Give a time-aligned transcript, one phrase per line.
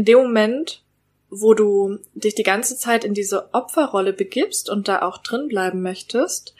[0.00, 0.82] in dem Moment,
[1.28, 5.82] wo du dich die ganze Zeit in diese Opferrolle begibst und da auch drin bleiben
[5.82, 6.54] möchtest,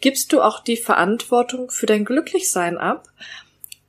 [0.00, 3.08] gibst du auch die Verantwortung für dein Glücklichsein ab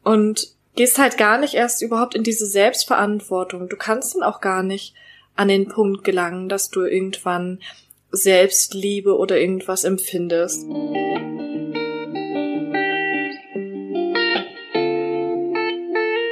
[0.03, 3.69] und gehst halt gar nicht erst überhaupt in diese Selbstverantwortung.
[3.69, 4.95] Du kannst dann auch gar nicht
[5.35, 7.59] an den Punkt gelangen, dass du irgendwann
[8.09, 10.65] Selbstliebe oder irgendwas empfindest.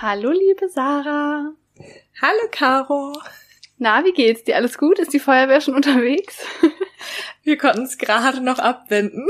[0.00, 1.54] Hallo, liebe Sarah.
[2.22, 3.20] Hallo, Caro.
[3.78, 4.54] Na, wie geht's dir?
[4.54, 5.00] Alles gut?
[5.00, 6.36] Ist die Feuerwehr schon unterwegs?
[7.42, 9.26] Wir konnten es gerade noch abwenden.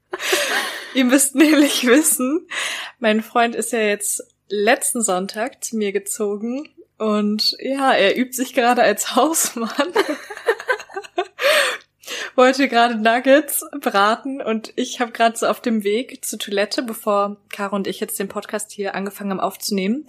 [0.94, 2.46] Ihr müsst nämlich wissen,
[2.98, 8.52] mein Freund ist ja jetzt letzten Sonntag zu mir gezogen und ja, er übt sich
[8.52, 9.70] gerade als Hausmann.
[12.34, 17.36] Wollte gerade Nuggets braten und ich habe gerade so auf dem Weg zur Toilette, bevor
[17.50, 20.06] Caro und ich jetzt den Podcast hier angefangen haben aufzunehmen,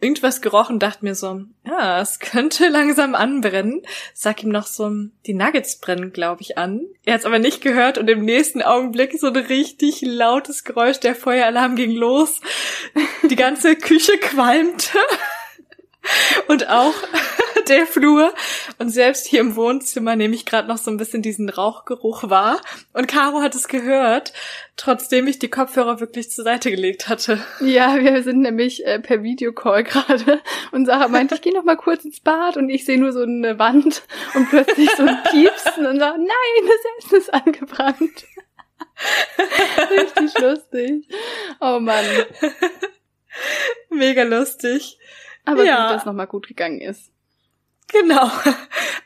[0.00, 3.82] irgendwas gerochen, dachte mir so, ja, es könnte langsam anbrennen.
[4.14, 4.90] Sag ihm noch so,
[5.26, 6.82] die Nuggets brennen, glaube ich, an.
[7.04, 11.00] Er hat es aber nicht gehört und im nächsten Augenblick so ein richtig lautes Geräusch,
[11.00, 12.40] der Feueralarm ging los.
[13.28, 14.98] Die ganze Küche qualmte.
[16.48, 16.94] Und auch
[17.68, 18.32] der Flur.
[18.78, 22.60] Und selbst hier im Wohnzimmer nehme ich gerade noch so ein bisschen diesen Rauchgeruch wahr.
[22.92, 24.32] Und Caro hat es gehört,
[24.76, 27.40] trotzdem ich die Kopfhörer wirklich zur Seite gelegt hatte.
[27.60, 30.40] Ja, wir sind nämlich äh, per Videocall gerade.
[30.72, 33.22] Und Sarah meinte, ich gehe noch mal kurz ins Bad und ich sehe nur so
[33.22, 34.02] eine Wand
[34.34, 36.28] und plötzlich so ein Piepsen und sagt, nein,
[36.68, 38.24] das Essen ist angebrannt.
[39.90, 41.08] Richtig lustig.
[41.60, 42.04] Oh Mann.
[43.90, 44.98] Mega lustig.
[45.44, 45.86] Aber ja.
[45.86, 47.12] gut, dass nochmal gut gegangen ist.
[47.88, 48.30] Genau.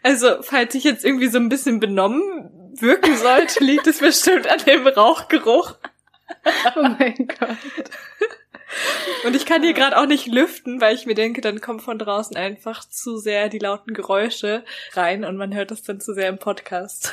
[0.02, 2.22] Also, falls ich jetzt irgendwie so ein bisschen benommen
[2.80, 5.74] wirken sollte, liegt es bestimmt an dem Rauchgeruch.
[6.74, 7.58] Oh mein Gott.
[9.26, 11.98] Und ich kann hier gerade auch nicht lüften, weil ich mir denke, dann kommen von
[11.98, 14.64] draußen einfach zu sehr die lauten Geräusche
[14.94, 17.12] rein und man hört das dann zu sehr im Podcast.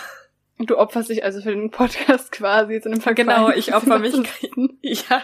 [0.57, 3.35] Und du opferst dich also für den Podcast quasi jetzt in einem Vergleich.
[3.35, 4.16] Genau, ich opfer mich.
[4.81, 5.22] Ja.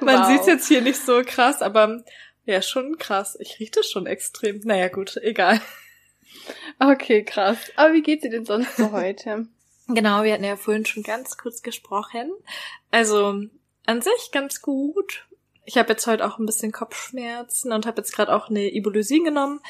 [0.00, 0.26] Man wow.
[0.26, 2.02] sieht jetzt hier nicht so krass, aber
[2.46, 3.36] ja, schon krass.
[3.40, 4.60] Ich rieche das schon extrem.
[4.64, 5.60] Naja, gut, egal.
[6.78, 7.58] Okay, krass.
[7.76, 9.48] Aber wie geht's dir denn sonst so heute?
[9.88, 12.32] genau, wir hatten ja vorhin schon ganz kurz gesprochen.
[12.90, 13.40] Also
[13.86, 15.26] an sich ganz gut.
[15.64, 19.24] Ich habe jetzt heute auch ein bisschen Kopfschmerzen und habe jetzt gerade auch eine Ibulosin
[19.24, 19.60] genommen.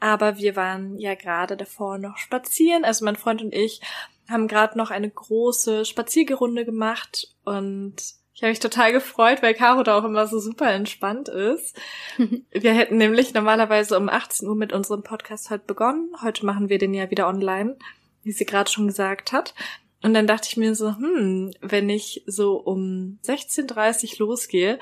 [0.00, 2.84] Aber wir waren ja gerade davor noch spazieren.
[2.84, 3.80] Also mein Freund und ich
[4.28, 7.96] haben gerade noch eine große Spaziergerunde gemacht und
[8.34, 11.80] ich habe mich total gefreut, weil Caro da auch immer so super entspannt ist.
[12.50, 16.10] wir hätten nämlich normalerweise um 18 Uhr mit unserem Podcast heute begonnen.
[16.20, 17.76] Heute machen wir den ja wieder online,
[18.24, 19.54] wie sie gerade schon gesagt hat.
[20.02, 24.80] Und dann dachte ich mir so, hm, wenn ich so um 16.30 Uhr losgehe,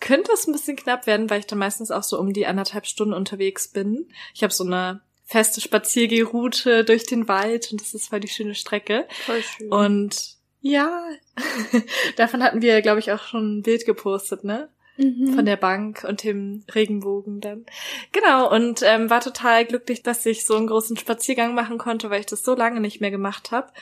[0.00, 2.86] könnte es ein bisschen knapp werden, weil ich dann meistens auch so um die anderthalb
[2.86, 4.08] Stunden unterwegs bin.
[4.32, 8.54] Ich habe so eine feste Spaziergeroute durch den Wald und das ist voll die schöne
[8.54, 9.08] Strecke.
[9.24, 9.72] Voll schön.
[9.72, 10.35] Und
[10.66, 11.08] ja,
[12.16, 14.68] davon hatten wir, glaube ich, auch schon ein Bild gepostet, ne?
[14.96, 15.34] Mhm.
[15.34, 17.66] Von der Bank und dem Regenbogen dann.
[18.12, 22.20] Genau, und ähm, war total glücklich, dass ich so einen großen Spaziergang machen konnte, weil
[22.20, 23.72] ich das so lange nicht mehr gemacht habe.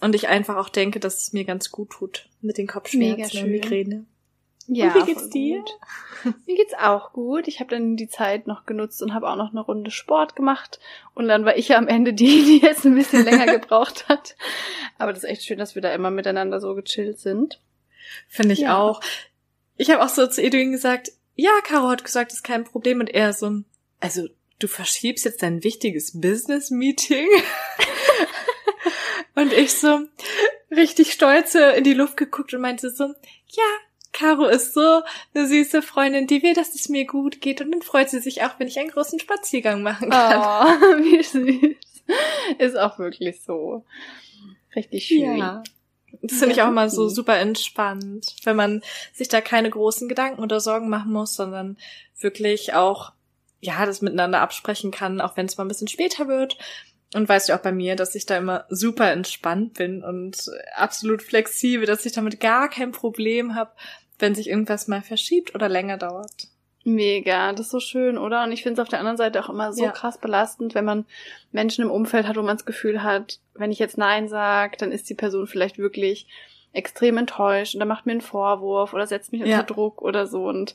[0.00, 3.50] Und ich einfach auch denke, dass es mir ganz gut tut mit den Kopfschmerzen und
[3.50, 4.04] Migräne.
[4.68, 5.58] Ja, und wie geht's dir?
[5.58, 5.78] Gut.
[6.46, 7.48] Mir geht's auch gut.
[7.48, 10.78] Ich habe dann die Zeit noch genutzt und habe auch noch eine Runde Sport gemacht.
[11.14, 14.36] Und dann war ich ja am Ende die, die jetzt ein bisschen länger gebraucht hat.
[14.98, 17.60] Aber das ist echt schön, dass wir da immer miteinander so gechillt sind.
[18.28, 18.78] Finde ich ja.
[18.78, 19.00] auch.
[19.76, 23.00] Ich habe auch so zu Edwin gesagt, ja, Caro hat gesagt, das ist kein Problem.
[23.00, 23.62] Und er so,
[24.00, 27.26] also du verschiebst jetzt dein wichtiges Business-Meeting.
[29.34, 30.00] und ich so
[30.70, 33.64] richtig stolz in die Luft geguckt und meinte so, ja,
[34.12, 35.02] Caro ist so
[35.34, 38.42] eine süße Freundin, die will, dass es mir gut geht und dann freut sie sich
[38.42, 40.40] auch, wenn ich einen großen Spaziergang machen kann.
[40.40, 41.76] Oh, wie süß.
[42.58, 43.84] Ist auch wirklich so.
[44.74, 45.38] Richtig schön.
[45.38, 45.62] Ja.
[46.20, 48.82] Das finde ich auch immer so super entspannt, wenn man
[49.12, 51.78] sich da keine großen Gedanken oder Sorgen machen muss, sondern
[52.20, 53.12] wirklich auch,
[53.60, 56.58] ja, das miteinander absprechen kann, auch wenn es mal ein bisschen später wird.
[57.14, 61.22] Und weißt du auch bei mir, dass ich da immer super entspannt bin und absolut
[61.22, 63.72] flexibel, dass ich damit gar kein Problem habe,
[64.18, 66.48] wenn sich irgendwas mal verschiebt oder länger dauert.
[66.84, 68.42] Mega, das ist so schön, oder?
[68.42, 69.92] Und ich finde es auf der anderen Seite auch immer so ja.
[69.92, 71.04] krass belastend, wenn man
[71.52, 74.90] Menschen im Umfeld hat, wo man das Gefühl hat, wenn ich jetzt Nein sage, dann
[74.90, 76.26] ist die Person vielleicht wirklich
[76.72, 79.62] extrem enttäuscht oder macht mir einen Vorwurf oder setzt mich unter ja.
[79.62, 80.46] Druck oder so.
[80.46, 80.74] Und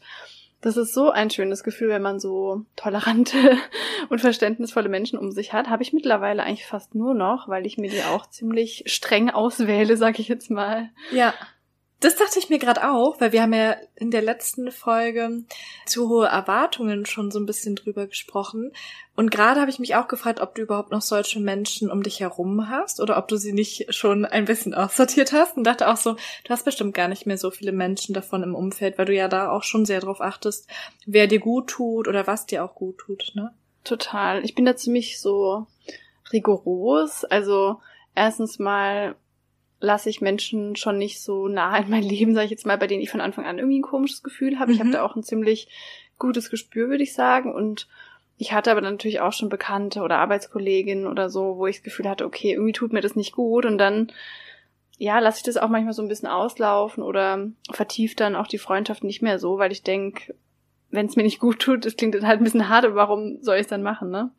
[0.61, 3.37] das ist so ein schönes Gefühl, wenn man so tolerante
[4.09, 5.69] und verständnisvolle Menschen um sich hat.
[5.69, 9.97] Habe ich mittlerweile eigentlich fast nur noch, weil ich mir die auch ziemlich streng auswähle,
[9.97, 10.89] sag ich jetzt mal.
[11.11, 11.33] Ja.
[11.99, 15.43] Das dachte ich mir gerade auch, weil wir haben ja in der letzten Folge
[15.87, 18.71] zu hohe Erwartungen schon so ein bisschen drüber gesprochen.
[19.15, 22.19] Und gerade habe ich mich auch gefragt, ob du überhaupt noch solche Menschen um dich
[22.19, 25.97] herum hast oder ob du sie nicht schon ein bisschen aussortiert hast und dachte auch
[25.97, 29.15] so, du hast bestimmt gar nicht mehr so viele Menschen davon im Umfeld, weil du
[29.15, 30.69] ja da auch schon sehr drauf achtest,
[31.07, 33.55] wer dir gut tut oder was dir auch gut tut, ne?
[33.83, 34.43] Total.
[34.45, 35.65] Ich bin da ziemlich so
[36.31, 37.25] rigoros.
[37.25, 37.79] Also
[38.13, 39.15] erstens mal
[39.79, 42.87] lasse ich Menschen schon nicht so nah in mein Leben, sage ich jetzt mal, bei
[42.87, 44.71] denen ich von Anfang an irgendwie ein komisches Gefühl habe.
[44.71, 44.73] Mhm.
[44.73, 45.67] Ich habe da auch ein ziemlich
[46.17, 47.53] gutes Gespür, würde ich sagen.
[47.53, 47.87] Und
[48.37, 52.09] ich hatte aber natürlich auch schon Bekannte oder Arbeitskolleginnen oder so, wo ich das Gefühl
[52.09, 53.65] hatte, okay, irgendwie tut mir das nicht gut.
[53.65, 54.11] Und dann,
[54.97, 58.57] ja, lasse ich das auch manchmal so ein bisschen auslaufen oder vertieft dann auch die
[58.57, 60.33] Freundschaft nicht mehr so, weil ich denke,
[60.89, 63.41] wenn es mir nicht gut tut, das klingt dann halt ein bisschen hart, aber warum
[63.41, 64.31] soll ich es dann machen, ne?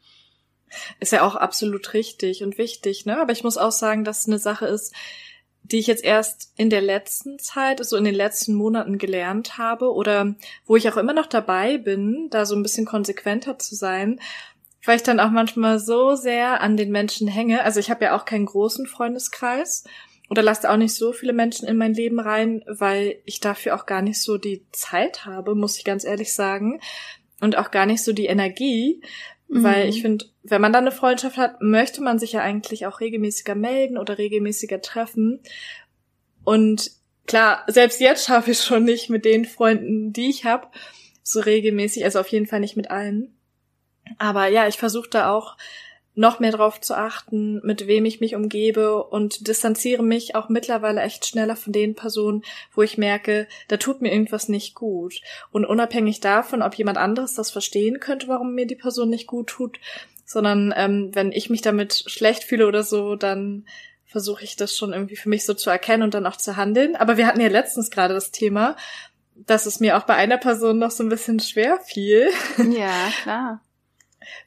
[1.01, 3.21] Ist ja auch absolut richtig und wichtig, ne?
[3.21, 4.95] Aber ich muss auch sagen, dass es eine Sache ist,
[5.71, 9.93] die ich jetzt erst in der letzten Zeit, so in den letzten Monaten gelernt habe
[9.93, 10.35] oder
[10.67, 14.21] wo ich auch immer noch dabei bin, da so ein bisschen konsequenter zu sein,
[14.85, 17.63] weil ich dann auch manchmal so sehr an den Menschen hänge.
[17.65, 19.85] Also ich habe ja auch keinen großen Freundeskreis
[20.31, 23.87] oder lasse auch nicht so viele Menschen in mein Leben rein, weil ich dafür auch
[23.87, 26.81] gar nicht so die Zeit habe, muss ich ganz ehrlich sagen.
[27.41, 29.01] Und auch gar nicht so die Energie,
[29.49, 29.63] Mhm.
[29.63, 33.01] Weil ich finde, wenn man dann eine Freundschaft hat, möchte man sich ja eigentlich auch
[33.01, 35.41] regelmäßiger melden oder regelmäßiger treffen.
[36.45, 36.91] Und
[37.27, 40.69] klar, selbst jetzt schaffe ich es schon nicht mit den Freunden, die ich habe,
[41.23, 43.35] so regelmäßig, also auf jeden Fall nicht mit allen.
[44.19, 45.57] Aber ja, ich versuche da auch
[46.19, 51.01] noch mehr darauf zu achten, mit wem ich mich umgebe und distanziere mich auch mittlerweile
[51.01, 52.43] echt schneller von den Personen,
[52.75, 55.21] wo ich merke, da tut mir irgendwas nicht gut.
[55.53, 59.47] Und unabhängig davon, ob jemand anderes das verstehen könnte, warum mir die Person nicht gut
[59.47, 59.79] tut,
[60.25, 63.65] sondern ähm, wenn ich mich damit schlecht fühle oder so, dann
[64.05, 66.97] versuche ich das schon irgendwie für mich so zu erkennen und dann auch zu handeln.
[66.97, 68.75] Aber wir hatten ja letztens gerade das Thema,
[69.37, 72.29] dass es mir auch bei einer Person noch so ein bisschen schwer fiel.
[72.77, 73.61] Ja, klar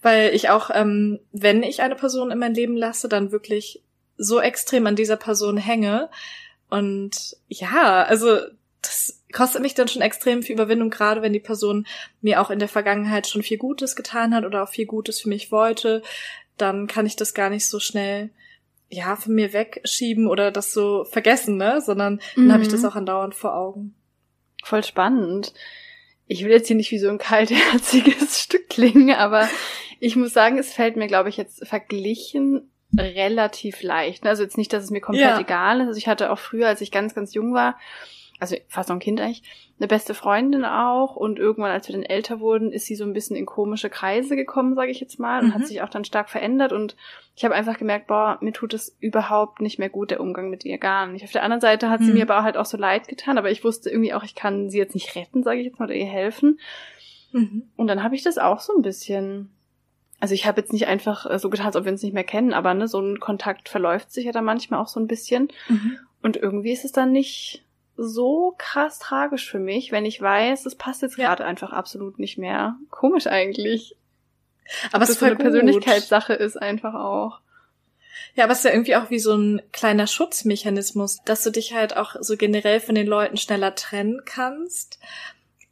[0.01, 3.81] weil ich auch, ähm, wenn ich eine Person in mein Leben lasse, dann wirklich
[4.17, 6.09] so extrem an dieser Person hänge.
[6.69, 8.37] Und ja, also
[8.81, 11.85] das kostet mich dann schon extrem viel Überwindung, gerade wenn die Person
[12.21, 15.29] mir auch in der Vergangenheit schon viel Gutes getan hat oder auch viel Gutes für
[15.29, 16.01] mich wollte,
[16.57, 18.29] dann kann ich das gar nicht so schnell
[18.89, 21.81] ja von mir wegschieben oder das so vergessen, ne?
[21.81, 22.53] Sondern dann mhm.
[22.53, 23.95] habe ich das auch andauernd vor Augen.
[24.63, 25.53] Voll spannend
[26.31, 29.49] ich will jetzt hier nicht wie so ein kaltherziges Stück klingen, aber
[29.99, 34.25] ich muss sagen, es fällt mir, glaube ich, jetzt verglichen relativ leicht.
[34.25, 35.39] Also jetzt nicht, dass es mir komplett ja.
[35.39, 35.87] egal ist.
[35.87, 37.77] Also ich hatte auch früher, als ich ganz, ganz jung war,
[38.41, 39.43] also fast noch ein Kind eigentlich,
[39.77, 43.13] eine beste Freundin auch und irgendwann, als wir dann älter wurden, ist sie so ein
[43.13, 45.53] bisschen in komische Kreise gekommen, sage ich jetzt mal, und mhm.
[45.53, 46.95] hat sich auch dann stark verändert und
[47.35, 50.65] ich habe einfach gemerkt, boah, mir tut es überhaupt nicht mehr gut, der Umgang mit
[50.65, 51.23] ihr gar nicht.
[51.23, 52.05] Auf der anderen Seite hat mhm.
[52.05, 54.71] sie mir aber halt auch so leid getan, aber ich wusste irgendwie auch, ich kann
[54.71, 56.59] sie jetzt nicht retten, sage ich jetzt mal, oder ihr helfen.
[57.31, 57.69] Mhm.
[57.75, 59.51] Und dann habe ich das auch so ein bisschen
[60.19, 62.23] also ich habe jetzt nicht einfach äh, so getan, als ob wir uns nicht mehr
[62.23, 65.47] kennen, aber ne, so ein Kontakt verläuft sich ja dann manchmal auch so ein bisschen.
[65.67, 65.97] Mhm.
[66.21, 67.65] Und irgendwie ist es dann nicht
[67.97, 72.37] so krass tragisch für mich, wenn ich weiß, es passt jetzt gerade einfach absolut nicht
[72.37, 72.77] mehr.
[72.89, 73.95] Komisch eigentlich.
[74.91, 75.43] Aber es ist so eine gut.
[75.43, 77.41] Persönlichkeitssache ist einfach auch.
[78.35, 81.73] Ja, aber es ist ja irgendwie auch wie so ein kleiner Schutzmechanismus, dass du dich
[81.73, 84.99] halt auch so generell von den Leuten schneller trennen kannst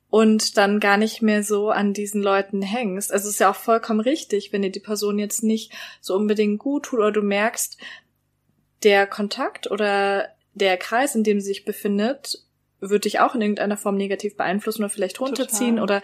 [0.09, 3.13] und dann gar nicht mehr so an diesen Leuten hängst.
[3.13, 5.71] Also es ist ja auch vollkommen richtig, wenn dir die Person jetzt nicht
[6.01, 7.77] so unbedingt gut tut oder du merkst,
[8.83, 12.43] der Kontakt oder der Kreis, in dem sie sich befindet,
[12.79, 15.83] wird dich auch in irgendeiner Form negativ beeinflussen oder vielleicht runterziehen Total.
[15.83, 16.01] oder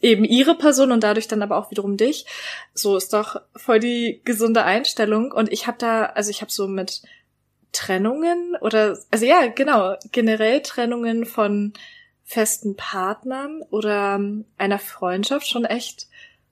[0.00, 2.26] eben ihre Person und dadurch dann aber auch wiederum dich.
[2.74, 5.32] So ist doch voll die gesunde Einstellung.
[5.32, 7.02] Und ich habe da, also ich habe so mit
[7.70, 11.72] Trennungen oder, also ja, genau, generell Trennungen von
[12.24, 14.20] festen Partnern oder
[14.58, 16.08] einer Freundschaft schon echt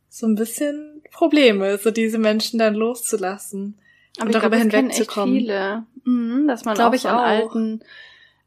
[0.09, 3.79] so ein bisschen Probleme, so diese Menschen dann loszulassen.
[4.21, 5.35] Aber und darüber hinwegzukommen.
[5.35, 7.19] Viele, mhm, dass man Glaube auch ich auch.
[7.19, 7.83] alten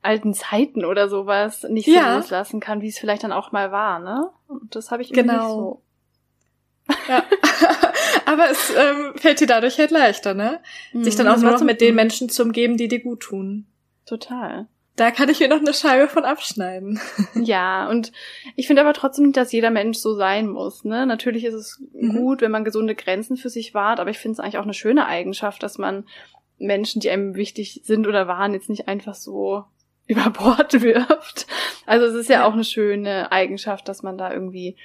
[0.04, 2.18] alten Zeiten oder sowas nicht so ja.
[2.18, 4.30] loslassen kann, wie es vielleicht dann auch mal war, ne?
[4.48, 5.34] Und das habe ich genau.
[5.34, 5.82] nicht so.
[7.08, 7.24] Ja.
[8.26, 10.60] Aber es ähm, fällt dir dadurch halt leichter, ne?
[10.92, 13.66] Mhm, Sich dann auch nur noch mit den Menschen zu umgeben, die dir gut tun.
[14.06, 14.68] Total.
[14.96, 17.00] Da kann ich mir noch eine Scheibe von abschneiden.
[17.36, 18.12] Ja, und
[18.56, 20.86] ich finde aber trotzdem nicht, dass jeder Mensch so sein muss.
[20.86, 21.06] Ne?
[21.06, 22.16] Natürlich ist es mhm.
[22.16, 24.74] gut, wenn man gesunde Grenzen für sich wahrt, aber ich finde es eigentlich auch eine
[24.74, 26.06] schöne Eigenschaft, dass man
[26.60, 29.66] Menschen, die einem wichtig sind oder waren, jetzt nicht einfach so
[30.08, 31.48] über Bord wirft.
[31.86, 34.78] Also es ist ja, ja auch eine schöne Eigenschaft, dass man da irgendwie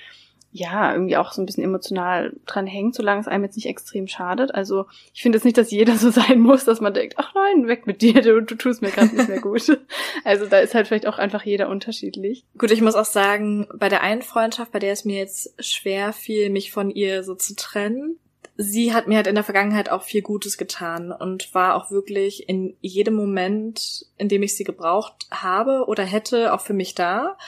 [0.50, 4.08] ja, irgendwie auch so ein bisschen emotional dran hängt, solange es einem jetzt nicht extrem
[4.08, 4.54] schadet.
[4.54, 7.68] Also ich finde jetzt nicht, dass jeder so sein muss, dass man denkt, ach nein,
[7.68, 9.58] weg mit dir, du, du tust mir gerade nicht mehr gut.
[10.24, 12.44] Also da ist halt vielleicht auch einfach jeder unterschiedlich.
[12.56, 16.12] Gut, ich muss auch sagen, bei der einen Freundschaft, bei der es mir jetzt schwer
[16.12, 18.18] fiel, mich von ihr so zu trennen,
[18.58, 22.48] sie hat mir halt in der Vergangenheit auch viel Gutes getan und war auch wirklich
[22.48, 27.38] in jedem Moment, in dem ich sie gebraucht habe oder hätte, auch für mich da.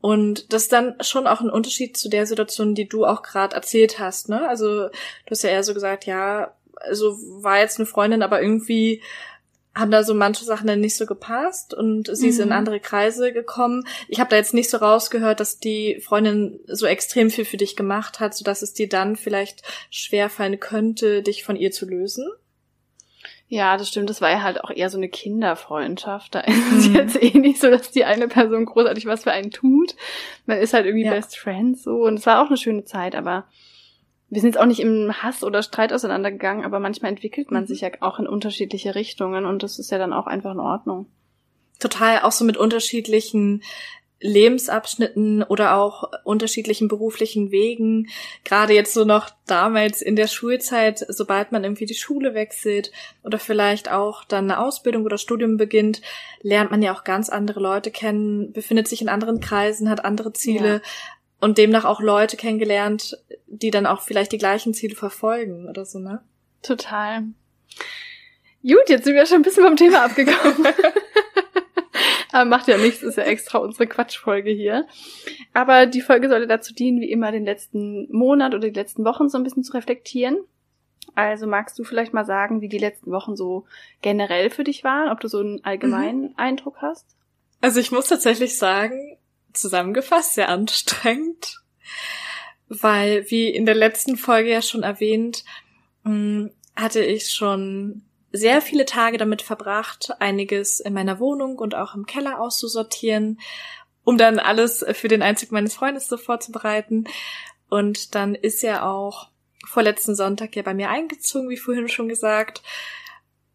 [0.00, 3.56] Und das ist dann schon auch ein Unterschied zu der Situation, die du auch gerade
[3.56, 4.48] erzählt hast, ne?
[4.48, 9.02] Also du hast ja eher so gesagt, ja, also war jetzt eine Freundin, aber irgendwie
[9.76, 12.30] haben da so manche Sachen dann nicht so gepasst und sie mhm.
[12.30, 12.52] ist in mhm.
[12.52, 13.86] andere Kreise gekommen.
[14.08, 17.76] Ich habe da jetzt nicht so rausgehört, dass die Freundin so extrem viel für dich
[17.76, 22.26] gemacht hat, sodass es dir dann vielleicht schwer fallen könnte, dich von ihr zu lösen.
[23.48, 24.10] Ja, das stimmt.
[24.10, 26.34] Das war ja halt auch eher so eine Kinderfreundschaft.
[26.34, 26.94] Da ist es mhm.
[26.94, 29.94] jetzt eh nicht so, dass die eine Person großartig was für einen tut.
[30.46, 31.12] Man ist halt irgendwie ja.
[31.12, 32.04] Best Friends so.
[32.04, 33.44] Und es war auch eine schöne Zeit, aber
[34.28, 37.66] wir sind jetzt auch nicht im Hass oder Streit auseinandergegangen, aber manchmal entwickelt man mhm.
[37.68, 41.06] sich ja auch in unterschiedliche Richtungen und das ist ja dann auch einfach in Ordnung.
[41.78, 43.62] Total, auch so mit unterschiedlichen
[44.20, 48.08] Lebensabschnitten oder auch unterschiedlichen beruflichen Wegen.
[48.44, 52.92] Gerade jetzt so noch damals in der Schulzeit, sobald man irgendwie die Schule wechselt
[53.22, 56.00] oder vielleicht auch dann eine Ausbildung oder Studium beginnt,
[56.40, 60.32] lernt man ja auch ganz andere Leute kennen, befindet sich in anderen Kreisen, hat andere
[60.32, 60.80] Ziele ja.
[61.40, 65.98] und demnach auch Leute kennengelernt, die dann auch vielleicht die gleichen Ziele verfolgen oder so,
[65.98, 66.22] ne?
[66.62, 67.22] Total.
[68.62, 70.66] Gut, jetzt sind wir schon ein bisschen vom Thema abgekommen.
[72.36, 74.86] Aber macht ja nichts, ist ja extra unsere Quatschfolge hier.
[75.54, 79.30] Aber die Folge sollte dazu dienen, wie immer den letzten Monat oder die letzten Wochen
[79.30, 80.36] so ein bisschen zu reflektieren.
[81.14, 83.64] Also magst du vielleicht mal sagen, wie die letzten Wochen so
[84.02, 86.34] generell für dich waren, ob du so einen allgemeinen mhm.
[86.36, 87.06] Eindruck hast?
[87.62, 89.16] Also ich muss tatsächlich sagen,
[89.54, 91.62] zusammengefasst sehr anstrengend,
[92.68, 95.42] weil wie in der letzten Folge ja schon erwähnt,
[96.04, 98.02] hm, hatte ich schon
[98.36, 103.40] sehr viele Tage damit verbracht, einiges in meiner Wohnung und auch im Keller auszusortieren,
[104.04, 107.04] um dann alles für den Einzug meines Freundes so vorzubereiten.
[107.68, 109.28] Und dann ist er auch
[109.66, 112.62] vorletzten Sonntag ja bei mir eingezogen, wie vorhin schon gesagt.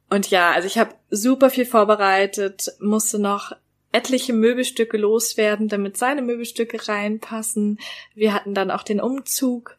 [0.09, 3.53] Und ja, also ich habe super viel vorbereitet, musste noch
[3.93, 7.79] etliche Möbelstücke loswerden, damit seine Möbelstücke reinpassen.
[8.13, 9.77] Wir hatten dann auch den Umzug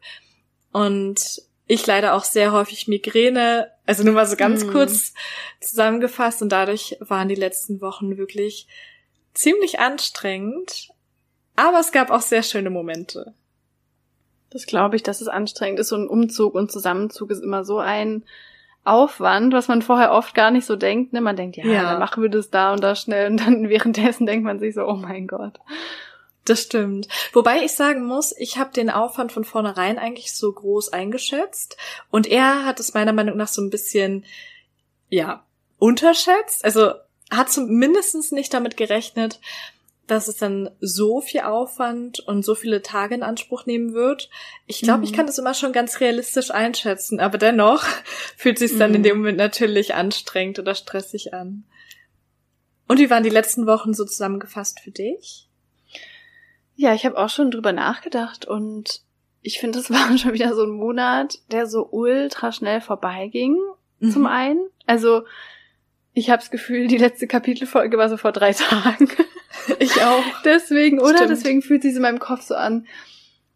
[0.71, 4.71] und ich leider auch sehr häufig Migräne, also nur mal so ganz mm.
[4.71, 5.13] kurz
[5.61, 8.67] zusammengefasst und dadurch waren die letzten Wochen wirklich
[9.33, 10.89] ziemlich anstrengend,
[11.55, 13.33] aber es gab auch sehr schöne Momente.
[14.49, 15.89] Das glaube ich, dass es anstrengend ist.
[15.89, 18.23] So ein Umzug und Zusammenzug ist immer so ein
[18.83, 21.13] Aufwand, was man vorher oft gar nicht so denkt.
[21.13, 21.21] Ne?
[21.21, 21.83] Man denkt, ja, ja.
[21.83, 24.85] dann machen wir das da und da schnell und dann währenddessen denkt man sich so,
[24.85, 25.59] oh mein Gott.
[26.45, 27.07] Das stimmt.
[27.31, 31.77] Wobei ich sagen muss, ich habe den Aufwand von vornherein eigentlich so groß eingeschätzt
[32.09, 34.25] und er hat es meiner Meinung nach so ein bisschen,
[35.09, 35.45] ja,
[35.77, 36.65] unterschätzt.
[36.65, 36.93] Also
[37.31, 39.39] hat zumindest nicht damit gerechnet,
[40.07, 44.29] dass es dann so viel Aufwand und so viele Tage in Anspruch nehmen wird.
[44.67, 45.03] Ich glaube, mhm.
[45.05, 47.85] ich kann das immer schon ganz realistisch einschätzen, aber dennoch
[48.37, 48.95] fühlt sich dann mhm.
[48.97, 51.63] in dem Moment natürlich anstrengend oder stressig an.
[52.87, 55.47] Und wie waren die letzten Wochen so zusammengefasst für dich?
[56.75, 59.01] Ja, ich habe auch schon drüber nachgedacht und
[59.41, 63.57] ich finde, es war schon wieder so ein Monat, der so ultra schnell vorbeiging.
[63.99, 64.11] Mhm.
[64.11, 64.67] Zum einen.
[64.85, 65.23] Also,
[66.13, 69.09] ich habe das Gefühl, die letzte Kapitelfolge war so vor drei Tagen.
[69.79, 70.23] Ich auch.
[70.43, 71.15] Deswegen, oder?
[71.15, 71.31] Stimmt.
[71.31, 72.87] Deswegen fühlt sich in meinem Kopf so an.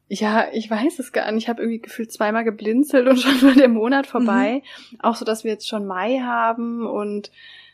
[0.10, 1.44] Ja, ich weiß es gar nicht.
[1.44, 4.64] Ich habe irgendwie gefühlt zweimal geblinzelt und schon war der Monat vorbei.
[4.92, 4.98] Mhm.
[5.02, 7.32] Auch so, dass wir jetzt schon Mai haben und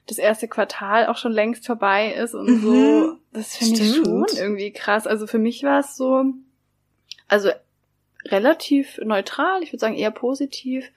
[0.08, 2.62] das erste Quartal auch schon längst vorbei ist und mhm.
[2.62, 3.18] so.
[3.32, 5.08] Das finde ich schon irgendwie krass.
[5.08, 6.26] Also für mich war es so,
[7.28, 7.50] also
[8.26, 10.92] relativ neutral, ich würde sagen eher positiv.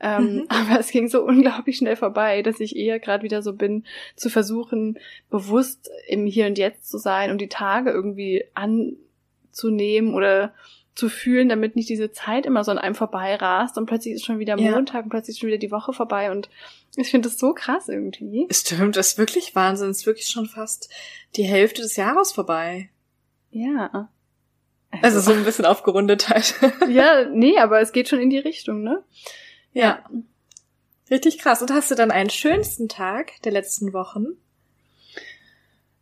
[0.00, 0.46] Ähm, mhm.
[0.48, 3.84] Aber es ging so unglaublich schnell vorbei, dass ich eher gerade wieder so bin,
[4.16, 4.98] zu versuchen,
[5.30, 10.52] bewusst im Hier und Jetzt zu sein und die Tage irgendwie anzunehmen oder
[10.94, 14.24] zu fühlen, damit nicht diese Zeit immer so an einem vorbei rast und plötzlich ist
[14.24, 15.02] schon wieder Montag ja.
[15.02, 16.48] und plötzlich ist schon wieder die Woche vorbei und
[16.96, 18.46] ich finde das so krass irgendwie.
[18.50, 19.90] Stimmt, das ist wirklich Wahnsinn.
[19.90, 20.88] Es ist wirklich schon fast
[21.34, 22.90] die Hälfte des Jahres vorbei.
[23.50, 24.08] Ja.
[24.90, 26.54] Also, also so ein bisschen aufgerundet halt.
[26.88, 29.02] ja, nee, aber es geht schon in die Richtung, ne?
[29.72, 29.82] Ja.
[29.82, 30.10] ja.
[31.10, 31.60] Richtig krass.
[31.60, 34.26] Und hast du dann einen schönsten Tag der letzten Wochen?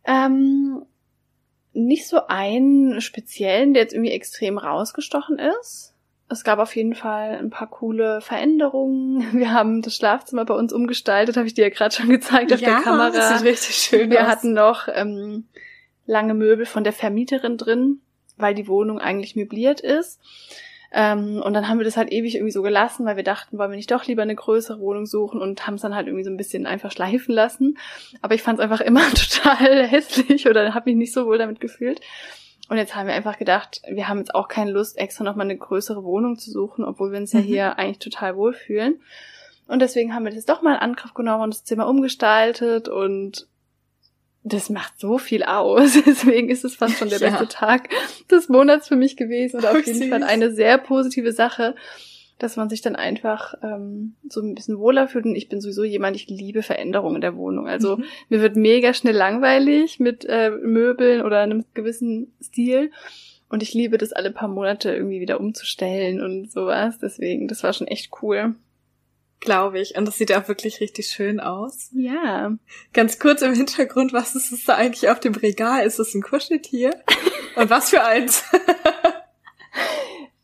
[0.05, 0.85] Ähm,
[1.73, 5.93] nicht so einen speziellen, der jetzt irgendwie extrem rausgestochen ist.
[6.29, 9.33] Es gab auf jeden Fall ein paar coole Veränderungen.
[9.39, 12.61] Wir haben das Schlafzimmer bei uns umgestaltet, habe ich dir ja gerade schon gezeigt auf
[12.61, 13.09] ja, der Kamera.
[13.11, 14.27] Das sieht richtig schön Wir aus.
[14.27, 15.45] hatten noch ähm,
[16.05, 18.01] lange Möbel von der Vermieterin drin,
[18.37, 20.19] weil die Wohnung eigentlich möbliert ist.
[20.95, 23.71] Ähm, und dann haben wir das halt ewig irgendwie so gelassen, weil wir dachten, wollen
[23.71, 26.29] wir nicht doch lieber eine größere Wohnung suchen und haben es dann halt irgendwie so
[26.29, 27.77] ein bisschen einfach schleifen lassen.
[28.21, 31.59] Aber ich fand es einfach immer total hässlich oder habe mich nicht so wohl damit
[31.59, 31.99] gefühlt.
[32.69, 35.57] Und jetzt haben wir einfach gedacht, wir haben jetzt auch keine Lust, extra nochmal eine
[35.57, 37.43] größere Wohnung zu suchen, obwohl wir uns ja Mhm.
[37.43, 39.01] hier eigentlich total wohlfühlen.
[39.67, 43.47] Und deswegen haben wir das doch mal in Angriff genommen und das Zimmer umgestaltet und
[44.43, 45.93] das macht so viel aus.
[46.05, 47.29] Deswegen ist es fast schon der Ja.
[47.29, 47.89] beste Tag
[48.31, 50.09] des Monats für mich gewesen und auf jeden süß.
[50.09, 51.75] Fall eine sehr positive Sache,
[52.39, 55.25] dass man sich dann einfach ähm, so ein bisschen wohler fühlt.
[55.25, 57.67] Und ich bin sowieso jemand, ich liebe Veränderungen in der Wohnung.
[57.67, 58.03] Also Mhm.
[58.29, 62.91] mir wird mega schnell langweilig mit äh, Möbeln oder einem gewissen Stil.
[63.49, 66.97] Und ich liebe das alle paar Monate irgendwie wieder umzustellen und sowas.
[66.97, 68.55] Deswegen, das war schon echt cool.
[69.43, 69.95] Glaube ich.
[69.95, 71.89] Und das sieht auch wirklich richtig schön aus.
[71.93, 72.51] Ja.
[72.93, 75.85] Ganz kurz im Hintergrund, was ist es da eigentlich auf dem Regal?
[75.85, 76.91] Ist es ein Kuscheltier?
[77.55, 78.43] Und was für eins?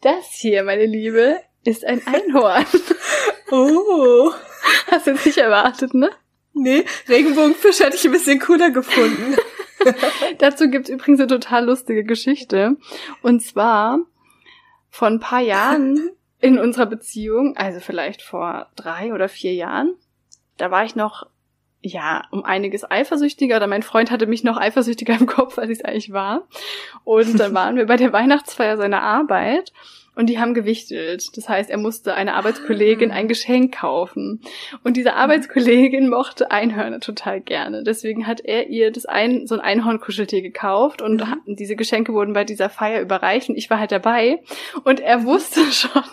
[0.01, 2.65] Das hier, meine Liebe, ist ein Einhorn.
[3.51, 4.31] Oh.
[4.91, 6.11] Hast du jetzt nicht erwartet, ne?
[6.53, 9.35] Nee, Regenbogenfisch hätte ich ein bisschen cooler gefunden.
[10.37, 12.77] Dazu gibt's übrigens eine total lustige Geschichte.
[13.23, 14.01] Und zwar
[14.91, 19.95] vor ein paar Jahren in unserer Beziehung, also vielleicht vor drei oder vier Jahren,
[20.57, 21.27] da war ich noch,
[21.81, 25.79] ja, um einiges eifersüchtiger oder mein Freund hatte mich noch eifersüchtiger im Kopf, als ich
[25.79, 26.47] es eigentlich war.
[27.03, 29.71] Und dann waren wir bei der Weihnachtsfeier seiner Arbeit
[30.19, 31.37] und die haben gewichtelt.
[31.37, 34.41] Das heißt, er musste einer Arbeitskollegin ein Geschenk kaufen.
[34.83, 37.83] Und diese Arbeitskollegin mochte Einhörner total gerne.
[37.83, 41.55] Deswegen hat er ihr das ein, so ein Einhornkuscheltier gekauft und Mhm.
[41.55, 44.41] diese Geschenke wurden bei dieser Feier überreicht und ich war halt dabei.
[44.83, 46.03] Und er wusste schon,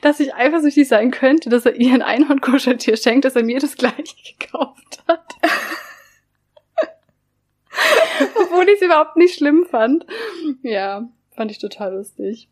[0.00, 3.76] dass ich eifersüchtig sein könnte, dass er ihr ein Einhornkuscheltier schenkt, dass er mir das
[3.76, 5.26] gleiche gekauft hat.
[8.40, 10.06] Obwohl ich es überhaupt nicht schlimm fand.
[10.62, 12.48] Ja, fand ich total lustig.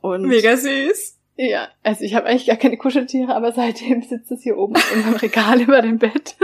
[0.00, 1.16] Und Mega süß.
[1.36, 4.92] ja, also ich habe eigentlich gar keine Kuscheltiere, aber seitdem sitzt es hier oben auf
[4.92, 6.36] unserem Regal über dem Bett.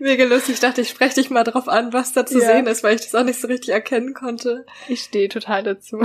[0.00, 0.54] Mega lustig.
[0.54, 2.46] Ich dachte, ich spreche dich mal drauf an, was da zu Ja.
[2.46, 4.66] sehen ist, weil ich das auch nicht so richtig erkennen konnte.
[4.88, 6.02] Ich stehe total dazu.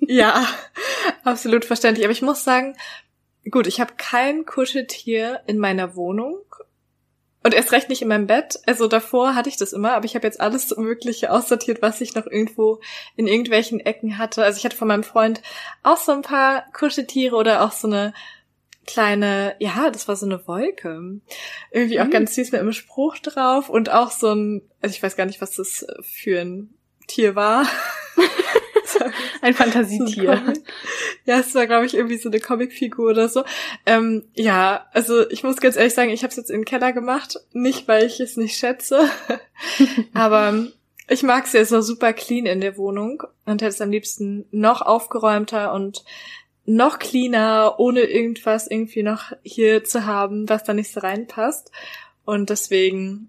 [0.00, 0.46] Ja,
[1.24, 2.04] absolut verständlich.
[2.06, 2.76] Aber ich muss sagen,
[3.50, 6.38] gut, ich habe kein Kuscheltier in meiner Wohnung.
[7.44, 8.58] Und erst recht nicht in meinem Bett.
[8.66, 12.14] Also davor hatte ich das immer, aber ich habe jetzt alles Mögliche aussortiert, was ich
[12.14, 12.80] noch irgendwo
[13.16, 14.42] in irgendwelchen Ecken hatte.
[14.42, 15.42] Also ich hatte von meinem Freund
[15.82, 18.14] auch so ein paar Kuscheltiere oder auch so eine
[18.86, 21.20] kleine, ja, das war so eine Wolke.
[21.70, 22.10] Irgendwie auch Mhm.
[22.10, 25.40] ganz süß mit einem Spruch drauf und auch so ein, also ich weiß gar nicht,
[25.40, 26.74] was das für ein
[27.06, 27.66] Tier war.
[29.40, 30.54] Ein So ein Fantasietier.
[31.24, 33.44] Ja, es war, glaube ich, irgendwie so eine Comicfigur oder so.
[33.86, 36.92] Ähm, ja, also ich muss ganz ehrlich sagen, ich habe es jetzt in den Keller
[36.92, 37.36] gemacht.
[37.52, 39.08] Nicht, weil ich es nicht schätze,
[40.14, 40.66] aber
[41.08, 44.46] ich mag es ja so super clean in der Wohnung und hätte es am liebsten
[44.50, 46.04] noch aufgeräumter und
[46.66, 51.70] noch cleaner, ohne irgendwas irgendwie noch hier zu haben, was da nicht so reinpasst.
[52.24, 53.28] Und deswegen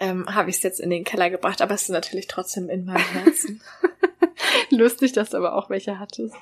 [0.00, 2.84] ähm, habe ich es jetzt in den Keller gebracht, aber es ist natürlich trotzdem in
[2.84, 3.62] meinem Herzen.
[4.70, 6.34] Lustig, dass du aber auch welche hattest.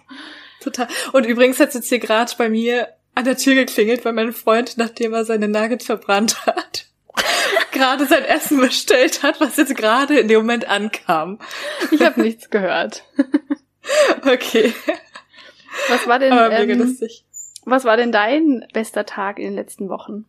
[0.60, 0.88] Total.
[1.12, 4.32] Und übrigens hat es jetzt hier gerade bei mir an der Tür geklingelt, weil mein
[4.32, 6.86] Freund, nachdem er seine Nuggets verbrannt hat,
[7.72, 11.38] gerade sein Essen bestellt hat, was jetzt gerade in dem Moment ankam.
[11.90, 13.04] Ich habe nichts gehört.
[14.24, 14.74] Okay.
[15.88, 17.24] Was war denn, Aber mega ähm, lustig.
[17.64, 20.26] was war denn dein bester Tag in den letzten Wochen?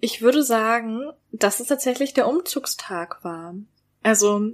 [0.00, 3.54] Ich würde sagen, dass es tatsächlich der Umzugstag war.
[4.02, 4.52] Also,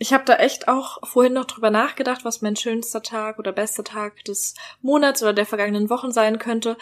[0.00, 3.84] ich habe da echt auch vorhin noch drüber nachgedacht, was mein schönster Tag oder bester
[3.84, 6.78] Tag des Monats oder der vergangenen Wochen sein könnte.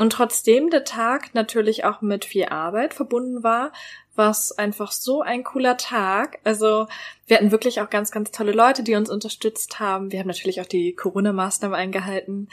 [0.00, 3.70] Und trotzdem der Tag natürlich auch mit viel Arbeit verbunden war,
[4.16, 6.40] war es einfach so ein cooler Tag.
[6.42, 6.88] Also
[7.28, 10.10] wir hatten wirklich auch ganz, ganz tolle Leute, die uns unterstützt haben.
[10.10, 12.48] Wir haben natürlich auch die Corona-Maßnahmen eingehalten.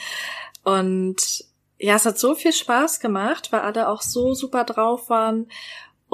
[0.64, 1.46] Und
[1.80, 5.48] ja, es hat so viel Spaß gemacht, weil alle auch so super drauf waren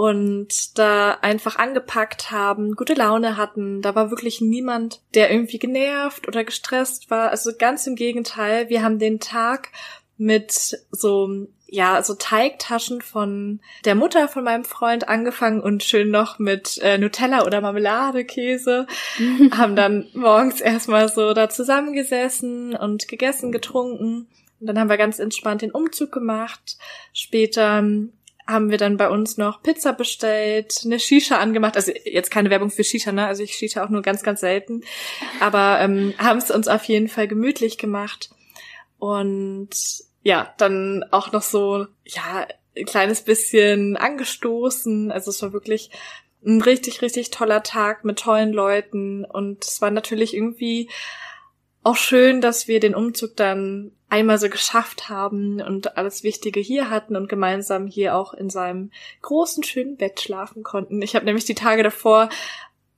[0.01, 3.83] und da einfach angepackt haben, gute Laune hatten.
[3.83, 7.29] Da war wirklich niemand, der irgendwie genervt oder gestresst war.
[7.29, 8.67] Also ganz im Gegenteil.
[8.67, 9.69] Wir haben den Tag
[10.17, 16.39] mit so, ja, so Teigtaschen von der Mutter von meinem Freund angefangen und schön noch
[16.39, 18.87] mit äh, Nutella oder Marmelade, Käse.
[19.51, 24.29] haben dann morgens erstmal so da zusammengesessen und gegessen, getrunken.
[24.59, 26.77] Und dann haben wir ganz entspannt den Umzug gemacht.
[27.13, 27.83] Später
[28.47, 31.75] haben wir dann bei uns noch Pizza bestellt, eine Shisha angemacht.
[31.75, 33.27] Also jetzt keine Werbung für Shisha, ne?
[33.27, 34.83] Also ich Shisha auch nur ganz, ganz selten.
[35.39, 38.29] Aber ähm, haben es uns auf jeden Fall gemütlich gemacht.
[38.99, 39.69] Und
[40.23, 45.11] ja, dann auch noch so, ja, ein kleines bisschen angestoßen.
[45.11, 45.89] Also es war wirklich
[46.45, 49.25] ein richtig, richtig toller Tag mit tollen Leuten.
[49.25, 50.89] Und es war natürlich irgendwie
[51.83, 56.89] auch schön, dass wir den Umzug dann einmal so geschafft haben und alles Wichtige hier
[56.89, 58.91] hatten und gemeinsam hier auch in seinem
[59.21, 61.01] großen, schönen Bett schlafen konnten.
[61.01, 62.29] Ich habe nämlich die Tage davor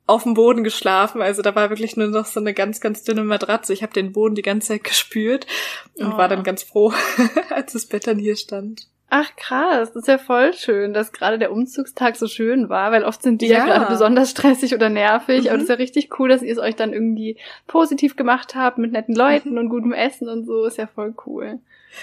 [0.05, 3.23] auf dem Boden geschlafen, also da war wirklich nur noch so eine ganz, ganz dünne
[3.23, 3.71] Matratze.
[3.71, 5.47] Ich habe den Boden die ganze Zeit gespürt
[5.95, 6.17] und oh.
[6.17, 6.43] war dann oh.
[6.43, 6.91] ganz froh,
[7.49, 8.87] als das Bett dann hier stand.
[9.15, 13.03] Ach krass, das ist ja voll schön, dass gerade der Umzugstag so schön war, weil
[13.03, 15.49] oft sind die ja, ja gerade besonders stressig oder nervig, mhm.
[15.49, 18.79] aber das ist ja richtig cool, dass ihr es euch dann irgendwie positiv gemacht habt
[18.79, 19.57] mit netten Leuten mhm.
[19.59, 21.59] und gutem Essen und so, ist ja voll cool.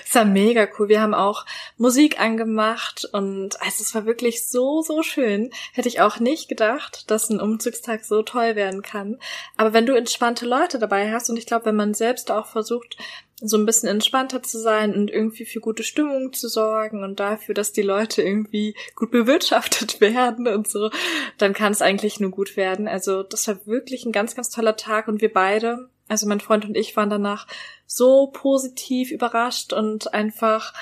[0.07, 0.89] Es war mega cool.
[0.89, 1.47] Wir haben auch
[1.77, 5.51] Musik angemacht und also es war wirklich so, so schön.
[5.73, 9.19] Hätte ich auch nicht gedacht, dass ein Umzugstag so toll werden kann.
[9.57, 12.97] Aber wenn du entspannte Leute dabei hast und ich glaube, wenn man selbst auch versucht,
[13.41, 17.55] so ein bisschen entspannter zu sein und irgendwie für gute Stimmung zu sorgen und dafür,
[17.55, 20.91] dass die Leute irgendwie gut bewirtschaftet werden und so,
[21.39, 22.87] dann kann es eigentlich nur gut werden.
[22.87, 26.65] Also das war wirklich ein ganz, ganz toller Tag und wir beide, also mein Freund
[26.65, 27.47] und ich waren danach
[27.87, 30.75] so positiv überrascht und einfach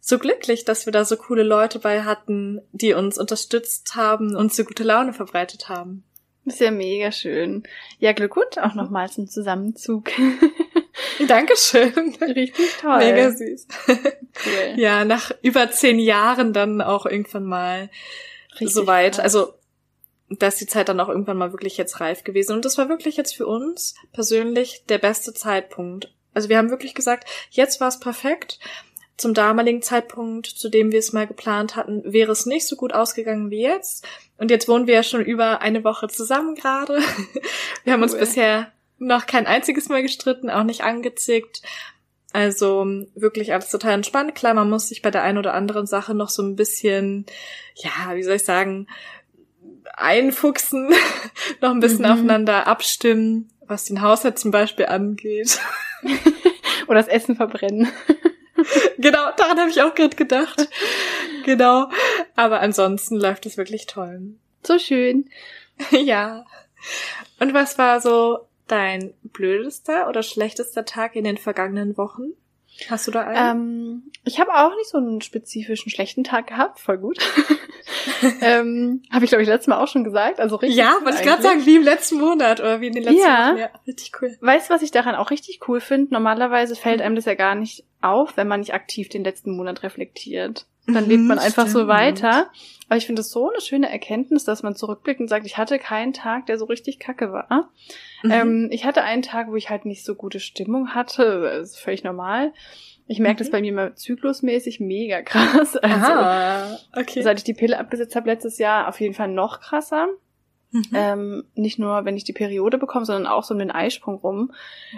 [0.00, 4.54] so glücklich, dass wir da so coole Leute bei hatten, die uns unterstützt haben und
[4.54, 6.04] so gute Laune verbreitet haben.
[6.44, 7.64] ist ja mega schön.
[7.98, 10.10] Ja, Glückwunsch auch nochmal zum Zusammenzug.
[11.28, 12.14] Dankeschön.
[12.20, 12.98] Richtig toll.
[12.98, 13.66] Mega süß.
[13.88, 14.74] Cool.
[14.76, 17.90] Ja, nach über zehn Jahren dann auch irgendwann mal
[18.52, 19.20] Richtig soweit.
[19.20, 19.54] Also,
[20.28, 22.52] da ist die Zeit dann auch irgendwann mal wirklich jetzt reif gewesen.
[22.52, 26.12] Und das war wirklich jetzt für uns persönlich der beste Zeitpunkt.
[26.34, 28.58] Also wir haben wirklich gesagt, jetzt war es perfekt.
[29.16, 32.92] Zum damaligen Zeitpunkt, zu dem wir es mal geplant hatten, wäre es nicht so gut
[32.92, 34.06] ausgegangen wie jetzt.
[34.36, 36.98] Und jetzt wohnen wir ja schon über eine Woche zusammen gerade.
[37.84, 38.10] Wir haben cool.
[38.10, 41.62] uns bisher noch kein einziges Mal gestritten, auch nicht angezickt.
[42.32, 44.34] Also wirklich alles total entspannt.
[44.34, 47.24] Klar, man muss sich bei der einen oder anderen Sache noch so ein bisschen,
[47.74, 48.88] ja, wie soll ich sagen,
[49.94, 50.90] einfuchsen,
[51.60, 52.10] noch ein bisschen mhm.
[52.12, 55.58] aufeinander abstimmen, was den Haushalt zum Beispiel angeht.
[56.88, 57.88] oder das Essen verbrennen.
[58.98, 60.68] genau, daran habe ich auch gerade gedacht.
[61.44, 61.88] Genau.
[62.34, 64.34] Aber ansonsten läuft es wirklich toll.
[64.62, 65.30] So schön.
[65.90, 66.44] ja.
[67.40, 72.32] Und was war so dein blödester oder schlechtester Tag in den vergangenen Wochen?
[72.90, 73.56] Hast du da einen?
[73.56, 77.18] Ähm, ich habe auch nicht so einen spezifischen schlechten Tag gehabt, voll gut.
[78.42, 80.40] ähm, habe ich, glaube ich, letztes Mal auch schon gesagt.
[80.40, 80.78] Also richtig.
[80.78, 83.48] Ja, wollte ich gerade sagen, wie im letzten Monat oder wie in den letzten ja.
[83.50, 83.58] Wochen.
[83.58, 84.36] Ja, richtig cool.
[84.40, 86.12] Weißt du, was ich daran auch richtig cool finde?
[86.12, 89.82] Normalerweise fällt einem das ja gar nicht auf, wenn man nicht aktiv den letzten Monat
[89.82, 90.66] reflektiert.
[90.86, 91.84] Dann mhm, lebt man einfach stimmt.
[91.84, 92.50] so weiter.
[92.88, 95.78] Aber ich finde es so eine schöne Erkenntnis, dass man zurückblickt und sagt, ich hatte
[95.78, 97.70] keinen Tag, der so richtig kacke war.
[98.26, 98.32] Mhm.
[98.32, 101.42] Ähm, ich hatte einen Tag, wo ich halt nicht so gute Stimmung hatte.
[101.42, 102.52] Das ist völlig normal.
[103.06, 103.38] Ich merke mhm.
[103.38, 105.76] das bei mir mal zyklusmäßig mega krass.
[105.82, 107.22] Also, ah, okay.
[107.22, 110.08] seit ich die Pille abgesetzt habe letztes Jahr, auf jeden Fall noch krasser.
[110.72, 110.84] Mhm.
[110.92, 114.52] Ähm, nicht nur, wenn ich die Periode bekomme, sondern auch so um den Eisprung rum.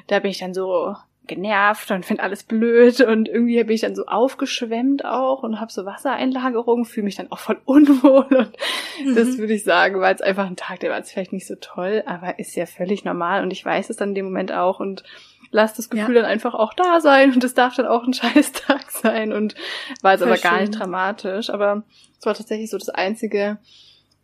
[0.06, 0.96] Da bin ich dann so
[1.28, 3.00] genervt und finde alles blöd.
[3.00, 7.30] Und irgendwie bin ich dann so aufgeschwemmt auch und habe so Wassereinlagerungen, fühle mich dann
[7.30, 8.26] auch voll unwohl.
[8.30, 8.56] Und
[9.04, 9.14] mhm.
[9.14, 11.54] das würde ich sagen, war jetzt einfach ein Tag, der war jetzt vielleicht nicht so
[11.54, 13.42] toll, aber ist ja völlig normal.
[13.42, 14.80] Und ich weiß es dann in dem Moment auch.
[14.80, 15.04] Und
[15.50, 16.22] lass das Gefühl ja.
[16.22, 17.32] dann einfach auch da sein.
[17.32, 19.32] Und es darf dann auch ein Scheißtag sein.
[19.32, 19.54] Und
[20.02, 21.84] war jetzt voll aber gar nicht dramatisch, aber
[22.18, 23.58] es war tatsächlich so das Einzige,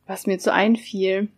[0.06, 1.28] was mir zu einfiel.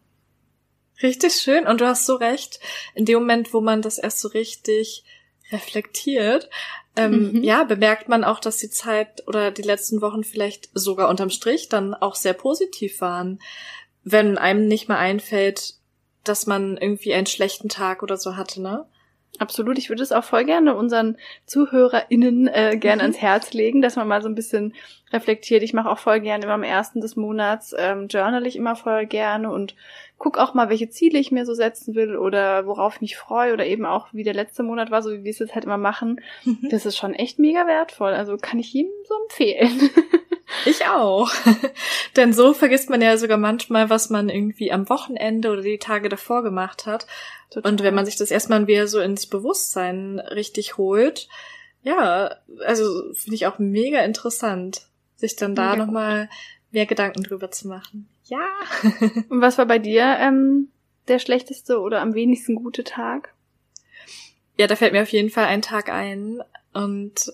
[1.02, 1.66] Richtig schön.
[1.66, 2.58] Und du hast so recht,
[2.94, 5.04] in dem Moment, wo man das erst so richtig
[5.52, 6.50] reflektiert,
[6.96, 7.44] ähm, mhm.
[7.44, 11.68] ja, bemerkt man auch, dass die Zeit oder die letzten Wochen vielleicht sogar unterm Strich
[11.68, 13.40] dann auch sehr positiv waren,
[14.02, 15.74] wenn einem nicht mehr einfällt,
[16.24, 18.86] dass man irgendwie einen schlechten Tag oder so hatte, ne?
[19.38, 23.06] Absolut, ich würde es auch voll gerne unseren ZuhörerInnen äh, gerne mhm.
[23.06, 24.74] ans Herz legen, dass man mal so ein bisschen
[25.12, 25.62] reflektiert.
[25.62, 29.06] Ich mache auch voll gerne immer am ersten des Monats, ähm, journal ich immer voll
[29.06, 29.74] gerne und
[30.18, 33.52] guck auch mal, welche Ziele ich mir so setzen will oder worauf ich mich freue
[33.52, 35.76] oder eben auch, wie der letzte Monat war, so wie wir es jetzt halt immer
[35.76, 36.20] machen.
[36.44, 36.68] Mhm.
[36.70, 38.14] Das ist schon echt mega wertvoll.
[38.14, 39.90] Also kann ich jedem so empfehlen.
[40.64, 41.30] Ich auch.
[42.16, 46.08] Denn so vergisst man ja sogar manchmal, was man irgendwie am Wochenende oder die Tage
[46.08, 47.06] davor gemacht hat.
[47.50, 47.70] Total.
[47.70, 51.28] Und wenn man sich das erstmal wieder so ins Bewusstsein richtig holt,
[51.82, 56.28] ja, also finde ich auch mega interessant, sich dann da nochmal
[56.70, 58.08] mehr Gedanken drüber zu machen.
[58.24, 58.46] Ja.
[59.28, 60.68] Und was war bei dir ähm,
[61.08, 63.34] der schlechteste oder am wenigsten gute Tag?
[64.58, 66.42] Ja, da fällt mir auf jeden Fall ein Tag ein.
[66.72, 67.32] Und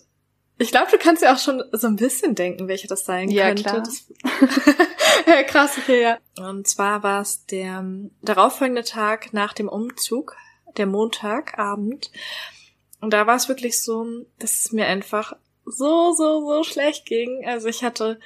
[0.63, 3.49] Ich glaube, du kannst ja auch schon so ein bisschen denken, welche das sein Ja,
[3.49, 3.63] könnte.
[3.65, 3.81] klar.
[3.81, 4.07] Das,
[5.27, 6.19] ja, krass, okay, ja.
[6.39, 10.37] Und zwar war es der ähm, darauffolgende Tag nach dem Umzug,
[10.77, 12.13] der Montagabend.
[13.01, 14.07] Und da war es wirklich so,
[14.39, 17.45] dass es mir einfach so, so, so schlecht ging.
[17.45, 18.21] Also ich hatte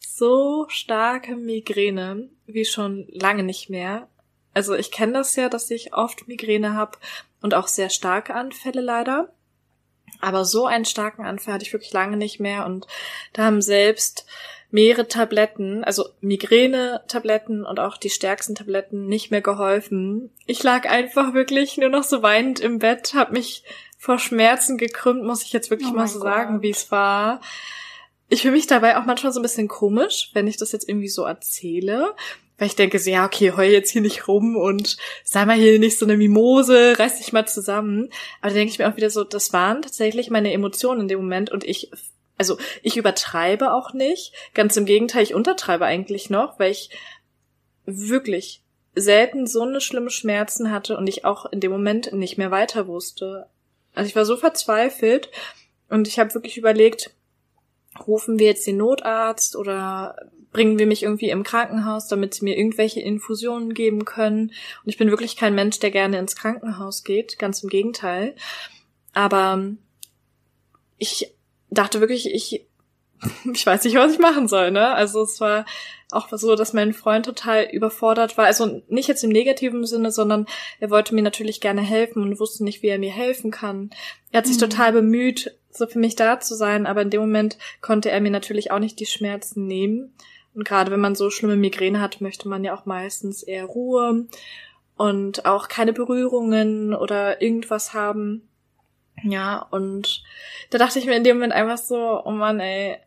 [0.00, 4.08] so starke Migräne, wie schon lange nicht mehr.
[4.54, 6.96] Also ich kenne das ja, dass ich oft Migräne habe
[7.42, 9.33] und auch sehr starke Anfälle leider.
[10.24, 12.86] Aber so einen starken Anfall hatte ich wirklich lange nicht mehr und
[13.32, 14.26] da haben selbst
[14.70, 20.30] mehrere Tabletten, also Migräne-Tabletten und auch die stärksten Tabletten nicht mehr geholfen.
[20.46, 23.62] Ich lag einfach wirklich nur noch so weinend im Bett, habe mich
[23.98, 26.62] vor Schmerzen gekrümmt, muss ich jetzt wirklich Oh mal so sagen, Gott.
[26.62, 27.40] wie es war.
[28.28, 31.08] Ich fühle mich dabei auch manchmal so ein bisschen komisch, wenn ich das jetzt irgendwie
[31.08, 32.14] so erzähle.
[32.58, 35.78] Weil ich denke so, ja, okay, heul jetzt hier nicht rum und sei mal hier
[35.78, 38.10] nicht so eine Mimose, reiß dich mal zusammen.
[38.40, 41.20] Aber da denke ich mir auch wieder so, das waren tatsächlich meine Emotionen in dem
[41.20, 41.90] Moment und ich,
[42.38, 44.32] also ich übertreibe auch nicht.
[44.54, 46.90] Ganz im Gegenteil, ich untertreibe eigentlich noch, weil ich
[47.86, 48.62] wirklich
[48.94, 52.86] selten so eine schlimme Schmerzen hatte und ich auch in dem Moment nicht mehr weiter
[52.86, 53.48] wusste.
[53.94, 55.28] Also ich war so verzweifelt
[55.88, 57.10] und ich habe wirklich überlegt,
[58.06, 60.16] rufen wir jetzt den Notarzt oder
[60.52, 64.48] bringen wir mich irgendwie im Krankenhaus, damit sie mir irgendwelche Infusionen geben können.
[64.84, 68.36] Und ich bin wirklich kein Mensch, der gerne ins Krankenhaus geht, ganz im Gegenteil.
[69.12, 69.64] Aber
[70.96, 71.34] ich
[71.70, 72.66] dachte wirklich, ich,
[73.52, 74.88] ich weiß nicht, was ich machen soll, ne?
[74.94, 75.66] Also es war
[76.12, 78.44] auch so, dass mein Freund total überfordert war.
[78.44, 80.46] Also nicht jetzt im negativen Sinne, sondern
[80.78, 83.90] er wollte mir natürlich gerne helfen und wusste nicht, wie er mir helfen kann.
[84.30, 84.60] Er hat sich Mhm.
[84.60, 88.30] total bemüht, so für mich da zu sein, aber in dem Moment konnte er mir
[88.30, 90.14] natürlich auch nicht die Schmerzen nehmen.
[90.54, 94.26] Und gerade wenn man so schlimme Migräne hat, möchte man ja auch meistens eher Ruhe
[94.96, 98.48] und auch keine Berührungen oder irgendwas haben.
[99.22, 100.22] Ja, und
[100.70, 102.98] da dachte ich mir in dem Moment einfach so, oh Mann, ey,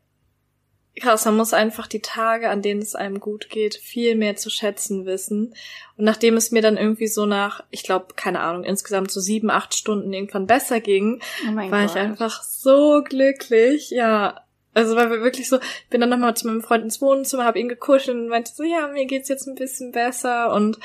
[1.00, 4.50] krass, man muss einfach die Tage, an denen es einem gut geht, viel mehr zu
[4.50, 5.54] schätzen wissen.
[5.98, 9.50] Und nachdem es mir dann irgendwie so nach, ich glaube, keine Ahnung, insgesamt so sieben,
[9.50, 11.92] acht Stunden irgendwann besser ging, Oh war Gott.
[11.92, 14.42] ich einfach so glücklich, ja.
[14.74, 17.60] Also war wir wirklich so, ich bin dann nochmal zu meinem Freund ins Wohnzimmer, habe
[17.60, 20.78] ihn gekuschelt und meinte so, ja, mir geht's jetzt ein bisschen besser und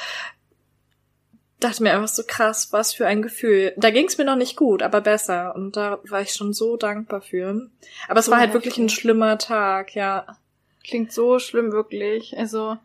[1.63, 3.73] dachte mir einfach so krass, was für ein Gefühl.
[3.77, 7.23] Da ging's mir noch nicht gut, aber besser und da war ich schon so dankbar
[7.23, 7.69] für.
[8.09, 10.27] Aber es So war halt wirklich ein schlimmer Tag, ja.
[10.85, 12.37] Klingt so schlimm, wirklich.
[12.37, 12.77] Also,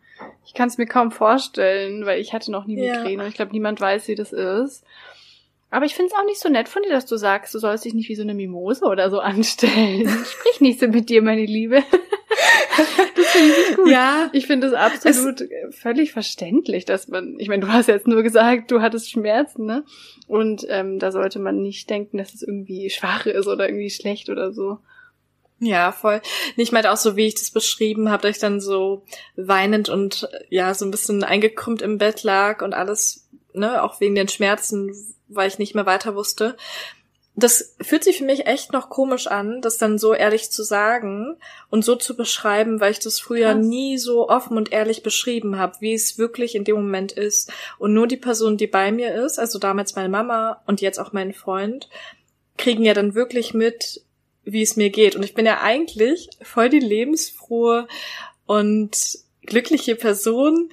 [0.46, 2.98] ich kann es mir kaum vorstellen, weil ich hatte noch nie Ja.
[2.98, 4.84] Migräne und ich glaube, niemand weiß, wie das ist.
[5.70, 7.84] Aber ich finde es auch nicht so nett von dir, dass du sagst, du sollst
[7.84, 10.08] dich nicht wie so eine Mimose oder so anstellen.
[10.08, 11.82] Sprich nicht so mit dir, meine Liebe.
[12.76, 13.90] das finde ich nicht gut.
[13.90, 18.22] Ja, Ich finde es absolut völlig verständlich, dass man, ich meine, du hast jetzt nur
[18.22, 19.84] gesagt, du hattest Schmerzen, ne?
[20.26, 24.30] Und ähm, da sollte man nicht denken, dass es irgendwie schwach ist oder irgendwie schlecht
[24.30, 24.78] oder so.
[25.60, 26.20] Ja, voll.
[26.56, 29.02] Ich meinte auch so, wie ich das beschrieben habe, dass ich dann so
[29.36, 34.14] weinend und ja, so ein bisschen eingekrümmt im Bett lag und alles, ne, auch wegen
[34.14, 34.94] den Schmerzen,
[35.28, 36.56] weil ich nicht mehr weiter wusste.
[37.34, 41.36] Das fühlt sich für mich echt noch komisch an, das dann so ehrlich zu sagen
[41.70, 43.64] und so zu beschreiben, weil ich das früher Krass.
[43.64, 47.52] nie so offen und ehrlich beschrieben habe, wie es wirklich in dem Moment ist.
[47.78, 51.12] Und nur die Person, die bei mir ist, also damals meine Mama und jetzt auch
[51.12, 51.88] mein Freund,
[52.56, 54.02] kriegen ja dann wirklich mit,
[54.42, 55.14] wie es mir geht.
[55.14, 57.86] Und ich bin ja eigentlich voll die lebensfrohe
[58.46, 60.70] und glückliche Person,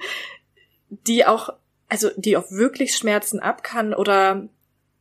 [0.88, 1.52] die auch,
[1.88, 4.48] also die auch wirklich Schmerzen ab kann oder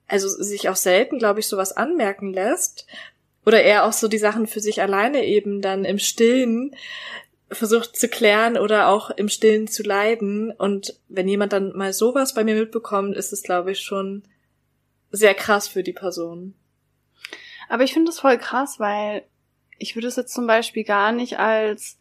[0.08, 2.86] also sich auch selten, glaube ich, sowas anmerken lässt.
[3.46, 6.76] Oder eher auch so die Sachen für sich alleine eben dann im Stillen
[7.52, 10.52] versucht zu klären oder auch im Stillen zu leiden.
[10.52, 14.24] Und wenn jemand dann mal sowas bei mir mitbekommt, ist es, glaube ich, schon
[15.12, 16.56] sehr krass für die Person.
[17.70, 19.24] Aber ich finde das voll krass, weil
[19.78, 21.98] ich würde es jetzt zum Beispiel gar nicht als,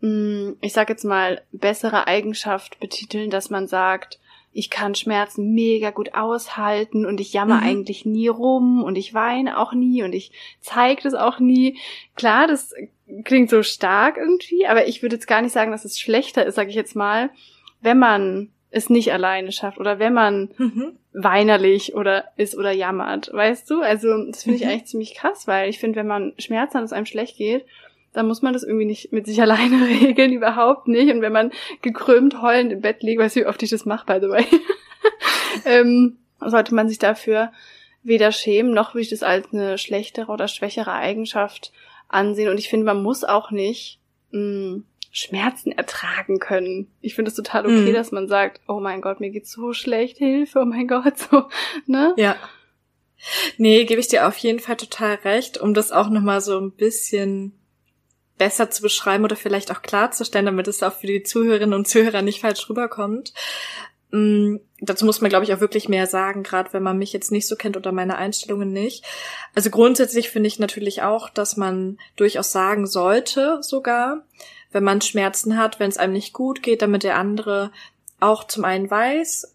[0.00, 4.18] ich sag jetzt mal, bessere Eigenschaft betiteln, dass man sagt,
[4.52, 7.66] ich kann Schmerzen mega gut aushalten und ich jammer Mhm.
[7.66, 10.30] eigentlich nie rum und ich weine auch nie und ich
[10.60, 11.78] zeige das auch nie.
[12.16, 12.72] Klar, das
[13.24, 16.54] klingt so stark irgendwie, aber ich würde jetzt gar nicht sagen, dass es schlechter ist,
[16.54, 17.30] sage ich jetzt mal,
[17.80, 20.98] wenn man es nicht alleine schafft oder wenn man Mhm.
[21.12, 23.80] weinerlich oder ist oder jammert, weißt du?
[23.80, 24.70] Also das finde ich Mhm.
[24.70, 27.64] eigentlich ziemlich krass, weil ich finde, wenn man Schmerzen hat, es einem schlecht geht,
[28.14, 31.12] dann muss man das irgendwie nicht mit sich alleine regeln, überhaupt nicht.
[31.12, 34.06] Und wenn man gekrümmt heulend im Bett liegt, weißt du, wie oft ich das mache,
[34.06, 34.46] by the way,
[35.66, 37.52] ähm, sollte man sich dafür
[38.02, 41.72] weder schämen, noch würde ich das als eine schlechtere oder schwächere Eigenschaft
[42.08, 42.50] ansehen.
[42.50, 43.98] Und ich finde, man muss auch nicht
[44.30, 46.88] mh, Schmerzen ertragen können.
[47.00, 47.94] Ich finde es total okay, Mhm.
[47.94, 51.44] dass man sagt, oh mein Gott, mir geht's so schlecht, Hilfe, oh mein Gott, so,
[51.86, 52.12] ne?
[52.16, 52.36] Ja.
[53.56, 56.72] Nee, gebe ich dir auf jeden Fall total recht, um das auch nochmal so ein
[56.72, 57.52] bisschen
[58.38, 62.22] besser zu beschreiben oder vielleicht auch klarzustellen, damit es auch für die Zuhörerinnen und Zuhörer
[62.22, 63.32] nicht falsch rüberkommt.
[64.10, 67.32] Mm, dazu muss man, glaube ich, auch wirklich mehr sagen, gerade wenn man mich jetzt
[67.32, 69.04] nicht so kennt oder meine Einstellungen nicht.
[69.54, 74.24] Also grundsätzlich finde ich natürlich auch, dass man durchaus sagen sollte, sogar,
[74.72, 77.70] wenn man Schmerzen hat, wenn es einem nicht gut geht, damit der andere
[78.20, 79.53] auch zum einen weiß,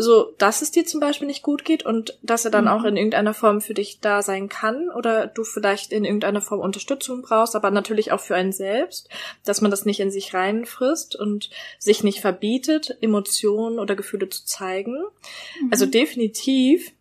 [0.00, 2.70] so, dass es dir zum Beispiel nicht gut geht und dass er dann mhm.
[2.70, 6.60] auch in irgendeiner Form für dich da sein kann oder du vielleicht in irgendeiner Form
[6.60, 9.08] Unterstützung brauchst, aber natürlich auch für einen selbst,
[9.44, 14.44] dass man das nicht in sich reinfrisst und sich nicht verbietet, Emotionen oder Gefühle zu
[14.44, 14.96] zeigen.
[15.60, 15.68] Mhm.
[15.70, 16.92] Also definitiv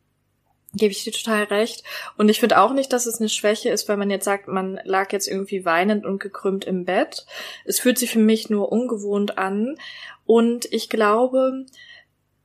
[0.74, 1.84] gebe ich dir total recht.
[2.18, 4.80] Und ich finde auch nicht, dass es eine Schwäche ist, weil man jetzt sagt, man
[4.84, 7.26] lag jetzt irgendwie weinend und gekrümmt im Bett.
[7.66, 9.78] Es fühlt sich für mich nur ungewohnt an.
[10.26, 11.66] Und ich glaube,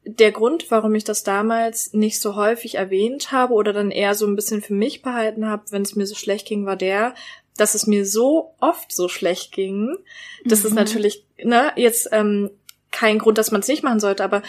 [0.04, 4.26] der Grund, warum ich das damals nicht so häufig erwähnt habe oder dann eher so
[4.26, 7.14] ein bisschen für mich behalten habe, wenn es mir so schlecht ging, war der,
[7.56, 9.96] dass es mir so oft so schlecht ging.
[10.44, 10.68] Das mhm.
[10.68, 12.50] ist natürlich, ne, jetzt ähm,
[12.90, 14.42] kein Grund, dass man es nicht machen sollte, aber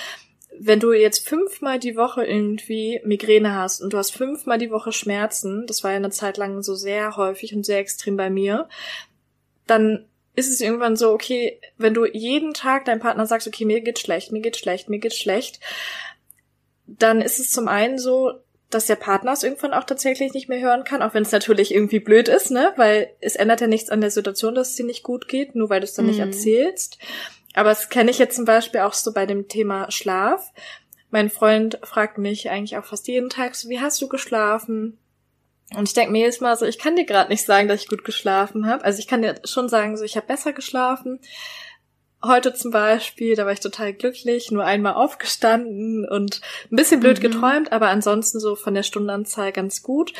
[0.57, 4.91] wenn du jetzt fünfmal die Woche irgendwie Migräne hast und du hast fünfmal die Woche
[4.91, 8.67] Schmerzen, das war ja eine Zeit lang so sehr häufig und sehr extrem bei mir,
[9.67, 10.05] dann
[10.35, 13.99] ist es irgendwann so, okay, wenn du jeden Tag deinem Partner sagst, okay, mir geht
[13.99, 15.59] schlecht, mir geht schlecht, mir geht schlecht,
[16.87, 18.33] dann ist es zum einen so,
[18.69, 21.73] dass der Partner es irgendwann auch tatsächlich nicht mehr hören kann, auch wenn es natürlich
[21.73, 22.73] irgendwie blöd ist, ne?
[22.75, 25.69] Weil es ändert ja nichts an der Situation, dass es dir nicht gut geht, nur
[25.69, 26.09] weil du es dann mm.
[26.09, 26.27] nicht mhm.
[26.27, 26.97] erzählst.
[27.53, 30.51] Aber das kenne ich jetzt zum Beispiel auch so bei dem Thema Schlaf.
[31.09, 34.97] Mein Freund fragt mich eigentlich auch fast jeden Tag so, wie hast du geschlafen?
[35.73, 37.87] Und ich denke mir jedes Mal so, ich kann dir gerade nicht sagen, dass ich
[37.87, 38.83] gut geschlafen habe.
[38.83, 41.19] Also ich kann dir schon sagen, so ich habe besser geschlafen.
[42.23, 47.19] Heute zum Beispiel, da war ich total glücklich, nur einmal aufgestanden und ein bisschen blöd
[47.19, 47.23] mhm.
[47.23, 50.13] geträumt, aber ansonsten so von der Stundenanzahl ganz gut.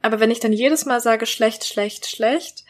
[0.00, 2.64] Aber wenn ich dann jedes Mal sage, schlecht, schlecht, schlecht,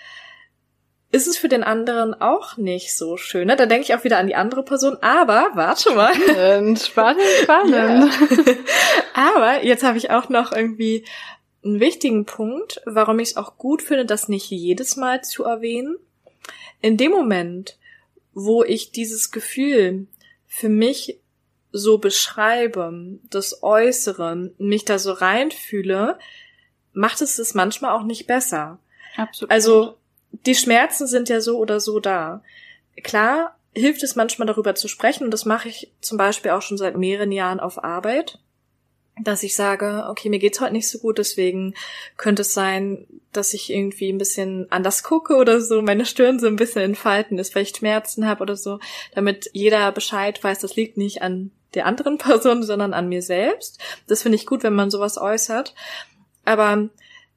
[1.14, 3.46] ist es für den anderen auch nicht so schön.
[3.46, 3.54] Ne?
[3.54, 4.98] Da denke ich auch wieder an die andere Person.
[5.00, 6.12] Aber, warte mal.
[6.14, 7.22] Spannend, spannend.
[7.42, 8.12] spannend.
[9.16, 9.30] Ja.
[9.32, 11.04] aber jetzt habe ich auch noch irgendwie
[11.64, 15.96] einen wichtigen Punkt, warum ich es auch gut finde, das nicht jedes Mal zu erwähnen.
[16.80, 17.78] In dem Moment,
[18.32, 20.06] wo ich dieses Gefühl
[20.46, 21.18] für mich
[21.72, 26.18] so beschreibe, das Äußere, mich da so reinfühle,
[26.92, 28.78] macht es es manchmal auch nicht besser.
[29.16, 29.50] Absolut.
[29.50, 29.96] Also
[30.30, 32.42] die Schmerzen sind ja so oder so da.
[33.02, 36.78] Klar hilft es manchmal darüber zu sprechen und das mache ich zum Beispiel auch schon
[36.78, 38.38] seit mehreren Jahren auf Arbeit
[39.20, 41.74] dass ich sage, okay, mir geht's heute nicht so gut, deswegen
[42.16, 46.46] könnte es sein, dass ich irgendwie ein bisschen anders gucke oder so, meine Stirn so
[46.46, 48.80] ein bisschen in Falten ist, weil ich Schmerzen habe oder so,
[49.14, 53.78] damit jeder Bescheid weiß, das liegt nicht an der anderen Person, sondern an mir selbst.
[54.08, 55.74] Das finde ich gut, wenn man sowas äußert.
[56.44, 56.88] Aber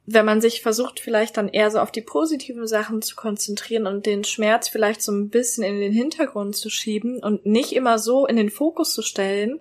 [0.10, 4.06] wenn man sich versucht, vielleicht dann eher so auf die positiven Sachen zu konzentrieren und
[4.06, 8.26] den Schmerz vielleicht so ein bisschen in den Hintergrund zu schieben und nicht immer so
[8.26, 9.60] in den Fokus zu stellen,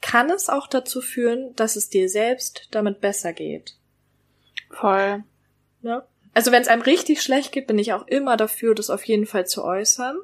[0.00, 3.76] kann es auch dazu führen, dass es dir selbst damit besser geht.
[4.70, 5.24] Voll.
[5.82, 6.06] Ja.
[6.32, 9.26] Also wenn es einem richtig schlecht geht, bin ich auch immer dafür, das auf jeden
[9.26, 10.18] Fall zu äußern.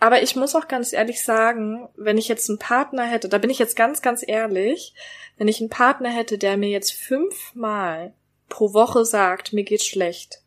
[0.00, 3.50] Aber ich muss auch ganz ehrlich sagen, wenn ich jetzt einen Partner hätte, da bin
[3.50, 4.94] ich jetzt ganz, ganz ehrlich,
[5.38, 8.14] wenn ich einen Partner hätte, der mir jetzt fünfmal
[8.48, 10.42] pro Woche sagt, mir geht's schlecht,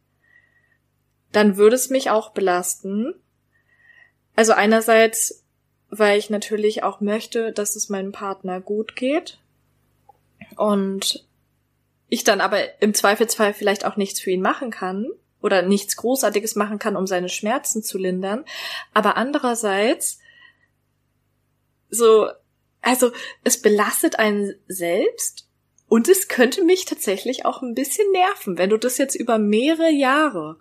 [1.31, 3.13] dann würde es mich auch belasten.
[4.35, 5.40] Also einerseits
[5.91, 9.37] weil ich natürlich auch möchte, dass es meinem Partner gut geht.
[10.55, 11.27] Und
[12.07, 15.07] ich dann aber im Zweifelsfall vielleicht auch nichts für ihn machen kann
[15.41, 18.45] oder nichts Großartiges machen kann, um seine Schmerzen zu lindern.
[18.93, 20.19] Aber andererseits,
[21.89, 22.29] so,
[22.81, 23.11] also
[23.43, 25.47] es belastet einen selbst
[25.87, 29.91] und es könnte mich tatsächlich auch ein bisschen nerven, wenn du das jetzt über mehrere
[29.91, 30.57] Jahre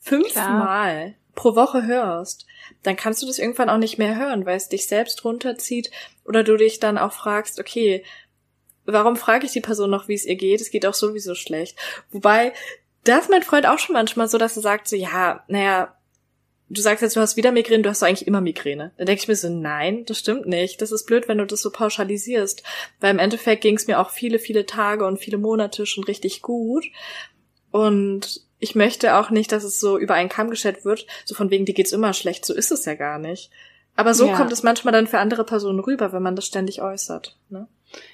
[0.00, 2.46] fünfmal pro Woche hörst,
[2.82, 5.90] dann kannst du das irgendwann auch nicht mehr hören, weil es dich selbst runterzieht
[6.24, 8.04] oder du dich dann auch fragst, okay,
[8.84, 10.60] warum frage ich die Person noch, wie es ihr geht?
[10.60, 11.78] Es geht auch sowieso schlecht.
[12.10, 12.52] Wobei,
[13.04, 15.94] da ist mein Freund auch schon manchmal so, dass er sagt so, ja, naja,
[16.68, 18.92] du sagst jetzt, du hast wieder Migräne, du hast doch eigentlich immer Migräne.
[18.96, 20.80] Da denke ich mir so, nein, das stimmt nicht.
[20.80, 22.62] Das ist blöd, wenn du das so pauschalisierst.
[23.00, 26.42] Weil im Endeffekt ging es mir auch viele, viele Tage und viele Monate schon richtig
[26.42, 26.84] gut.
[27.70, 31.50] Und ich möchte auch nicht, dass es so über einen Kamm geschert wird, so von
[31.50, 32.44] wegen, dir geht's immer schlecht.
[32.44, 33.50] So ist es ja gar nicht.
[33.96, 34.36] Aber so ja.
[34.36, 37.36] kommt es manchmal dann für andere Personen rüber, wenn man das ständig äußert.
[37.48, 37.68] Ne?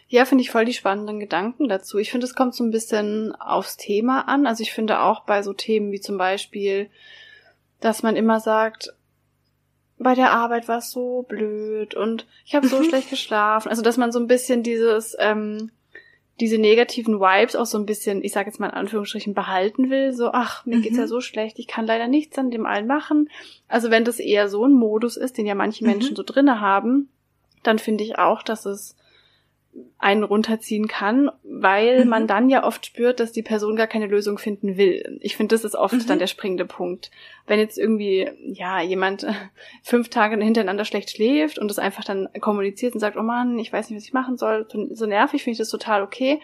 [0.08, 1.98] Ja, finde ich voll die spannenden Gedanken dazu.
[1.98, 4.46] Ich finde, es kommt so ein bisschen aufs Thema an.
[4.46, 6.90] Also ich finde auch bei so Themen wie zum Beispiel,
[7.80, 8.94] dass man immer sagt,
[9.98, 13.68] bei der Arbeit war es so blöd und ich habe so schlecht geschlafen.
[13.68, 15.70] Also dass man so ein bisschen dieses ähm,
[16.40, 20.12] diese negativen Vibes auch so ein bisschen, ich sage jetzt mal in Anführungsstrichen, behalten will.
[20.12, 20.82] So, ach, mir mhm.
[20.82, 23.28] geht's ja so schlecht, ich kann leider nichts an dem allen machen.
[23.68, 25.90] Also wenn das eher so ein Modus ist, den ja manche mhm.
[25.90, 27.08] Menschen so drinne haben,
[27.62, 28.96] dann finde ich auch, dass es
[29.98, 32.10] einen runterziehen kann, weil mhm.
[32.10, 35.18] man dann ja oft spürt, dass die Person gar keine Lösung finden will.
[35.20, 36.06] Ich finde, das ist oft mhm.
[36.06, 37.10] dann der springende Punkt.
[37.46, 39.26] Wenn jetzt irgendwie, ja, jemand
[39.82, 43.72] fünf Tage hintereinander schlecht schläft und das einfach dann kommuniziert und sagt, oh Mann, ich
[43.72, 46.40] weiß nicht, was ich machen soll, so nervig finde ich das total okay.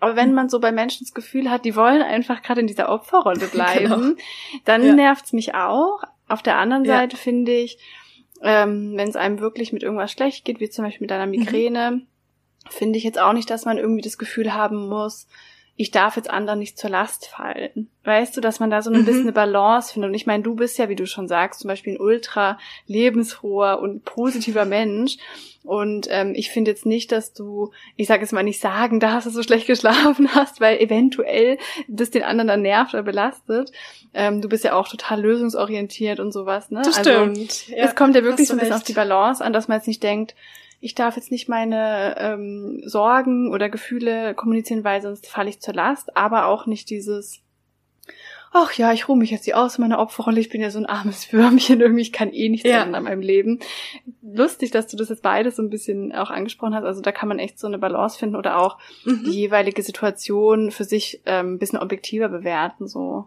[0.00, 2.90] Aber wenn man so bei Menschen das Gefühl hat, die wollen einfach gerade in dieser
[2.90, 3.50] Opferrolle genau.
[3.52, 4.22] bleiben, genau.
[4.66, 4.92] dann ja.
[4.92, 6.02] nervt's mich auch.
[6.28, 6.98] Auf der anderen ja.
[6.98, 7.78] Seite finde ich,
[8.42, 11.32] ähm, wenn es einem wirklich mit irgendwas schlecht geht, wie zum Beispiel mit einer mhm.
[11.32, 12.06] Migräne, mhm
[12.70, 15.26] finde ich jetzt auch nicht, dass man irgendwie das Gefühl haben muss,
[15.80, 17.88] ich darf jetzt anderen nicht zur Last fallen.
[18.02, 19.04] Weißt du, dass man da so ein mhm.
[19.04, 20.08] bisschen eine Balance findet.
[20.08, 23.78] Und ich meine, du bist ja, wie du schon sagst, zum Beispiel ein ultra lebensfroher
[23.78, 25.18] und positiver Mensch.
[25.62, 29.28] Und ähm, ich finde jetzt nicht, dass du, ich sage jetzt mal nicht sagen darfst,
[29.28, 33.70] dass du schlecht geschlafen hast, weil eventuell das den anderen dann nervt oder belastet.
[34.14, 36.72] Ähm, du bist ja auch total lösungsorientiert und sowas.
[36.72, 36.82] Ne?
[36.84, 37.68] Das also, stimmt.
[37.68, 39.86] Ja, es kommt ja wirklich so ein bisschen auf die Balance an, dass man jetzt
[39.86, 40.34] nicht denkt,
[40.80, 45.74] ich darf jetzt nicht meine ähm, Sorgen oder Gefühle kommunizieren, weil sonst falle ich zur
[45.74, 47.40] Last, aber auch nicht dieses,
[48.52, 50.86] ach ja, ich ruhe mich jetzt hier aus meiner Opferrolle, ich bin ja so ein
[50.86, 52.82] armes Würmchen, irgendwie, ich kann eh nichts ja.
[52.82, 53.58] ändern an meinem Leben.
[54.22, 57.28] Lustig, dass du das jetzt beides so ein bisschen auch angesprochen hast, also da kann
[57.28, 59.24] man echt so eine Balance finden oder auch mhm.
[59.24, 63.26] die jeweilige Situation für sich ähm, ein bisschen objektiver bewerten, so.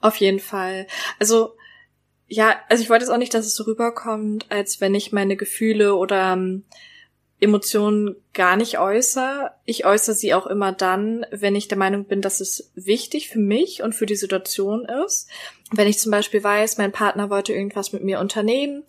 [0.00, 0.88] Auf jeden Fall.
[1.20, 1.54] Also
[2.32, 5.36] ja, also ich wollte jetzt auch nicht, dass es so rüberkommt, als wenn ich meine
[5.36, 6.64] Gefühle oder ähm,
[7.40, 9.50] Emotionen gar nicht äußere.
[9.66, 13.38] Ich äußere sie auch immer dann, wenn ich der Meinung bin, dass es wichtig für
[13.38, 15.28] mich und für die Situation ist.
[15.72, 18.84] Wenn ich zum Beispiel weiß, mein Partner wollte irgendwas mit mir unternehmen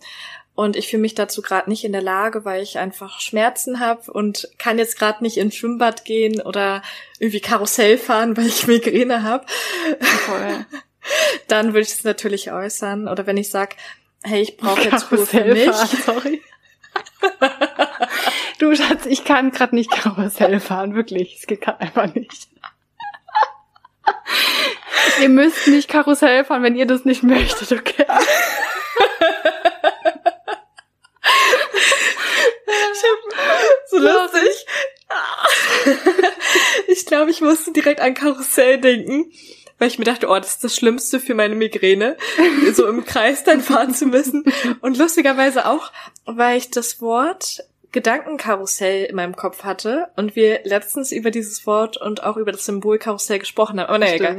[0.54, 4.10] und ich fühle mich dazu gerade nicht in der Lage, weil ich einfach Schmerzen habe
[4.10, 6.80] und kann jetzt gerade nicht ins Schwimmbad gehen oder
[7.18, 9.44] irgendwie Karussell fahren, weil ich Migräne habe.
[11.48, 13.08] Dann würde ich es natürlich äußern.
[13.08, 13.76] Oder wenn ich sag,
[14.22, 15.70] hey, ich brauche jetzt Ruhe für mich.
[16.04, 16.42] Sorry.
[18.58, 21.36] du Schatz, ich kann gerade nicht Karussell fahren, wirklich.
[21.38, 22.48] Es geht gerade einfach nicht.
[25.20, 28.06] ihr müsst nicht Karussell fahren, wenn ihr das nicht möchtet, okay?
[33.90, 34.66] so lustig.
[36.88, 39.30] ich glaube, ich musste direkt an Karussell denken
[39.78, 42.16] weil ich mir dachte, oh, das ist das Schlimmste für meine Migräne,
[42.72, 44.44] so im Kreis dann fahren zu müssen.
[44.80, 45.90] Und lustigerweise auch,
[46.24, 51.96] weil ich das Wort Gedankenkarussell in meinem Kopf hatte und wir letztens über dieses Wort
[51.96, 53.94] und auch über das Symbol Karussell gesprochen haben.
[53.94, 54.36] Oh, naja, egal.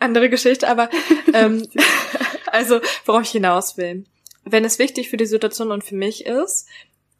[0.00, 0.90] Andere Geschichte, aber
[1.32, 1.68] ähm,
[2.46, 4.04] also, worauf ich hinaus will.
[4.44, 6.66] Wenn es wichtig für die Situation und für mich ist,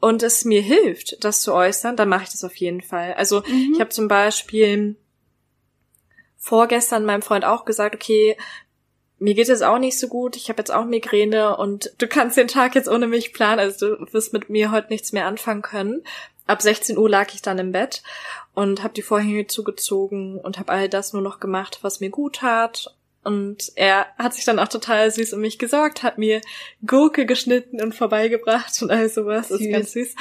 [0.00, 3.14] und es mir hilft, das zu äußern, dann mache ich das auf jeden Fall.
[3.14, 3.74] Also mhm.
[3.74, 4.96] ich habe zum Beispiel
[6.42, 8.36] vorgestern meinem Freund auch gesagt, okay,
[9.20, 12.36] mir geht es auch nicht so gut, ich habe jetzt auch Migräne und du kannst
[12.36, 15.62] den Tag jetzt ohne mich planen, also du wirst mit mir heute nichts mehr anfangen
[15.62, 16.02] können.
[16.48, 18.02] Ab 16 Uhr lag ich dann im Bett
[18.54, 22.36] und habe die Vorhänge zugezogen und habe all das nur noch gemacht, was mir gut
[22.36, 22.92] tat.
[23.22, 26.40] Und er hat sich dann auch total süß um mich gesorgt, hat mir
[26.84, 29.46] Gurke geschnitten und vorbeigebracht und all sowas.
[29.46, 29.60] Süß.
[29.60, 30.14] Ist ganz süß.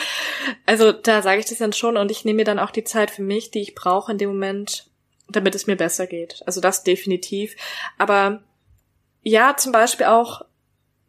[0.67, 3.09] Also da sage ich das dann schon und ich nehme mir dann auch die Zeit
[3.09, 4.90] für mich, die ich brauche in dem Moment,
[5.31, 6.41] damit es mir besser geht.
[6.45, 7.55] Also das definitiv.
[7.97, 8.43] Aber
[9.23, 10.43] ja, zum Beispiel auch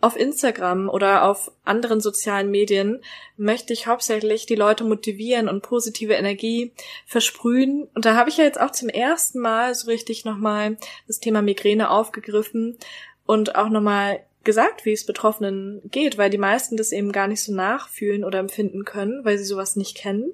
[0.03, 3.03] auf Instagram oder auf anderen sozialen Medien
[3.37, 6.73] möchte ich hauptsächlich die Leute motivieren und positive Energie
[7.07, 7.89] versprühen.
[7.95, 11.41] Und da habe ich ja jetzt auch zum ersten Mal so richtig nochmal das Thema
[11.41, 12.79] Migräne aufgegriffen
[13.27, 17.43] und auch nochmal gesagt, wie es Betroffenen geht, weil die meisten das eben gar nicht
[17.43, 20.33] so nachfühlen oder empfinden können, weil sie sowas nicht kennen.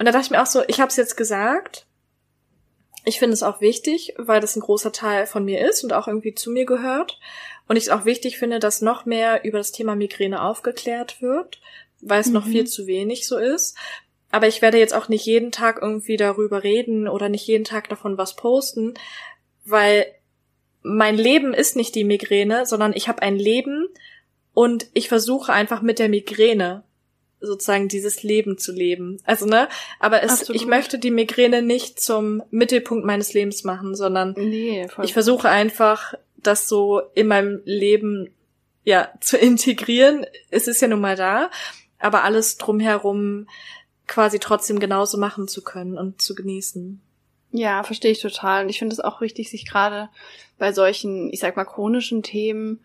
[0.00, 1.86] Und da dachte ich mir auch so, ich habe es jetzt gesagt,
[3.04, 6.08] ich finde es auch wichtig, weil das ein großer Teil von mir ist und auch
[6.08, 7.18] irgendwie zu mir gehört.
[7.68, 11.60] Und ich es auch wichtig finde, dass noch mehr über das Thema Migräne aufgeklärt wird,
[12.00, 12.34] weil es mhm.
[12.34, 13.76] noch viel zu wenig so ist.
[14.30, 17.88] Aber ich werde jetzt auch nicht jeden Tag irgendwie darüber reden oder nicht jeden Tag
[17.88, 18.94] davon was posten,
[19.64, 20.06] weil
[20.82, 23.88] mein Leben ist nicht die Migräne, sondern ich habe ein Leben
[24.52, 26.84] und ich versuche einfach mit der Migräne
[27.44, 29.20] sozusagen dieses Leben zu leben.
[29.24, 29.68] Also, ne?
[30.00, 35.12] Aber es, ich möchte die Migräne nicht zum Mittelpunkt meines Lebens machen, sondern nee, ich
[35.12, 38.30] versuche einfach, das so in meinem Leben,
[38.84, 40.26] ja, zu integrieren.
[40.50, 41.50] Es ist ja nun mal da,
[41.98, 43.48] aber alles drumherum
[44.06, 47.00] quasi trotzdem genauso machen zu können und zu genießen.
[47.52, 48.64] Ja, verstehe ich total.
[48.64, 50.08] Und ich finde es auch wichtig, sich gerade
[50.58, 52.80] bei solchen, ich sag mal, chronischen Themen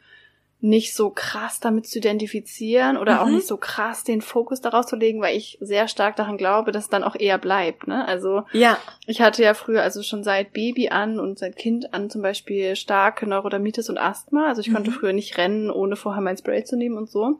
[0.61, 3.19] nicht so krass damit zu identifizieren oder mhm.
[3.19, 6.73] auch nicht so krass den Fokus darauf zu legen, weil ich sehr stark daran glaube,
[6.73, 7.87] dass es dann auch eher bleibt.
[7.87, 8.05] Ne?
[8.05, 8.77] Also ja.
[9.05, 12.75] ich hatte ja früher, also schon seit Baby an und seit Kind an zum Beispiel
[12.75, 14.47] starke Neurodermitis und Asthma.
[14.47, 14.73] Also ich mhm.
[14.73, 17.39] konnte früher nicht rennen, ohne vorher mein Spray zu nehmen und so.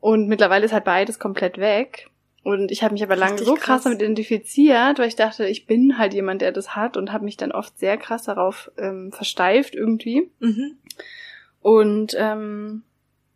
[0.00, 2.10] Und mittlerweile ist halt beides komplett weg.
[2.42, 5.66] Und ich habe mich aber lange so krass, krass damit identifiziert, weil ich dachte, ich
[5.66, 9.10] bin halt jemand, der das hat und habe mich dann oft sehr krass darauf ähm,
[9.10, 10.30] versteift irgendwie.
[10.38, 10.76] Mhm.
[11.66, 12.84] Und ähm,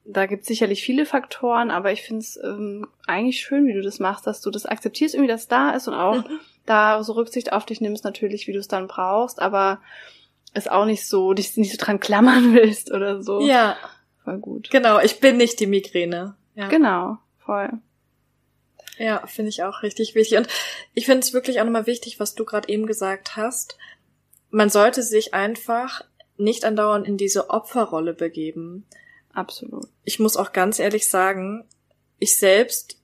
[0.04, 3.82] da gibt es sicherlich viele Faktoren, aber ich finde es ähm, eigentlich schön, wie du
[3.82, 6.38] das machst, dass du das akzeptierst, irgendwie, dass da ist und auch mhm.
[6.64, 9.80] da so Rücksicht auf dich nimmst, natürlich, wie du es dann brauchst, aber
[10.54, 13.40] es auch nicht so, dich nicht so dran klammern willst oder so.
[13.40, 13.76] Ja.
[14.22, 14.70] Voll gut.
[14.70, 16.36] Genau, ich bin nicht die Migräne.
[16.54, 16.68] Ja.
[16.68, 17.72] Genau, voll.
[18.96, 20.38] Ja, finde ich auch richtig wichtig.
[20.38, 20.46] Und
[20.94, 23.76] ich finde es wirklich auch nochmal wichtig, was du gerade eben gesagt hast.
[24.50, 26.04] Man sollte sich einfach
[26.40, 28.86] nicht andauernd in diese Opferrolle begeben.
[29.32, 29.86] Absolut.
[30.04, 31.64] Ich muss auch ganz ehrlich sagen,
[32.18, 32.98] ich selbst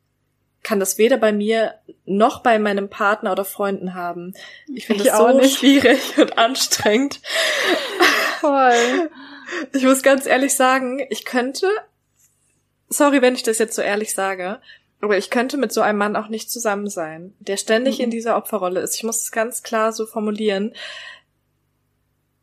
[0.62, 1.74] kann das weder bei mir
[2.05, 4.34] noch bei meinem Partner oder Freunden haben.
[4.74, 5.59] Ich finde das so nicht.
[5.59, 7.20] schwierig und anstrengend.
[8.41, 9.11] Voll.
[9.72, 11.68] Ich muss ganz ehrlich sagen, ich könnte,
[12.89, 14.61] sorry, wenn ich das jetzt so ehrlich sage,
[15.01, 18.05] aber ich könnte mit so einem Mann auch nicht zusammen sein, der ständig mhm.
[18.05, 18.97] in dieser Opferrolle ist.
[18.97, 20.74] Ich muss es ganz klar so formulieren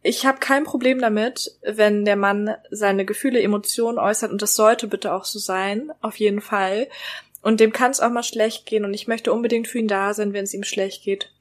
[0.04, 4.88] ich habe kein Problem damit, wenn der Mann seine Gefühle, Emotionen äußert und das sollte
[4.88, 6.89] bitte auch so sein, auf jeden Fall.
[7.41, 10.14] Und dem kann es auch mal schlecht gehen und ich möchte unbedingt für ihn da
[10.14, 11.32] sein, wenn es ihm schlecht geht.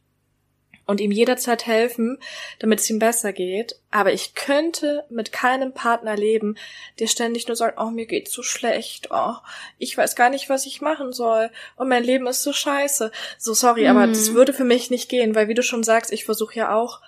[0.84, 2.18] Und ihm jederzeit helfen,
[2.58, 3.76] damit es ihm besser geht.
[3.90, 6.56] Aber ich könnte mit keinem Partner leben,
[6.98, 9.34] der ständig nur sagt, oh, mir geht's so schlecht, oh,
[9.78, 13.12] ich weiß gar nicht, was ich machen soll, und mein Leben ist so scheiße.
[13.38, 13.96] So sorry, mhm.
[13.96, 16.74] aber das würde für mich nicht gehen, weil wie du schon sagst, ich versuche ja
[16.74, 17.00] auch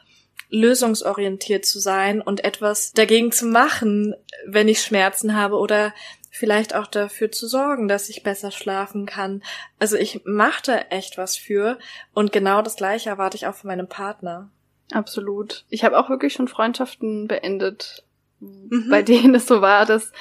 [0.55, 4.15] lösungsorientiert zu sein und etwas dagegen zu machen,
[4.47, 5.93] wenn ich Schmerzen habe oder
[6.31, 9.43] vielleicht auch dafür zu sorgen, dass ich besser schlafen kann.
[9.79, 11.79] Also ich mache da echt was für
[12.13, 14.51] und genau das gleiche erwarte ich auch von meinem Partner.
[14.93, 15.65] Absolut.
[15.71, 18.05] Ich habe auch wirklich schon Freundschaften beendet,
[18.41, 18.89] mhm.
[18.91, 20.13] bei denen es so war, dass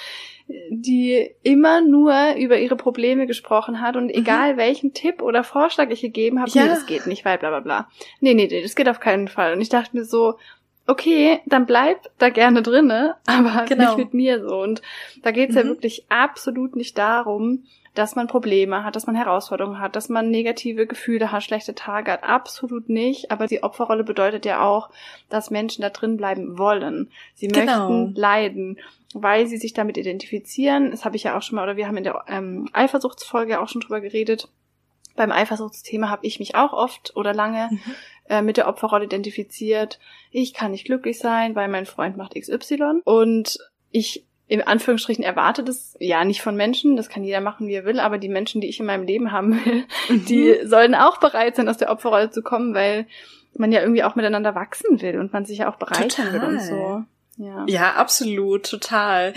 [0.70, 4.14] die immer nur über ihre Probleme gesprochen hat und mhm.
[4.14, 6.64] egal welchen Tipp oder Vorschlag ich gegeben habe, ja.
[6.64, 7.90] nee, das geht nicht, weil bla bla bla.
[8.20, 9.54] Nee, nee, nee, das geht auf keinen Fall.
[9.54, 10.36] Und ich dachte mir so,
[10.88, 13.96] okay, dann bleib da gerne drinne, aber genau.
[13.96, 14.62] nicht mit mir so.
[14.62, 14.82] Und
[15.22, 15.60] da geht's mhm.
[15.60, 17.64] ja wirklich absolut nicht darum,
[17.94, 22.12] dass man Probleme hat, dass man Herausforderungen hat, dass man negative Gefühle hat, schlechte Tage
[22.12, 22.24] hat.
[22.24, 23.30] Absolut nicht.
[23.30, 24.90] Aber die Opferrolle bedeutet ja auch,
[25.30, 27.12] dass Menschen da drin bleiben wollen.
[27.36, 27.90] Sie genau.
[27.90, 28.78] möchten leiden
[29.14, 30.92] weil sie sich damit identifizieren.
[30.92, 33.70] Das habe ich ja auch schon mal, oder wir haben in der ähm, Eifersuchtsfolge auch
[33.70, 34.50] schon drüber geredet.
[35.16, 37.96] Beim Eifersuchtsthema habe ich mich auch oft oder lange mhm.
[38.30, 40.00] Äh, mit der Opferrolle identifiziert.
[40.32, 43.02] Ich kann nicht glücklich sein, weil mein Freund macht XY.
[43.04, 43.60] Und
[43.92, 47.86] ich in Anführungsstrichen erwarte das ja nicht von Menschen, das kann jeder machen, wie er
[47.86, 50.26] will, aber die Menschen, die ich in meinem Leben haben will, mhm.
[50.30, 53.08] die sollen auch bereit sein, aus der Opferrolle zu kommen, weil
[53.56, 56.34] man ja irgendwie auch miteinander wachsen will und man sich ja auch bereichern Total.
[56.34, 57.04] will und so.
[57.38, 57.66] Ja.
[57.68, 59.34] ja, absolut, total.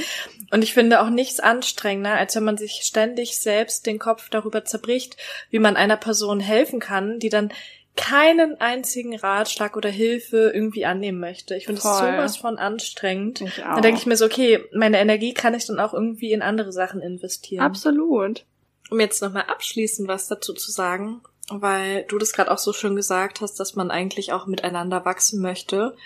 [0.50, 4.66] Und ich finde auch nichts anstrengender, als wenn man sich ständig selbst den Kopf darüber
[4.66, 5.16] zerbricht,
[5.48, 7.52] wie man einer Person helfen kann, die dann
[7.96, 11.56] keinen einzigen Ratschlag oder Hilfe irgendwie annehmen möchte.
[11.56, 13.40] Ich finde es sowas von anstrengend.
[13.40, 13.74] Ich auch.
[13.74, 16.72] Dann denke ich mir so, okay, meine Energie kann ich dann auch irgendwie in andere
[16.72, 17.64] Sachen investieren.
[17.64, 18.44] Absolut.
[18.90, 22.94] Um jetzt nochmal abschließend was dazu zu sagen, weil du das gerade auch so schön
[22.94, 25.96] gesagt hast, dass man eigentlich auch miteinander wachsen möchte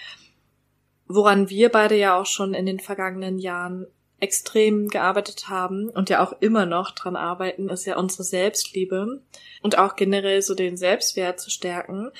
[1.13, 3.87] woran wir beide ja auch schon in den vergangenen Jahren
[4.21, 9.23] extrem gearbeitet haben und ja auch immer noch dran arbeiten, ist ja unsere Selbstliebe
[9.63, 12.11] und auch generell so den Selbstwert zu stärken.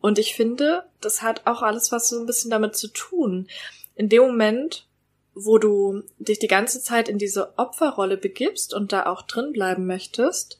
[0.00, 3.48] Und ich finde, das hat auch alles was so ein bisschen damit zu tun.
[3.94, 4.86] In dem Moment,
[5.34, 9.86] wo du dich die ganze Zeit in diese Opferrolle begibst und da auch drin bleiben
[9.86, 10.58] möchtest,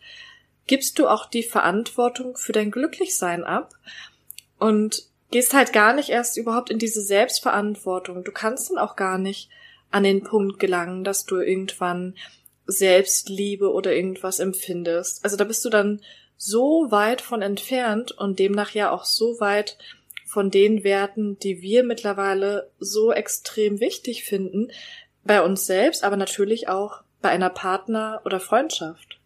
[0.66, 3.74] gibst du auch die Verantwortung für dein Glücklichsein ab.
[4.58, 8.22] Und gehst halt gar nicht erst überhaupt in diese Selbstverantwortung.
[8.22, 9.50] Du kannst dann auch gar nicht
[9.94, 12.16] an den Punkt gelangen, dass du irgendwann
[12.66, 15.24] Selbstliebe oder irgendwas empfindest.
[15.24, 16.00] Also da bist du dann
[16.36, 19.78] so weit von entfernt und demnach ja auch so weit
[20.26, 24.72] von den Werten, die wir mittlerweile so extrem wichtig finden,
[25.22, 29.20] bei uns selbst, aber natürlich auch bei einer Partner- oder Freundschaft.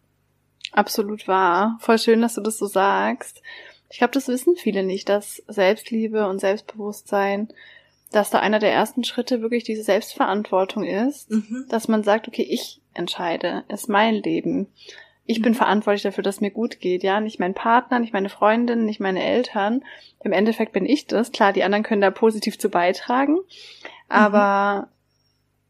[0.71, 1.79] Absolut wahr.
[1.81, 3.41] Voll schön, dass du das so sagst.
[3.89, 7.51] Ich glaube, das wissen viele nicht, dass Selbstliebe und Selbstbewusstsein,
[8.11, 11.65] dass da einer der ersten Schritte wirklich diese Selbstverantwortung ist, mhm.
[11.69, 14.67] dass man sagt, okay, ich entscheide, ist mein Leben.
[15.25, 15.57] Ich bin mhm.
[15.57, 19.23] verantwortlich dafür, dass mir gut geht, ja, nicht mein Partner, nicht meine Freundin, nicht meine
[19.23, 19.83] Eltern.
[20.23, 21.31] Im Endeffekt bin ich das.
[21.31, 23.37] Klar, die anderen können da positiv zu beitragen,
[24.07, 24.89] aber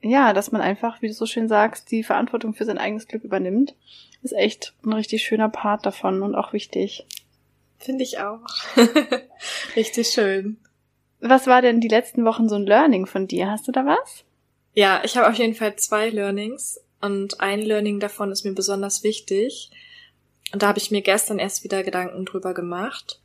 [0.02, 3.26] ja, dass man einfach, wie du so schön sagst, die Verantwortung für sein eigenes Glück
[3.26, 3.76] übernimmt,
[4.22, 7.06] ist echt ein richtig schöner Part davon und auch wichtig.
[7.78, 8.46] Finde ich auch.
[9.76, 10.58] richtig schön.
[11.20, 13.52] Was war denn die letzten Wochen so ein Learning von dir?
[13.52, 14.24] Hast du da was?
[14.74, 19.04] Ja, ich habe auf jeden Fall zwei Learnings und ein Learning davon ist mir besonders
[19.04, 19.70] wichtig.
[20.54, 23.22] Und da habe ich mir gestern erst wieder Gedanken drüber gemacht.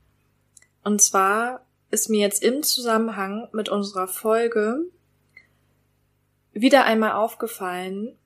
[0.82, 4.80] Und zwar ist mir jetzt im Zusammenhang mit unserer Folge
[6.52, 8.16] wieder einmal aufgefallen,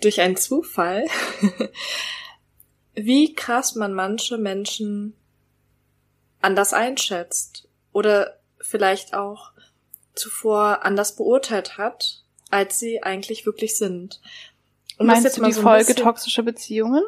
[0.00, 1.06] durch einen Zufall,
[2.94, 5.14] wie krass man manche Menschen
[6.40, 9.52] anders einschätzt oder vielleicht auch
[10.14, 14.20] zuvor anders beurteilt hat, als sie eigentlich wirklich sind.
[14.98, 16.02] Um Meinst jetzt du die so Folge bisschen...
[16.02, 17.04] toxische Beziehungen?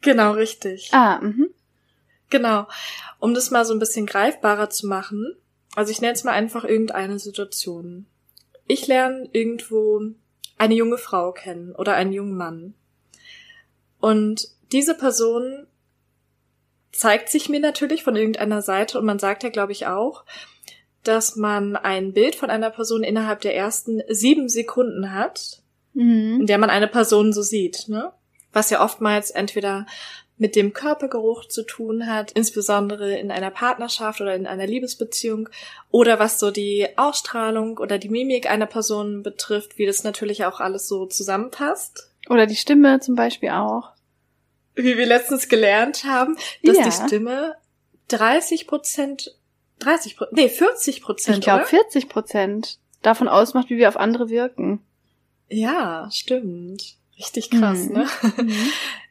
[0.00, 0.88] Genau, richtig.
[0.92, 1.50] Ah, mhm.
[2.30, 2.66] Genau.
[3.20, 5.36] Um das mal so ein bisschen greifbarer zu machen,
[5.76, 8.06] also ich nenne jetzt mal einfach irgendeine Situation.
[8.66, 10.00] Ich lerne irgendwo
[10.58, 12.74] eine junge Frau kennen oder einen jungen Mann.
[14.00, 15.66] Und diese Person
[16.98, 20.24] zeigt sich mir natürlich von irgendeiner Seite und man sagt ja, glaube ich, auch,
[21.02, 25.62] dass man ein Bild von einer Person innerhalb der ersten sieben Sekunden hat,
[25.94, 26.40] mhm.
[26.40, 28.12] in der man eine Person so sieht, ne?
[28.52, 29.86] Was ja oftmals entweder
[30.38, 35.48] mit dem Körpergeruch zu tun hat, insbesondere in einer Partnerschaft oder in einer Liebesbeziehung,
[35.90, 40.60] oder was so die Ausstrahlung oder die Mimik einer Person betrifft, wie das natürlich auch
[40.60, 42.10] alles so zusammenpasst.
[42.28, 43.92] Oder die Stimme zum Beispiel auch.
[44.76, 46.84] Wie wir letztens gelernt haben, dass ja.
[46.84, 47.56] die Stimme
[48.08, 49.34] 30 Prozent,
[49.80, 54.80] 30 nee, 40 Prozent, Ich glaube 40 Prozent davon ausmacht, wie wir auf andere wirken.
[55.48, 56.96] Ja, stimmt.
[57.18, 57.92] Richtig krass, mhm.
[57.92, 58.08] ne?
[58.36, 58.70] Mhm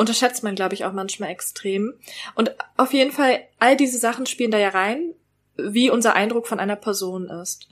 [0.00, 1.92] unterschätzt man, glaube ich, auch manchmal extrem.
[2.34, 5.14] Und auf jeden Fall, all diese Sachen spielen da ja rein,
[5.56, 7.68] wie unser Eindruck von einer Person ist.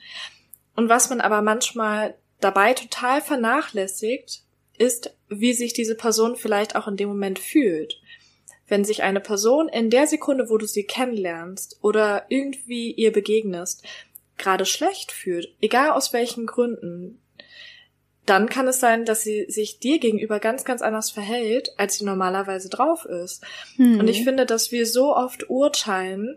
[0.77, 4.43] Und was man aber manchmal dabei total vernachlässigt,
[4.79, 8.01] ist, wie sich diese Person vielleicht auch in dem Moment fühlt.
[8.67, 13.83] Wenn sich eine Person in der Sekunde, wo du sie kennenlernst oder irgendwie ihr begegnest,
[14.37, 17.21] gerade schlecht fühlt, egal aus welchen Gründen,
[18.29, 22.05] dann kann es sein, dass sie sich dir gegenüber ganz, ganz anders verhält, als sie
[22.05, 23.43] normalerweise drauf ist.
[23.77, 24.01] Hm.
[24.01, 26.37] Und ich finde, dass wir so oft urteilen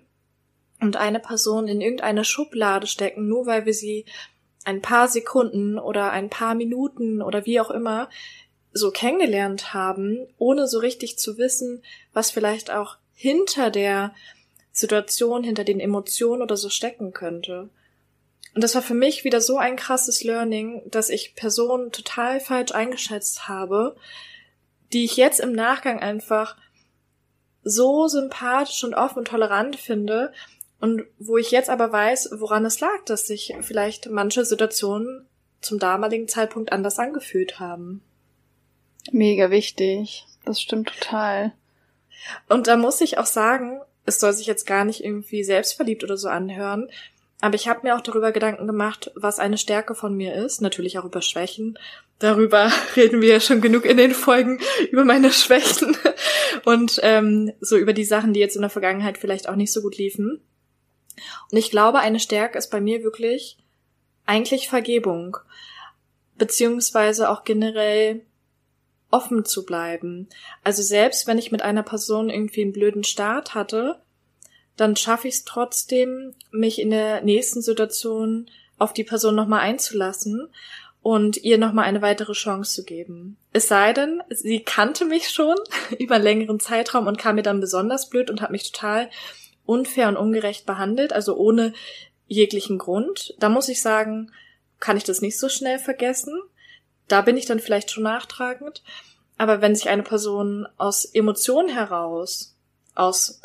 [0.80, 4.06] und eine Person in irgendeine Schublade stecken, nur weil wir sie
[4.66, 8.10] ein paar Sekunden oder ein paar Minuten oder wie auch immer
[8.74, 11.84] so kennengelernt haben, ohne so richtig zu wissen,
[12.14, 14.14] was vielleicht auch hinter der
[14.72, 17.70] Situation, hinter den Emotionen oder so stecken könnte.
[18.54, 22.72] Und das war für mich wieder so ein krasses Learning, dass ich Personen total falsch
[22.72, 23.96] eingeschätzt habe,
[24.94, 26.58] die ich jetzt im Nachgang einfach
[27.64, 30.34] so sympathisch und offen und tolerant finde
[30.82, 35.28] und wo ich jetzt aber weiß, woran es lag, dass sich vielleicht manche Situationen
[35.62, 38.02] zum damaligen Zeitpunkt anders angefühlt haben.
[39.12, 40.26] Mega wichtig.
[40.44, 41.54] Das stimmt total.
[42.50, 46.18] Und da muss ich auch sagen, es soll sich jetzt gar nicht irgendwie selbstverliebt oder
[46.18, 46.90] so anhören,
[47.42, 50.62] aber ich habe mir auch darüber Gedanken gemacht, was eine Stärke von mir ist.
[50.62, 51.78] Natürlich auch über Schwächen.
[52.20, 54.60] Darüber reden wir ja schon genug in den Folgen
[54.92, 55.98] über meine Schwächen
[56.66, 59.82] und ähm, so über die Sachen, die jetzt in der Vergangenheit vielleicht auch nicht so
[59.82, 60.40] gut liefen.
[61.52, 63.58] Und ich glaube, eine Stärke ist bei mir wirklich
[64.26, 65.38] eigentlich Vergebung,
[66.38, 68.22] beziehungsweise auch generell
[69.10, 70.30] offen zu bleiben.
[70.64, 74.02] Also selbst wenn ich mit einer Person irgendwie einen blöden Start hatte,
[74.78, 78.50] dann schaffe ich es trotzdem, mich in der nächsten Situation
[78.80, 80.50] auf die Person nochmal einzulassen
[81.04, 83.38] und ihr nochmal eine weitere Chance zu geben.
[83.54, 85.56] Es sei denn, sie kannte mich schon
[86.00, 89.10] über einen längeren Zeitraum und kam mir dann besonders blöd und hat mich total
[89.66, 91.74] unfair und ungerecht behandelt, also ohne
[92.28, 93.36] jeglichen Grund.
[93.40, 94.32] Da muss ich sagen,
[94.80, 96.40] kann ich das nicht so schnell vergessen.
[97.08, 98.84] Da bin ich dann vielleicht schon nachtragend.
[99.38, 102.56] Aber wenn sich eine Person aus Emotionen heraus,
[102.96, 103.42] aus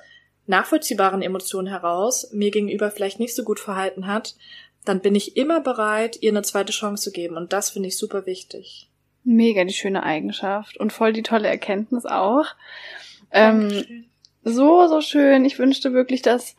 [0.46, 4.36] nachvollziehbaren Emotionen heraus mir gegenüber vielleicht nicht so gut verhalten hat,
[4.84, 7.36] dann bin ich immer bereit, ihr eine zweite Chance zu geben.
[7.36, 8.88] Und das finde ich super wichtig.
[9.24, 12.46] Mega die schöne Eigenschaft und voll die tolle Erkenntnis auch.
[13.32, 14.06] Ähm,
[14.46, 15.44] so, so schön.
[15.44, 16.56] Ich wünschte wirklich, dass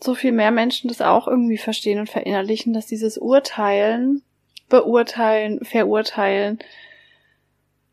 [0.00, 4.22] so viel mehr Menschen das auch irgendwie verstehen und verinnerlichen, dass dieses Urteilen,
[4.68, 6.58] beurteilen, verurteilen,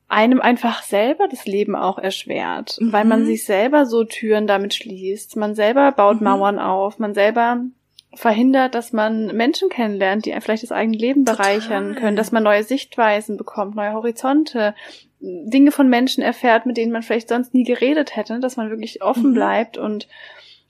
[0.08, 2.92] einem einfach selber das Leben auch erschwert, mhm.
[2.92, 5.36] weil man sich selber so Türen damit schließt.
[5.36, 6.26] Man selber baut mhm.
[6.26, 7.62] Mauern auf, man selber
[8.16, 12.02] verhindert, dass man Menschen kennenlernt, die vielleicht das eigene Leben bereichern Total.
[12.02, 14.74] können, dass man neue Sichtweisen bekommt, neue Horizonte,
[15.20, 19.02] Dinge von Menschen erfährt, mit denen man vielleicht sonst nie geredet hätte, dass man wirklich
[19.02, 19.34] offen mhm.
[19.34, 20.08] bleibt und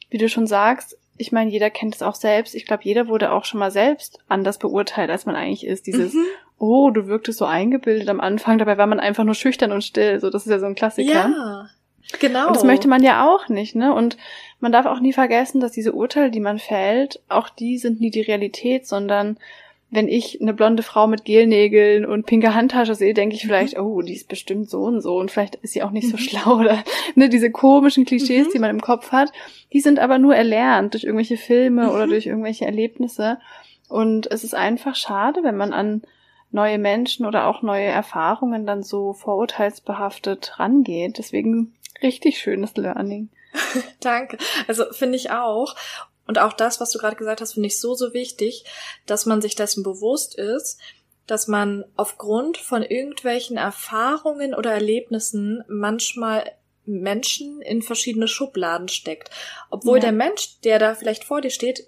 [0.09, 2.55] wie du schon sagst, ich meine, jeder kennt es auch selbst.
[2.55, 5.85] Ich glaube, jeder wurde auch schon mal selbst anders beurteilt, als man eigentlich ist.
[5.85, 6.25] Dieses, mhm.
[6.57, 10.19] oh, du wirktest so eingebildet am Anfang, dabei war man einfach nur schüchtern und still.
[10.21, 11.11] So, das ist ja so ein Klassiker.
[11.11, 11.69] Ja,
[12.19, 12.47] genau.
[12.47, 13.93] Und das möchte man ja auch nicht, ne?
[13.93, 14.17] Und
[14.61, 18.11] man darf auch nie vergessen, dass diese Urteile, die man fällt, auch die sind nie
[18.11, 19.37] die Realität, sondern
[19.91, 23.83] wenn ich eine blonde Frau mit Gelnägeln und pinke Handtasche sehe, denke ich vielleicht, mhm.
[23.83, 26.21] oh, die ist bestimmt so und so und vielleicht ist sie auch nicht so mhm.
[26.21, 26.83] schlau oder
[27.15, 28.51] ne, diese komischen Klischees, mhm.
[28.51, 29.31] die man im Kopf hat,
[29.73, 31.89] die sind aber nur erlernt durch irgendwelche Filme mhm.
[31.89, 33.39] oder durch irgendwelche Erlebnisse
[33.87, 36.03] und es ist einfach schade, wenn man an
[36.51, 41.17] neue Menschen oder auch neue Erfahrungen dann so vorurteilsbehaftet rangeht.
[41.17, 43.29] Deswegen richtig schönes Learning.
[43.99, 44.37] Danke.
[44.67, 45.75] Also finde ich auch.
[46.29, 48.63] Und auch das, was du gerade gesagt hast, finde ich so, so wichtig,
[49.07, 50.79] dass man sich dessen bewusst ist,
[51.25, 56.51] dass man aufgrund von irgendwelchen Erfahrungen oder Erlebnissen manchmal
[56.85, 59.31] Menschen in verschiedene Schubladen steckt.
[59.71, 60.01] Obwohl ja.
[60.01, 61.87] der Mensch, der da vielleicht vor dir steht,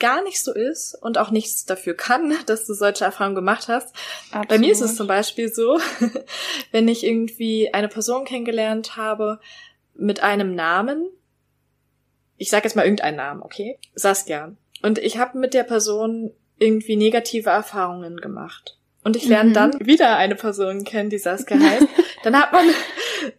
[0.00, 3.94] gar nicht so ist und auch nichts dafür kann, dass du solche Erfahrungen gemacht hast.
[4.32, 4.48] Absolut.
[4.48, 5.78] Bei mir ist es zum Beispiel so,
[6.72, 9.38] wenn ich irgendwie eine Person kennengelernt habe
[9.94, 11.08] mit einem Namen,
[12.38, 13.78] ich sage jetzt mal irgendeinen Namen, okay?
[13.94, 14.52] Saskia.
[14.82, 18.76] Und ich habe mit der Person irgendwie negative Erfahrungen gemacht.
[19.04, 19.54] Und ich lerne mhm.
[19.54, 21.86] dann wieder eine Person kennen, die Saskia heißt.
[22.24, 22.66] dann hat man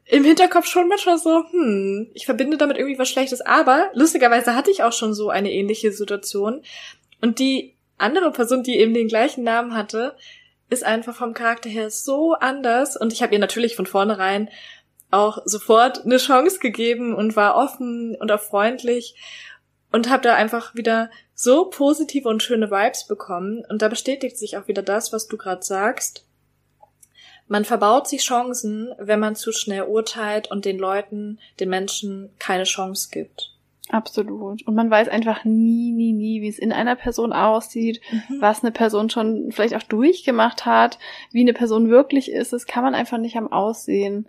[0.06, 3.42] im Hinterkopf schon manchmal so, hm, ich verbinde damit irgendwie was Schlechtes.
[3.42, 6.62] Aber lustigerweise hatte ich auch schon so eine ähnliche Situation.
[7.22, 10.16] Und die andere Person, die eben den gleichen Namen hatte,
[10.70, 12.96] ist einfach vom Charakter her so anders.
[12.96, 14.50] Und ich habe ihr natürlich von vornherein
[15.12, 19.16] auch sofort eine Chance gegeben und war offen und auch freundlich
[19.92, 23.64] und habe da einfach wieder so positive und schöne Vibes bekommen.
[23.70, 26.26] Und da bestätigt sich auch wieder das, was du gerade sagst.
[27.48, 32.66] Man verbaut sich Chancen, wenn man zu schnell urteilt und den Leuten, den Menschen keine
[32.66, 33.56] Chance gibt.
[33.90, 34.68] Absolut.
[34.68, 38.40] Und man weiß einfach nie, nie, nie, wie es in einer Person aussieht, mhm.
[38.40, 41.00] was eine Person schon vielleicht auch durchgemacht hat,
[41.32, 42.54] wie eine Person wirklich ist.
[42.54, 44.28] Das kann man einfach nicht am Aussehen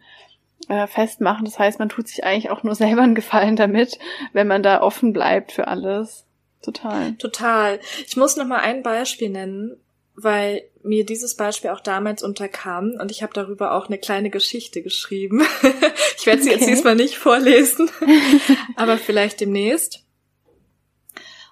[0.71, 1.45] äh, festmachen.
[1.45, 3.99] Das heißt, man tut sich eigentlich auch nur selber einen Gefallen damit,
[4.33, 6.25] wenn man da offen bleibt für alles.
[6.63, 7.15] Total.
[7.15, 7.81] Total.
[8.07, 9.77] Ich muss noch mal ein Beispiel nennen,
[10.15, 14.83] weil mir dieses Beispiel auch damals unterkam und ich habe darüber auch eine kleine Geschichte
[14.83, 15.43] geschrieben.
[16.19, 16.59] ich werde sie okay.
[16.59, 17.91] jetzt diesmal nicht vorlesen,
[18.77, 20.05] aber vielleicht demnächst.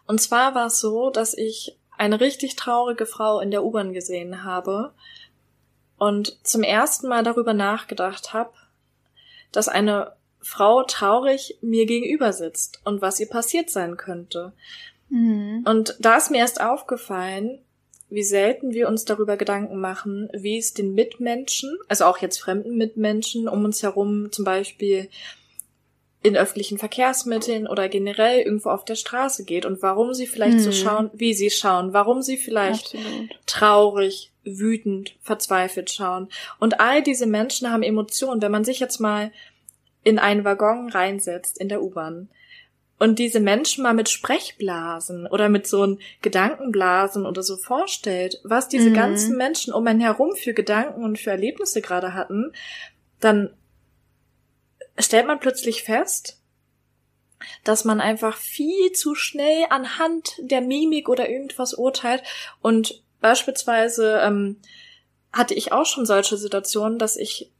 [0.06, 4.44] Und zwar war es so, dass ich eine richtig traurige Frau in der U-Bahn gesehen
[4.44, 4.92] habe
[5.98, 8.52] und zum ersten Mal darüber nachgedacht habe,
[9.52, 14.52] dass eine Frau traurig mir gegenüber sitzt und was ihr passiert sein könnte.
[15.08, 15.64] Mhm.
[15.66, 17.60] Und da ist mir erst aufgefallen,
[18.10, 22.76] wie selten wir uns darüber Gedanken machen, wie es den Mitmenschen, also auch jetzt fremden
[22.76, 25.10] Mitmenschen um uns herum, zum Beispiel
[26.22, 30.62] in öffentlichen Verkehrsmitteln oder generell irgendwo auf der Straße geht und warum sie vielleicht mhm.
[30.62, 33.30] so schauen, wie sie schauen, warum sie vielleicht Absolut.
[33.46, 36.28] traurig, wütend, verzweifelt schauen.
[36.58, 38.40] Und all diese Menschen haben Emotionen.
[38.40, 39.32] Wenn man sich jetzt mal
[40.04, 42.28] in einen Waggon reinsetzt in der U-Bahn
[42.98, 48.68] und diese Menschen mal mit Sprechblasen oder mit so einem Gedankenblasen oder so vorstellt, was
[48.68, 48.94] diese mhm.
[48.94, 52.52] ganzen Menschen um einen herum für Gedanken und für Erlebnisse gerade hatten,
[53.20, 53.50] dann
[54.98, 56.40] stellt man plötzlich fest,
[57.64, 62.22] dass man einfach viel zu schnell anhand der Mimik oder irgendwas urteilt
[62.60, 64.60] und beispielsweise ähm,
[65.32, 67.52] hatte ich auch schon solche Situationen, dass ich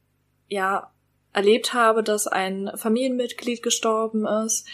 [0.47, 0.91] ja
[1.33, 4.67] erlebt habe, dass ein Familienmitglied gestorben ist,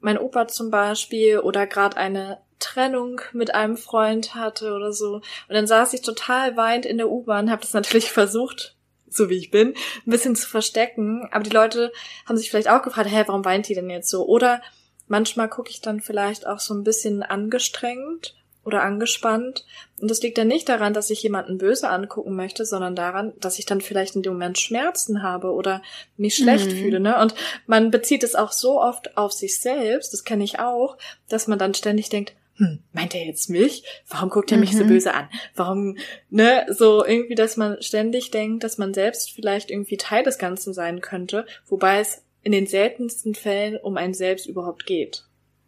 [0.00, 5.16] mein Opa zum Beispiel oder gerade eine Trennung mit einem Freund hatte oder so.
[5.16, 8.76] Und dann saß ich total weint in der U-Bahn, habe das natürlich versucht,
[9.08, 9.74] so wie ich bin,
[10.06, 11.28] ein bisschen zu verstecken.
[11.30, 11.92] Aber die Leute
[12.26, 14.26] haben sich vielleicht auch gefragt, hä, warum weint die denn jetzt so?
[14.26, 14.60] Oder
[15.06, 18.34] manchmal gucke ich dann vielleicht auch so ein bisschen angestrengt
[18.64, 19.64] oder angespannt.
[20.00, 23.58] Und das liegt dann nicht daran, dass ich jemanden böse angucken möchte, sondern daran, dass
[23.58, 25.82] ich dann vielleicht in dem Moment Schmerzen habe oder
[26.16, 26.76] mich schlecht mhm.
[26.76, 27.00] fühle.
[27.00, 27.18] Ne?
[27.20, 27.34] Und
[27.66, 30.96] man bezieht es auch so oft auf sich selbst, das kenne ich auch,
[31.28, 33.82] dass man dann ständig denkt, hm, meint er jetzt mich?
[34.08, 34.78] Warum guckt er mich mhm.
[34.78, 35.28] so böse an?
[35.54, 35.96] Warum,
[36.30, 40.74] ne, so irgendwie, dass man ständig denkt, dass man selbst vielleicht irgendwie Teil des Ganzen
[40.74, 45.24] sein könnte, wobei es in den seltensten Fällen um einen selbst überhaupt geht.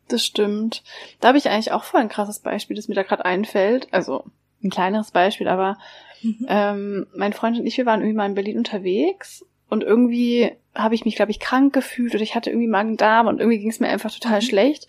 [0.08, 0.82] Das stimmt.
[1.20, 3.88] Da habe ich eigentlich auch voll ein krasses Beispiel, das mir da gerade einfällt.
[3.92, 4.24] Also
[4.62, 5.78] ein kleineres Beispiel, aber
[6.22, 6.46] mhm.
[6.48, 10.94] ähm, mein Freund und ich, wir waren irgendwie mal in Berlin unterwegs und irgendwie habe
[10.94, 13.80] ich mich, glaube ich, krank gefühlt oder ich hatte irgendwie Magen-Darm und irgendwie ging es
[13.80, 14.44] mir einfach total mhm.
[14.44, 14.86] schlecht.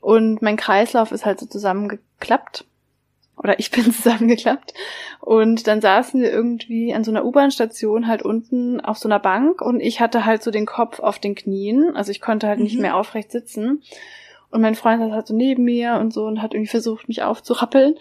[0.00, 2.66] Und mein Kreislauf ist halt so zusammengeklappt.
[3.36, 4.74] Oder ich bin zusammengeklappt.
[5.20, 9.62] Und dann saßen wir irgendwie an so einer U-Bahn-Station halt unten auf so einer Bank
[9.62, 11.96] und ich hatte halt so den Kopf auf den Knien.
[11.96, 12.64] Also ich konnte halt mhm.
[12.64, 13.82] nicht mehr aufrecht sitzen.
[14.54, 17.24] Und mein Freund saß halt so neben mir und so und hat irgendwie versucht, mich
[17.24, 17.96] aufzurappeln.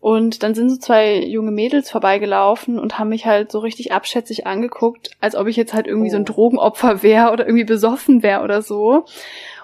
[0.00, 4.44] Und dann sind so zwei junge Mädels vorbeigelaufen und haben mich halt so richtig abschätzig
[4.44, 6.10] angeguckt, als ob ich jetzt halt irgendwie oh.
[6.10, 6.32] so ein oh.
[6.32, 9.04] Drogenopfer wäre oder irgendwie besoffen wäre oder so.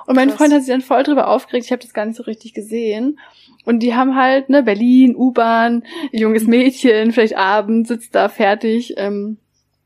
[0.07, 0.39] Und mein Krass.
[0.39, 3.19] Freund hat sich dann voll drüber aufgeregt, ich habe das gar nicht so richtig gesehen.
[3.65, 5.83] Und die haben halt, ne, Berlin, U-Bahn,
[6.13, 9.39] junges Mädchen, vielleicht abends sitzt da fertig, ähm,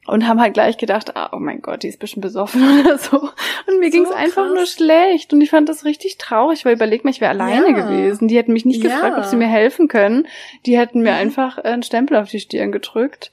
[0.06, 3.18] und haben halt gleich gedacht, ah, oh mein Gott, die ist bestimmt besoffen oder so.
[3.18, 7.04] Und mir so ging's einfach nur schlecht und ich fand das richtig traurig, weil überleg
[7.04, 7.72] mal, ich wäre alleine ja.
[7.72, 8.28] gewesen.
[8.28, 8.90] Die hätten mich nicht ja.
[8.90, 10.26] gefragt, ob sie mir helfen können.
[10.66, 11.18] Die hätten mir mhm.
[11.18, 13.30] einfach einen Stempel auf die Stirn gedrückt.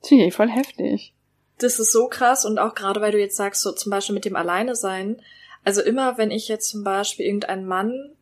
[0.00, 1.12] Das finde ich voll heftig.
[1.58, 4.24] Das ist so krass und auch gerade, weil du jetzt sagst, so zum Beispiel mit
[4.24, 5.20] dem Alleine sein.
[5.64, 8.12] Also immer, wenn ich jetzt zum Beispiel irgendeinen Mann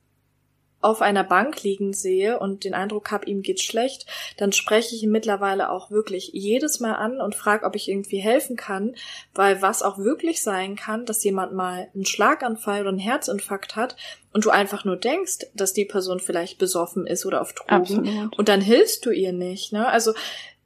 [0.81, 4.07] auf einer Bank liegen sehe und den Eindruck habe, ihm geht's schlecht,
[4.37, 8.19] dann spreche ich ihn mittlerweile auch wirklich jedes Mal an und frage, ob ich irgendwie
[8.19, 8.95] helfen kann,
[9.35, 13.97] weil was auch wirklich sein kann, dass jemand mal einen Schlaganfall oder einen Herzinfarkt hat
[14.33, 18.39] und du einfach nur denkst, dass die Person vielleicht besoffen ist oder auf Drogen Absolut.
[18.39, 19.89] und dann hilfst du ihr nicht, ne?
[19.89, 20.13] Also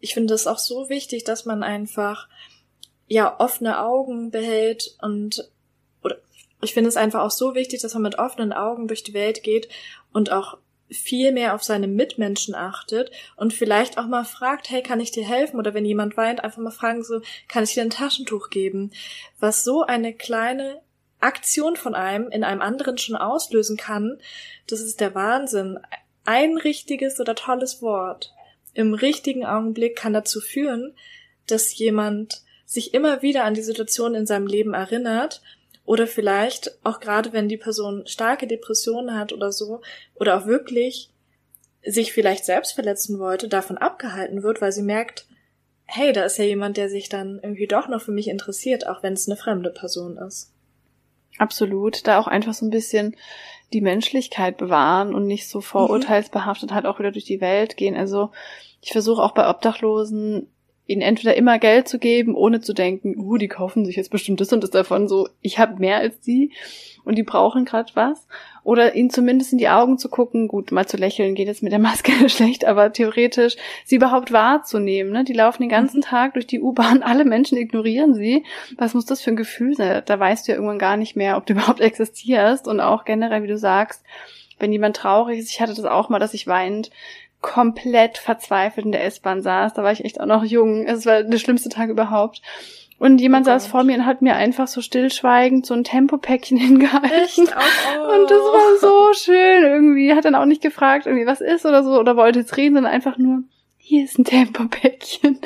[0.00, 2.28] ich finde es auch so wichtig, dass man einfach
[3.06, 5.50] ja offene Augen behält und
[6.62, 9.42] ich finde es einfach auch so wichtig, dass man mit offenen Augen durch die Welt
[9.42, 9.68] geht
[10.12, 10.58] und auch
[10.90, 15.24] viel mehr auf seine Mitmenschen achtet und vielleicht auch mal fragt, hey, kann ich dir
[15.24, 15.58] helfen?
[15.58, 18.90] Oder wenn jemand weint, einfach mal fragen, so, kann ich dir ein Taschentuch geben?
[19.38, 20.80] Was so eine kleine
[21.20, 24.18] Aktion von einem in einem anderen schon auslösen kann,
[24.66, 25.78] das ist der Wahnsinn.
[26.24, 28.34] Ein richtiges oder tolles Wort
[28.74, 30.94] im richtigen Augenblick kann dazu führen,
[31.46, 35.42] dass jemand sich immer wieder an die Situation in seinem Leben erinnert
[35.90, 39.80] oder vielleicht auch gerade, wenn die Person starke Depressionen hat oder so,
[40.14, 41.10] oder auch wirklich
[41.84, 45.26] sich vielleicht selbst verletzen wollte, davon abgehalten wird, weil sie merkt,
[45.86, 49.02] hey, da ist ja jemand, der sich dann irgendwie doch noch für mich interessiert, auch
[49.02, 50.52] wenn es eine fremde Person ist.
[51.38, 53.16] Absolut, da auch einfach so ein bisschen
[53.72, 55.62] die Menschlichkeit bewahren und nicht so mhm.
[55.62, 57.96] vorurteilsbehaftet halt auch wieder durch die Welt gehen.
[57.96, 58.30] Also
[58.80, 60.46] ich versuche auch bei Obdachlosen
[60.86, 64.40] ihnen entweder immer Geld zu geben, ohne zu denken, uh, die kaufen sich jetzt bestimmt
[64.40, 66.52] das und das davon, so, ich habe mehr als die
[67.04, 68.26] und die brauchen gerade was.
[68.62, 71.72] Oder ihnen zumindest in die Augen zu gucken, gut, mal zu lächeln geht jetzt mit
[71.72, 75.12] der Maske schlecht, aber theoretisch sie überhaupt wahrzunehmen.
[75.12, 75.24] Ne?
[75.24, 76.04] Die laufen den ganzen mhm.
[76.04, 78.44] Tag durch die U-Bahn, alle Menschen ignorieren sie.
[78.76, 80.02] Was muss das für ein Gefühl sein?
[80.04, 82.68] Da weißt du ja irgendwann gar nicht mehr, ob du überhaupt existierst.
[82.68, 84.04] Und auch generell, wie du sagst,
[84.58, 86.90] wenn jemand traurig ist, ich hatte das auch mal, dass ich weinend
[87.40, 89.74] komplett verzweifelt in der S-Bahn saß.
[89.74, 90.86] Da war ich echt auch noch jung.
[90.86, 92.42] Es war der schlimmste Tag überhaupt.
[92.98, 96.58] Und jemand oh saß vor mir und hat mir einfach so stillschweigend so ein Tempopäckchen
[96.58, 97.10] hingehalten.
[97.10, 97.38] Echt?
[97.38, 98.14] Oh, oh.
[98.14, 100.14] Und das war so schön irgendwie.
[100.14, 102.92] Hat dann auch nicht gefragt, irgendwie was ist oder so oder wollte jetzt reden, sondern
[102.92, 103.42] einfach nur,
[103.78, 105.38] hier ist ein Tempopäckchen.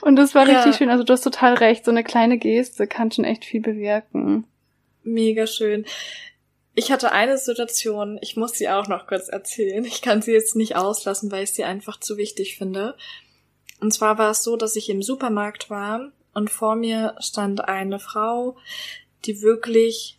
[0.00, 0.54] Und das war ja.
[0.54, 0.88] richtig schön.
[0.88, 1.84] Also du hast total recht.
[1.84, 4.44] So eine kleine Geste kann schon echt viel bewirken.
[5.04, 5.84] Mega schön.
[6.74, 9.84] Ich hatte eine Situation, ich muss sie auch noch kurz erzählen.
[9.84, 12.96] Ich kann sie jetzt nicht auslassen, weil ich sie einfach zu wichtig finde.
[13.80, 17.98] Und zwar war es so, dass ich im Supermarkt war und vor mir stand eine
[17.98, 18.56] Frau,
[19.24, 20.18] die wirklich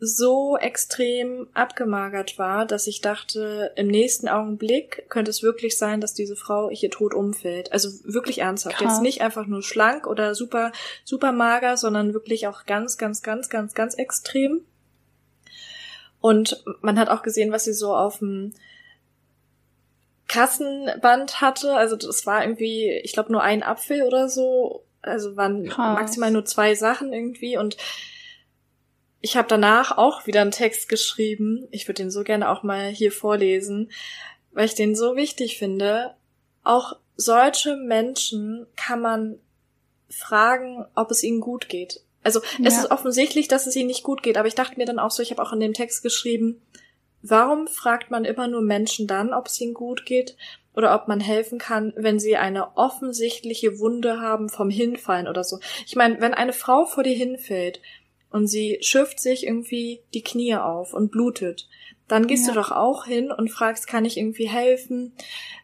[0.00, 6.14] so extrem abgemagert war, dass ich dachte, im nächsten Augenblick könnte es wirklich sein, dass
[6.14, 7.72] diese Frau hier tot umfällt.
[7.72, 8.76] Also wirklich ernsthaft.
[8.76, 8.92] Krass.
[8.92, 10.70] Jetzt nicht einfach nur schlank oder super,
[11.04, 14.60] super mager, sondern wirklich auch ganz, ganz, ganz, ganz, ganz extrem.
[16.28, 18.52] Und man hat auch gesehen, was sie so auf dem
[20.26, 21.74] Kassenband hatte.
[21.74, 24.84] Also das war irgendwie, ich glaube, nur ein Apfel oder so.
[25.00, 25.98] Also waren Krass.
[25.98, 27.56] maximal nur zwei Sachen irgendwie.
[27.56, 27.78] Und
[29.22, 31.66] ich habe danach auch wieder einen Text geschrieben.
[31.70, 33.90] Ich würde den so gerne auch mal hier vorlesen,
[34.52, 36.14] weil ich den so wichtig finde.
[36.62, 39.38] Auch solche Menschen kann man
[40.10, 42.02] fragen, ob es ihnen gut geht.
[42.22, 42.82] Also es ja.
[42.82, 45.22] ist offensichtlich, dass es ihnen nicht gut geht, aber ich dachte mir dann auch so,
[45.22, 46.60] ich habe auch in dem Text geschrieben,
[47.22, 50.36] warum fragt man immer nur Menschen dann, ob es ihnen gut geht
[50.74, 55.58] oder ob man helfen kann, wenn sie eine offensichtliche Wunde haben vom Hinfallen oder so.
[55.86, 57.80] Ich meine, wenn eine Frau vor dir hinfällt
[58.30, 61.68] und sie schürft sich irgendwie die Knie auf und blutet,
[62.06, 62.54] dann gehst ja.
[62.54, 65.12] du doch auch hin und fragst, kann ich irgendwie helfen?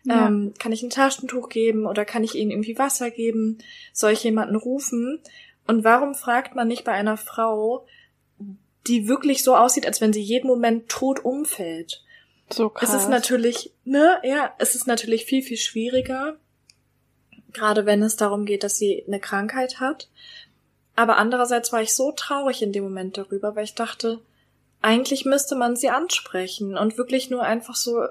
[0.04, 0.26] Ja.
[0.26, 3.58] Ähm, kann ich ein Taschentuch geben oder kann ich ihnen irgendwie Wasser geben?
[3.92, 5.20] Soll ich jemanden rufen?
[5.66, 7.86] Und warum fragt man nicht bei einer Frau,
[8.86, 12.02] die wirklich so aussieht, als wenn sie jeden Moment tot umfällt?
[12.50, 12.90] So krass.
[12.90, 16.36] Es ist natürlich, ne, ja, es ist natürlich viel, viel schwieriger.
[17.52, 20.08] Gerade wenn es darum geht, dass sie eine Krankheit hat.
[20.96, 24.20] Aber andererseits war ich so traurig in dem Moment darüber, weil ich dachte,
[24.82, 28.04] eigentlich müsste man sie ansprechen und wirklich nur einfach so,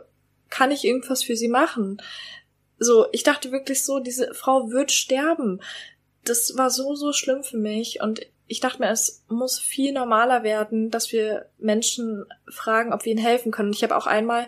[0.49, 2.01] kann ich irgendwas für sie machen?
[2.79, 5.61] So, ich dachte wirklich so, diese Frau wird sterben
[6.25, 10.43] das war so, so schlimm für mich und ich dachte mir, es muss viel normaler
[10.43, 13.73] werden, dass wir Menschen fragen, ob wir ihnen helfen können.
[13.73, 14.47] Ich habe auch einmal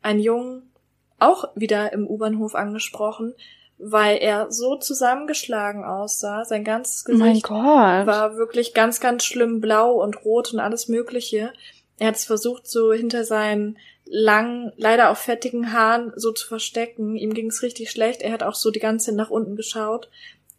[0.00, 0.70] einen Jungen
[1.18, 3.34] auch wieder im U-Bahnhof angesprochen,
[3.78, 6.44] weil er so zusammengeschlagen aussah.
[6.44, 11.52] Sein ganzes Gesicht war wirklich ganz, ganz schlimm blau und rot und alles Mögliche.
[11.98, 17.16] Er hat es versucht, so hinter seinen langen, leider auch fettigen Haaren so zu verstecken.
[17.16, 18.22] Ihm ging es richtig schlecht.
[18.22, 20.08] Er hat auch so die ganze Zeit nach unten geschaut.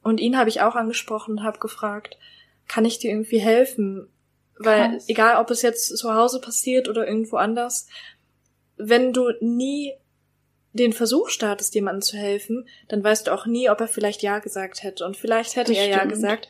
[0.04, 2.18] Und ihn habe ich auch angesprochen und habe gefragt,
[2.68, 4.08] kann ich dir irgendwie helfen?
[4.58, 5.10] Weil Krass.
[5.10, 7.88] egal, ob es jetzt zu Hause passiert oder irgendwo anders,
[8.78, 9.94] wenn du nie
[10.74, 14.40] den Versuch startest, jemandem zu helfen, dann weißt du auch nie, ob er vielleicht Ja
[14.40, 15.06] gesagt hätte.
[15.06, 16.04] Und vielleicht hätte das er stimmt.
[16.04, 16.50] Ja gesagt.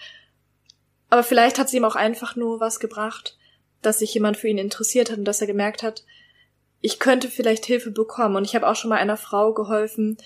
[1.09, 3.37] Aber vielleicht hat es ihm auch einfach nur was gebracht,
[3.81, 6.03] dass sich jemand für ihn interessiert hat und dass er gemerkt hat,
[6.79, 8.35] ich könnte vielleicht Hilfe bekommen.
[8.35, 10.17] Und ich habe auch schon mal einer Frau geholfen,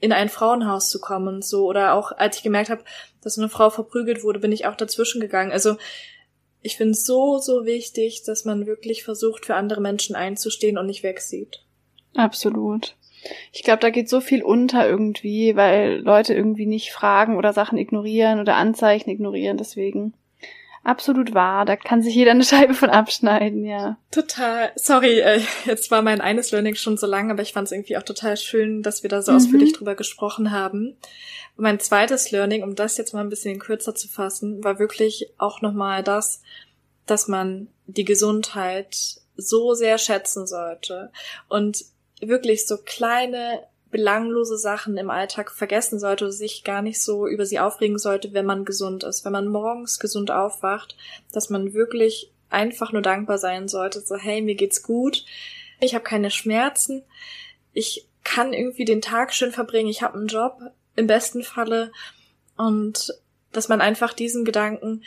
[0.00, 1.66] in ein Frauenhaus zu kommen so.
[1.66, 2.84] Oder auch als ich gemerkt habe,
[3.22, 5.52] dass eine Frau verprügelt wurde, bin ich auch dazwischen gegangen.
[5.52, 5.76] Also
[6.62, 10.86] ich finde es so, so wichtig, dass man wirklich versucht, für andere Menschen einzustehen und
[10.86, 11.64] nicht wegsieht.
[12.14, 12.96] Absolut.
[13.52, 17.78] Ich glaube, da geht so viel unter irgendwie, weil Leute irgendwie nicht fragen oder Sachen
[17.78, 19.58] ignorieren oder Anzeichen ignorieren.
[19.58, 20.14] Deswegen
[20.84, 21.64] absolut wahr.
[21.64, 23.98] Da kann sich jeder eine Scheibe von abschneiden, ja.
[24.10, 24.72] Total.
[24.76, 27.96] Sorry, äh, jetzt war mein eines Learning schon so lang, aber ich fand es irgendwie
[27.96, 29.36] auch total schön, dass wir da so mhm.
[29.36, 30.96] ausführlich drüber gesprochen haben.
[31.56, 35.30] Und mein zweites Learning, um das jetzt mal ein bisschen kürzer zu fassen, war wirklich
[35.38, 36.42] auch nochmal das,
[37.06, 38.96] dass man die Gesundheit
[39.36, 41.10] so sehr schätzen sollte
[41.48, 41.84] und
[42.20, 47.58] wirklich so kleine belanglose Sachen im Alltag vergessen sollte sich gar nicht so über sie
[47.58, 49.24] aufregen sollte, wenn man gesund ist.
[49.24, 50.96] Wenn man morgens gesund aufwacht,
[51.32, 55.24] dass man wirklich einfach nur dankbar sein sollte, so hey, mir geht's gut,
[55.80, 57.02] ich habe keine Schmerzen,
[57.72, 60.60] ich kann irgendwie den Tag schön verbringen, ich habe einen Job
[60.96, 61.92] im besten Falle
[62.56, 63.14] und
[63.52, 65.02] dass man einfach diesen Gedanken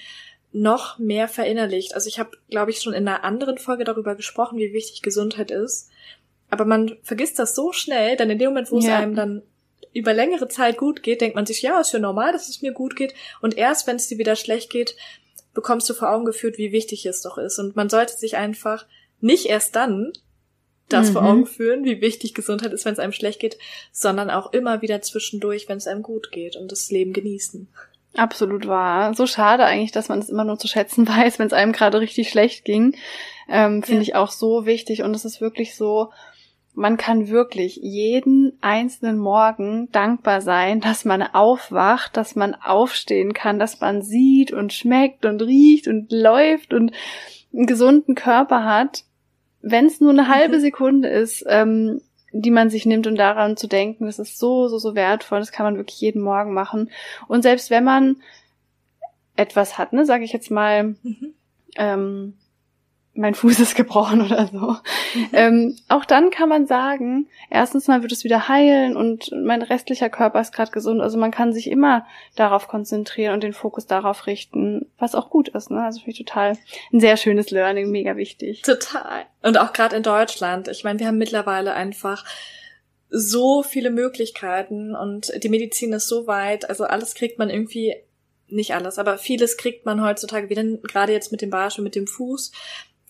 [0.52, 1.96] noch mehr verinnerlicht.
[1.96, 5.52] Also ich habe, glaube ich, schon in einer anderen Folge darüber gesprochen, wie wichtig Gesundheit
[5.52, 5.90] ist.
[6.54, 8.84] Aber man vergisst das so schnell, denn in dem Moment, wo ja.
[8.84, 9.42] es einem dann
[9.92, 12.74] über längere Zeit gut geht, denkt man sich, ja, ist ja normal, dass es mir
[12.74, 13.16] gut geht.
[13.42, 14.96] Und erst wenn es dir wieder schlecht geht,
[15.56, 17.58] bekommst du vor Augen geführt, wie wichtig es doch ist.
[17.58, 18.86] Und man sollte sich einfach
[19.20, 20.14] nicht erst dann
[20.90, 21.14] das mhm.
[21.14, 23.58] vor Augen führen, wie wichtig Gesundheit ist, wenn es einem schlecht geht,
[23.92, 27.68] sondern auch immer wieder zwischendurch, wenn es einem gut geht und das Leben genießen.
[28.16, 29.16] Absolut wahr.
[29.16, 32.00] So schade eigentlich, dass man es immer nur zu schätzen weiß, wenn es einem gerade
[32.00, 32.96] richtig schlecht ging.
[33.50, 34.10] Ähm, Finde ja.
[34.10, 35.04] ich auch so wichtig.
[35.04, 36.12] Und es ist wirklich so,
[36.76, 43.60] man kann wirklich jeden einzelnen Morgen dankbar sein, dass man aufwacht, dass man aufstehen kann,
[43.60, 46.92] dass man sieht und schmeckt und riecht und läuft und
[47.54, 49.04] einen gesunden Körper hat.
[49.62, 50.62] Wenn es nur eine halbe mhm.
[50.62, 52.02] Sekunde ist, ähm,
[52.32, 55.40] die man sich nimmt und um daran zu denken, das ist so, so, so wertvoll,
[55.40, 56.90] das kann man wirklich jeden Morgen machen.
[57.28, 58.18] Und selbst wenn man
[59.36, 61.34] etwas hat, ne, sage ich jetzt mal, mhm.
[61.78, 62.34] ähm,
[63.16, 64.76] mein Fuß ist gebrochen oder so.
[65.14, 65.30] Mhm.
[65.34, 70.10] Ähm, auch dann kann man sagen, erstens mal wird es wieder heilen und mein restlicher
[70.10, 71.02] Körper ist gerade gesund.
[71.02, 72.06] Also man kann sich immer
[72.36, 75.70] darauf konzentrieren und den Fokus darauf richten, was auch gut ist.
[75.70, 75.84] Ne?
[75.84, 76.58] Also finde ich total
[76.92, 78.64] ein sehr schönes Learning, mega wichtig.
[78.64, 79.26] Total.
[79.44, 80.68] Und auch gerade in Deutschland.
[80.68, 82.26] Ich meine, wir haben mittlerweile einfach
[83.10, 86.68] so viele Möglichkeiten und die Medizin ist so weit.
[86.68, 87.94] Also alles kriegt man irgendwie
[88.48, 92.08] nicht alles, aber vieles kriegt man heutzutage wieder, gerade jetzt mit dem Beispiel mit dem
[92.08, 92.52] Fuß,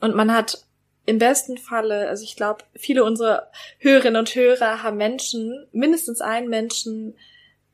[0.03, 0.65] und man hat
[1.05, 3.49] im besten Falle, also ich glaube, viele unserer
[3.79, 7.15] Hörerinnen und Hörer haben Menschen, mindestens einen Menschen,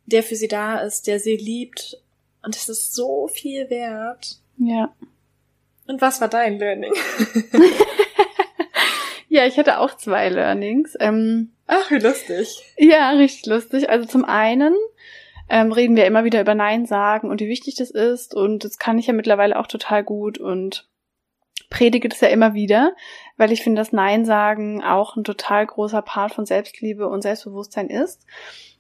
[0.05, 1.97] der für sie da ist, der sie liebt.
[2.43, 4.37] Und es ist so viel wert.
[4.57, 4.93] Ja.
[5.87, 6.93] Und was war dein Learning?
[9.27, 10.95] ja, ich hatte auch zwei Learnings.
[10.99, 12.63] Ähm, Ach, wie lustig.
[12.77, 13.89] Ja, richtig lustig.
[13.89, 14.75] Also zum einen
[15.49, 18.35] ähm, reden wir immer wieder über Nein sagen und wie wichtig das ist.
[18.35, 20.37] Und das kann ich ja mittlerweile auch total gut.
[20.37, 20.88] Und
[21.69, 22.93] predige das ja immer wieder,
[23.37, 27.89] weil ich finde, dass Nein sagen auch ein total großer Part von Selbstliebe und Selbstbewusstsein
[27.89, 28.25] ist.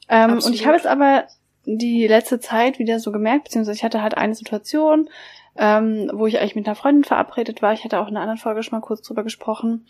[0.09, 1.25] Ähm, und ich habe jetzt aber
[1.65, 5.09] die letzte Zeit wieder so gemerkt, beziehungsweise ich hatte halt eine Situation,
[5.55, 7.73] ähm, wo ich eigentlich mit einer Freundin verabredet war.
[7.73, 9.85] Ich hatte auch in einer anderen Folge schon mal kurz drüber gesprochen.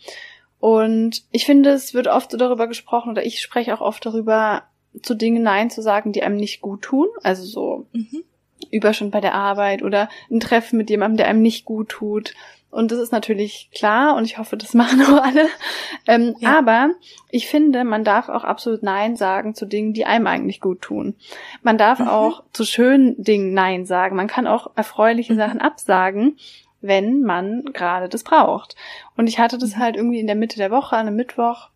[0.58, 4.64] Und ich finde, es wird oft so darüber gesprochen, oder ich spreche auch oft darüber,
[5.02, 7.06] zu Dingen Nein zu sagen, die einem nicht gut tun.
[7.22, 8.24] Also so mhm.
[8.70, 12.34] Überstunden bei der Arbeit oder ein Treffen mit jemandem, der einem nicht gut tut.
[12.70, 15.48] Und das ist natürlich klar und ich hoffe, das machen auch alle.
[16.06, 16.58] Ähm, ja.
[16.58, 16.90] Aber
[17.30, 21.14] ich finde, man darf auch absolut Nein sagen zu Dingen, die einem eigentlich gut tun.
[21.62, 22.08] Man darf mhm.
[22.08, 24.16] auch zu schönen Dingen Nein sagen.
[24.16, 25.38] Man kann auch erfreuliche mhm.
[25.38, 26.36] Sachen absagen,
[26.80, 28.76] wenn man gerade das braucht.
[29.16, 29.80] Und ich hatte das mhm.
[29.80, 31.70] halt irgendwie in der Mitte der Woche, an einem Mittwoch,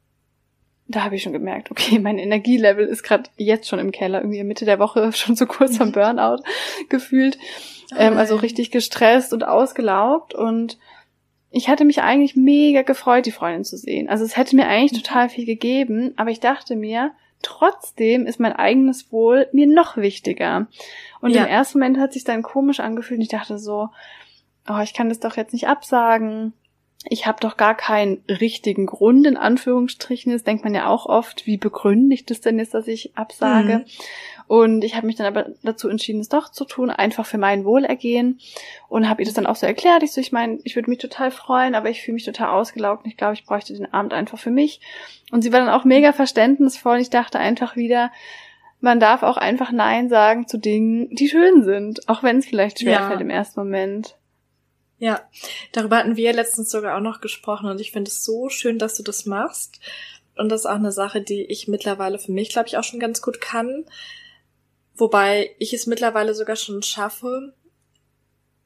[0.87, 4.45] da habe ich schon gemerkt, okay, mein Energielevel ist gerade jetzt schon im Keller, irgendwie
[4.45, 6.43] Mitte der Woche schon so kurz vom Burnout
[6.89, 7.39] gefühlt.
[7.97, 10.79] Ähm, also richtig gestresst und ausgelaugt und
[11.51, 14.09] ich hatte mich eigentlich mega gefreut, die Freundin zu sehen.
[14.09, 15.05] Also es hätte mir eigentlich mhm.
[15.05, 17.13] total viel gegeben, aber ich dachte mir,
[17.43, 20.67] trotzdem ist mein eigenes Wohl mir noch wichtiger.
[21.21, 21.45] Und ja.
[21.45, 23.91] im ersten Moment hat sich dann komisch angefühlt und ich dachte so,
[24.69, 26.55] oh, ich kann das doch jetzt nicht absagen
[27.07, 30.33] ich habe doch gar keinen richtigen Grund, in Anführungsstrichen.
[30.33, 33.79] Das denkt man ja auch oft, wie begründigt es denn ist, dass ich absage.
[33.79, 33.85] Mhm.
[34.47, 37.65] Und ich habe mich dann aber dazu entschieden, es doch zu tun, einfach für mein
[37.65, 38.41] Wohlergehen.
[38.89, 40.03] Und habe ihr das dann auch so erklärt.
[40.03, 43.05] Ich so, ich meine, ich würde mich total freuen, aber ich fühle mich total ausgelaugt
[43.05, 44.81] und ich glaube, ich bräuchte den Abend einfach für mich.
[45.31, 46.99] Und sie war dann auch mega verständnisvoll.
[46.99, 48.13] Ich dachte einfach wieder,
[48.81, 52.81] man darf auch einfach Nein sagen zu Dingen, die schön sind, auch wenn es vielleicht
[52.81, 53.25] schwerfällt ja.
[53.25, 54.17] im ersten Moment.
[54.99, 55.29] Ja,
[55.73, 58.95] darüber hatten wir letztens sogar auch noch gesprochen und ich finde es so schön, dass
[58.95, 59.81] du das machst.
[60.37, 63.01] Und das ist auch eine Sache, die ich mittlerweile für mich, glaube ich, auch schon
[63.01, 63.85] ganz gut kann.
[64.97, 67.55] Wobei ich es mittlerweile sogar schon schaffe,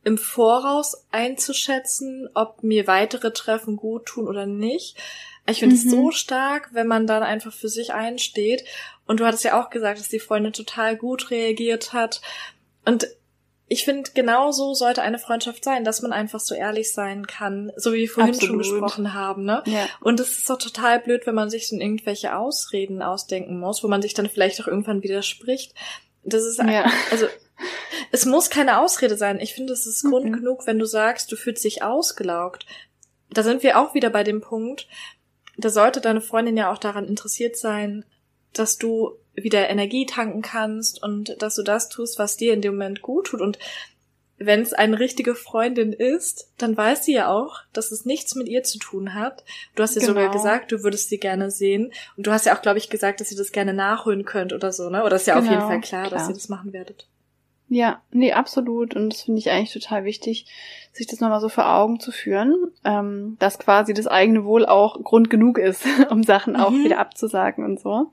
[0.05, 4.97] im Voraus einzuschätzen, ob mir weitere Treffen gut tun oder nicht.
[5.47, 5.83] Ich finde mhm.
[5.83, 8.65] es so stark, wenn man dann einfach für sich einsteht.
[9.07, 12.21] Und du hattest ja auch gesagt, dass die Freundin total gut reagiert hat.
[12.85, 13.09] Und
[13.69, 17.71] ich finde, genau so sollte eine Freundschaft sein, dass man einfach so ehrlich sein kann,
[17.77, 18.65] so wie wir vorhin Absolut.
[18.65, 19.63] schon besprochen haben, ne?
[19.67, 19.87] Ja.
[20.01, 23.89] Und es ist doch total blöd, wenn man sich dann irgendwelche Ausreden ausdenken muss, wo
[23.89, 25.75] man sich dann vielleicht auch irgendwann widerspricht.
[26.25, 26.91] Das ist, ja.
[27.11, 27.27] also,
[28.11, 29.39] es muss keine Ausrede sein.
[29.39, 30.11] Ich finde, es ist mhm.
[30.11, 32.65] Grund genug, wenn du sagst, du fühlst dich ausgelaugt.
[33.31, 34.89] Da sind wir auch wieder bei dem Punkt,
[35.59, 38.05] da sollte deine Freundin ja auch daran interessiert sein,
[38.55, 42.75] dass du wieder Energie tanken kannst und dass du das tust, was dir in dem
[42.75, 43.41] Moment gut tut.
[43.41, 43.59] Und
[44.39, 48.49] wenn es eine richtige Freundin ist, dann weiß sie ja auch, dass es nichts mit
[48.49, 49.45] ihr zu tun hat.
[49.75, 50.13] Du hast ja genau.
[50.13, 51.93] sogar gesagt, du würdest sie gerne sehen.
[52.17, 54.73] Und du hast ja auch, glaube ich, gesagt, dass ihr das gerne nachholen könnt oder
[54.73, 55.05] so, ne?
[55.05, 57.09] Oder ist ja genau, auf jeden genau, Fall klar, klar, dass ihr das machen werdet.
[57.71, 58.97] Ja, nee, absolut.
[58.97, 60.47] Und das finde ich eigentlich total wichtig,
[60.93, 62.55] sich das nochmal so vor Augen zu führen,
[62.85, 66.61] ähm, dass quasi das eigene Wohl auch Grund genug ist, um Sachen mhm.
[66.61, 68.11] auch wieder abzusagen und so.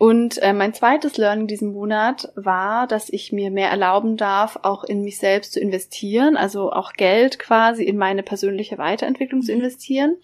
[0.00, 4.82] Und äh, mein zweites Learning diesen Monat war, dass ich mir mehr erlauben darf, auch
[4.82, 9.58] in mich selbst zu investieren, also auch Geld quasi in meine persönliche Weiterentwicklung zu mhm.
[9.58, 10.16] investieren.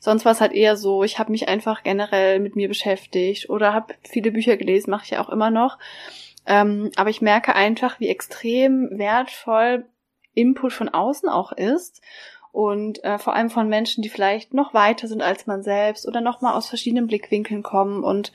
[0.00, 3.72] Sonst war es halt eher so, ich habe mich einfach generell mit mir beschäftigt oder
[3.72, 5.78] habe viele Bücher gelesen, mache ich ja auch immer noch.
[6.50, 9.84] Ähm, aber ich merke einfach, wie extrem wertvoll
[10.34, 12.02] Input von außen auch ist
[12.50, 16.20] und äh, vor allem von Menschen, die vielleicht noch weiter sind als man selbst oder
[16.20, 18.32] noch mal aus verschiedenen Blickwinkeln kommen und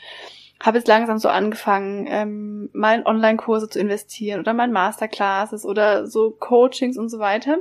[0.64, 5.66] habe jetzt langsam so angefangen, ähm, mal in Online-Kurse zu investieren oder mal in Masterclasses
[5.66, 7.58] oder so Coachings und so weiter.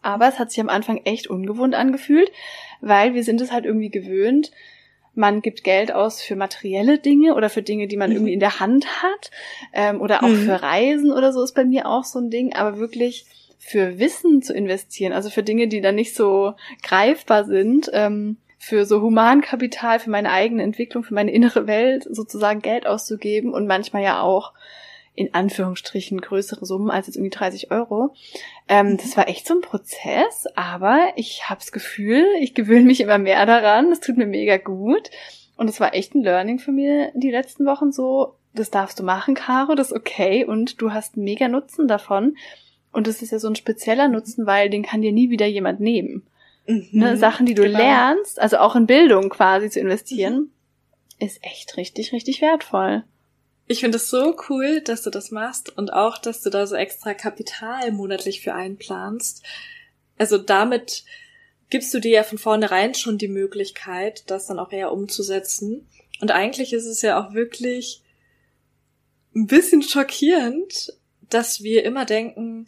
[0.00, 2.30] Aber es hat sich am Anfang echt ungewohnt angefühlt,
[2.80, 4.52] weil wir sind es halt irgendwie gewöhnt.
[5.14, 8.16] Man gibt Geld aus für materielle Dinge oder für Dinge, die man mhm.
[8.16, 9.30] irgendwie in der Hand hat.
[9.72, 10.44] Ähm, oder auch mhm.
[10.46, 12.54] für Reisen oder so ist bei mir auch so ein Ding.
[12.54, 13.26] Aber wirklich
[13.58, 18.86] für Wissen zu investieren, also für Dinge, die dann nicht so greifbar sind, ähm, für
[18.86, 24.02] so Humankapital, für meine eigene Entwicklung, für meine innere Welt sozusagen Geld auszugeben und manchmal
[24.02, 24.52] ja auch
[25.14, 28.14] in Anführungsstrichen größere Summen als jetzt irgendwie 30 Euro.
[28.68, 33.00] Ähm, das war echt so ein Prozess, aber ich habe das Gefühl, ich gewöhne mich
[33.00, 33.90] immer mehr daran.
[33.90, 35.10] Das tut mir mega gut.
[35.56, 39.02] Und es war echt ein Learning für mir die letzten Wochen so, das darfst du
[39.02, 42.36] machen, Caro, das ist okay und du hast mega Nutzen davon.
[42.92, 45.80] Und das ist ja so ein spezieller Nutzen, weil den kann dir nie wieder jemand
[45.80, 46.26] nehmen.
[46.66, 47.78] Mhm, ne, Sachen, die du genau.
[47.78, 50.34] lernst, also auch in Bildung quasi zu investieren,
[51.18, 51.26] mhm.
[51.26, 53.04] ist echt richtig, richtig wertvoll.
[53.66, 56.74] Ich finde es so cool, dass du das machst und auch, dass du da so
[56.74, 59.42] extra Kapital monatlich für einplanst.
[60.18, 61.04] Also damit
[61.70, 65.88] gibst du dir ja von vornherein schon die Möglichkeit, das dann auch eher umzusetzen.
[66.20, 68.02] Und eigentlich ist es ja auch wirklich
[69.34, 70.92] ein bisschen schockierend,
[71.30, 72.66] dass wir immer denken,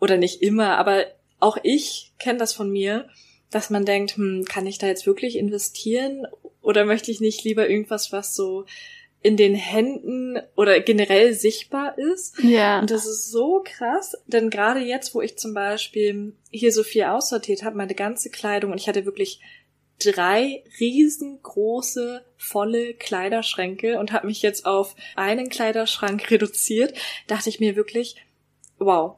[0.00, 1.06] oder nicht immer, aber
[1.40, 3.08] auch ich kenne das von mir,
[3.50, 6.26] dass man denkt, hm, kann ich da jetzt wirklich investieren
[6.60, 8.66] oder möchte ich nicht lieber irgendwas, was so
[9.24, 12.38] in den Händen oder generell sichtbar ist.
[12.42, 12.80] Ja.
[12.80, 17.04] Und das ist so krass, denn gerade jetzt, wo ich zum Beispiel hier so viel
[17.04, 19.40] aussortiert habe, meine ganze Kleidung, und ich hatte wirklich
[19.98, 26.92] drei riesengroße, volle Kleiderschränke und habe mich jetzt auf einen Kleiderschrank reduziert,
[27.26, 28.16] dachte ich mir wirklich,
[28.78, 29.16] wow,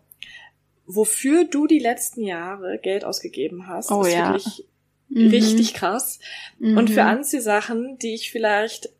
[0.86, 4.28] wofür du die letzten Jahre Geld ausgegeben hast, oh, ist ja.
[4.28, 4.66] wirklich
[5.08, 5.30] mhm.
[5.30, 6.20] richtig krass.
[6.60, 6.78] Mhm.
[6.78, 7.08] Und für mhm.
[7.08, 8.90] Anziehsachen, die ich vielleicht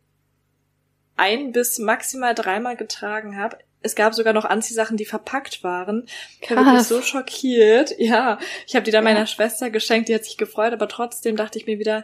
[1.17, 6.07] ein bis maximal dreimal getragen habe, es gab sogar noch Anziehsachen, die verpackt waren.
[6.41, 7.93] Ich war wirklich so schockiert.
[7.99, 9.13] Ja, ich habe die dann ja.
[9.13, 12.03] meiner Schwester geschenkt, die hat sich gefreut, aber trotzdem dachte ich mir wieder,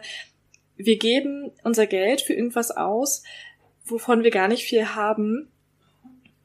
[0.76, 3.22] wir geben unser Geld für irgendwas aus,
[3.84, 5.50] wovon wir gar nicht viel haben.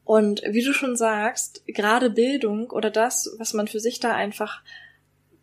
[0.04, 4.62] Und wie du schon sagst, gerade Bildung oder das, was man für sich da einfach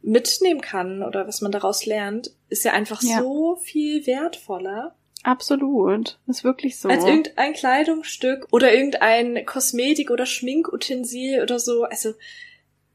[0.01, 3.19] mitnehmen kann oder was man daraus lernt, ist ja einfach ja.
[3.19, 4.95] so viel wertvoller.
[5.23, 6.19] Absolut.
[6.27, 6.89] Ist wirklich so.
[6.89, 11.83] Als irgendein Kleidungsstück oder irgendein Kosmetik- oder Schminkutensil oder so.
[11.83, 12.13] Also,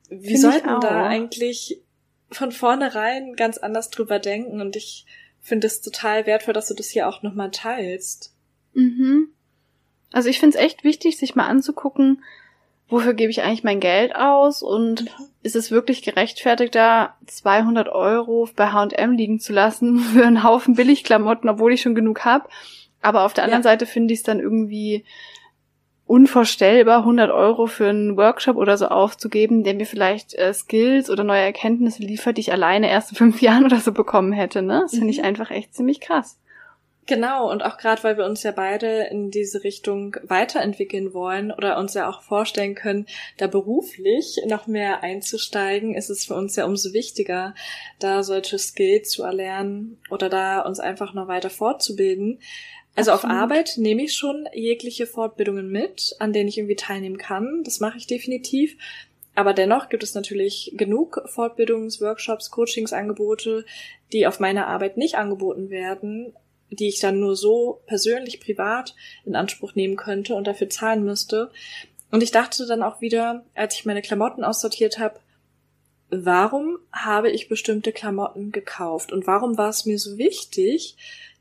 [0.08, 1.80] wir Find sollten da eigentlich
[2.30, 5.06] von vornherein ganz anders drüber denken und ich
[5.40, 8.32] finde es total wertvoll, dass du das hier auch nochmal teilst.
[8.74, 9.28] Mhm.
[10.12, 12.22] Also ich finde es echt wichtig, sich mal anzugucken,
[12.92, 15.06] wofür gebe ich eigentlich mein Geld aus und
[15.42, 20.74] ist es wirklich gerechtfertigt, da 200 Euro bei H&M liegen zu lassen für einen Haufen
[20.74, 22.48] Billigklamotten, obwohl ich schon genug habe.
[23.00, 23.70] Aber auf der anderen ja.
[23.70, 25.04] Seite finde ich es dann irgendwie
[26.06, 31.24] unvorstellbar, 100 Euro für einen Workshop oder so aufzugeben, der mir vielleicht äh, Skills oder
[31.24, 34.62] neue Erkenntnisse liefert, die ich alleine erst in fünf Jahren oder so bekommen hätte.
[34.62, 34.80] Ne?
[34.82, 35.24] Das finde ich mhm.
[35.24, 36.38] einfach echt ziemlich krass.
[37.06, 41.76] Genau, und auch gerade, weil wir uns ja beide in diese Richtung weiterentwickeln wollen oder
[41.78, 43.06] uns ja auch vorstellen können,
[43.38, 47.54] da beruflich noch mehr einzusteigen, ist es für uns ja umso wichtiger,
[47.98, 52.38] da solche Skills zu erlernen oder da uns einfach noch weiter fortzubilden.
[52.94, 53.34] Also Absolut.
[53.34, 57.62] auf Arbeit nehme ich schon jegliche Fortbildungen mit, an denen ich irgendwie teilnehmen kann.
[57.64, 58.76] Das mache ich definitiv.
[59.34, 63.64] Aber dennoch gibt es natürlich genug Fortbildungsworkshops, Coachingsangebote,
[64.12, 66.34] die auf meiner Arbeit nicht angeboten werden,
[66.76, 68.94] die ich dann nur so persönlich, privat
[69.24, 71.50] in Anspruch nehmen könnte und dafür zahlen müsste.
[72.10, 75.20] Und ich dachte dann auch wieder, als ich meine Klamotten aussortiert habe,
[76.10, 80.96] warum habe ich bestimmte Klamotten gekauft und warum war es mir so wichtig,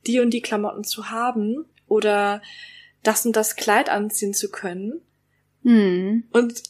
[0.07, 2.41] die und die Klamotten zu haben oder
[3.03, 5.01] das und das Kleid anziehen zu können.
[5.63, 6.23] Hm.
[6.31, 6.63] Und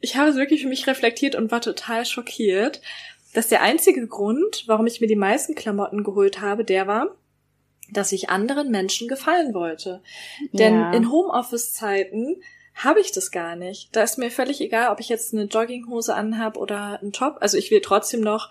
[0.00, 2.80] ich habe es wirklich für mich reflektiert und war total schockiert,
[3.32, 7.16] dass der einzige Grund, warum ich mir die meisten Klamotten geholt habe, der war,
[7.90, 10.02] dass ich anderen Menschen gefallen wollte.
[10.52, 10.92] Denn ja.
[10.92, 12.42] in Homeoffice-Zeiten
[12.74, 13.94] habe ich das gar nicht.
[13.94, 17.36] Da ist mir völlig egal, ob ich jetzt eine Jogginghose anhab oder einen Top.
[17.40, 18.50] Also ich will trotzdem noch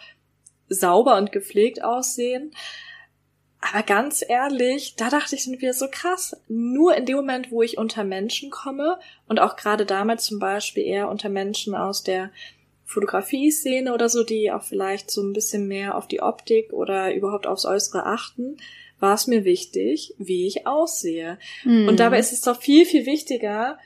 [0.69, 2.51] sauber und gepflegt aussehen.
[3.59, 6.35] Aber ganz ehrlich, da dachte ich dann wieder so krass.
[6.47, 10.83] Nur in dem Moment, wo ich unter Menschen komme und auch gerade damals zum Beispiel
[10.83, 12.31] eher unter Menschen aus der
[12.85, 17.47] Fotografie-Szene oder so, die auch vielleicht so ein bisschen mehr auf die Optik oder überhaupt
[17.47, 18.57] aufs Äußere achten,
[19.03, 21.37] war es mir wichtig, wie ich aussehe.
[21.65, 21.89] Mhm.
[21.89, 23.77] Und dabei ist es doch viel, viel wichtiger,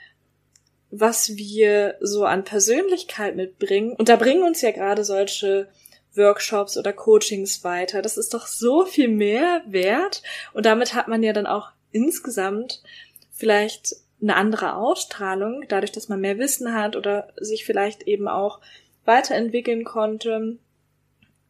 [0.91, 3.93] was wir so an Persönlichkeit mitbringen.
[3.93, 5.69] Und da bringen uns ja gerade solche
[6.13, 8.03] Workshops oder Coachings weiter.
[8.03, 10.21] Das ist doch so viel mehr wert.
[10.53, 12.83] Und damit hat man ja dann auch insgesamt
[13.31, 18.61] vielleicht eine andere Ausstrahlung, dadurch, dass man mehr Wissen hat oder sich vielleicht eben auch
[19.03, 20.59] weiterentwickeln konnte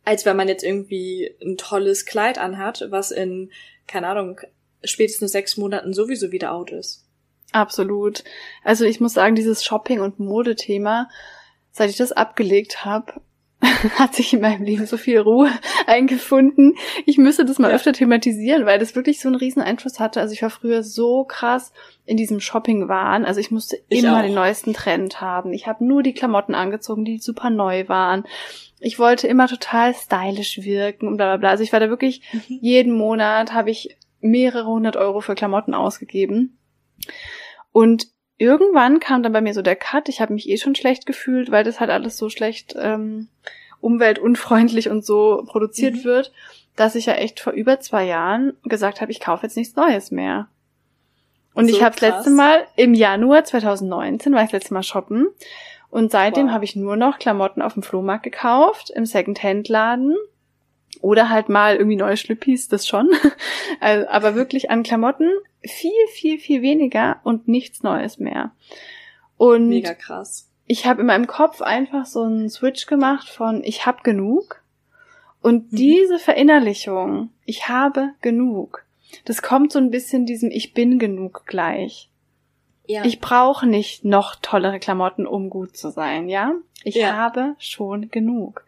[0.08, 3.52] als wenn man jetzt irgendwie ein tolles Kleid anhat, was in,
[3.88, 4.40] keine Ahnung,
[4.82, 7.06] spätestens sechs Monaten sowieso wieder out ist.
[7.52, 8.24] Absolut.
[8.64, 11.10] Also ich muss sagen, dieses Shopping- und Modethema,
[11.72, 13.20] seit ich das abgelegt habe,
[13.60, 15.52] hat sich in meinem Leben so viel Ruhe
[15.88, 16.76] eingefunden.
[17.06, 17.76] Ich müsste das mal ja.
[17.76, 20.22] öfter thematisieren, weil das wirklich so einen riesen Einfluss hatte.
[20.22, 21.74] Also ich war früher so krass
[22.06, 23.26] in diesem Shopping-Wahn.
[23.26, 24.22] Also ich musste ich immer auch.
[24.22, 25.52] den neuesten Trend haben.
[25.52, 28.24] Ich habe nur die Klamotten angezogen, die super neu waren
[28.80, 31.50] ich wollte immer total stylisch wirken und bla bla bla.
[31.50, 32.60] Also ich war da wirklich, mhm.
[32.62, 36.58] jeden Monat habe ich mehrere hundert Euro für Klamotten ausgegeben.
[37.72, 40.10] Und irgendwann kam dann bei mir so der Cut.
[40.10, 43.30] Ich habe mich eh schon schlecht gefühlt, weil das halt alles so schlecht ähm,
[43.80, 46.04] umweltunfreundlich und so produziert mhm.
[46.04, 46.32] wird,
[46.76, 50.12] dass ich ja echt vor über zwei Jahren gesagt habe, ich kaufe jetzt nichts Neues
[50.12, 50.48] mehr.
[51.54, 54.84] Und so ich habe das letzte Mal im Januar 2019 war ich das letzte Mal
[54.84, 55.28] shoppen
[55.90, 56.54] und seitdem wow.
[56.54, 60.16] habe ich nur noch Klamotten auf dem Flohmarkt gekauft, im Second-Hand-Laden.
[61.02, 63.10] Oder halt mal irgendwie neue Schlüppis, das schon.
[63.80, 65.30] also, aber wirklich an Klamotten
[65.62, 68.52] viel, viel, viel weniger und nichts Neues mehr.
[69.38, 70.50] Und Mega krass.
[70.66, 74.62] Ich habe in meinem Kopf einfach so einen Switch gemacht von ich habe genug.
[75.42, 75.76] Und mhm.
[75.78, 78.84] diese Verinnerlichung, ich habe genug,
[79.24, 82.10] das kommt so ein bisschen diesem Ich bin genug gleich.
[82.88, 83.04] Ja.
[83.06, 86.54] Ich brauche nicht noch tollere Klamotten, um gut zu sein, ja?
[86.84, 87.18] Ich ja.
[87.18, 88.64] habe schon genug.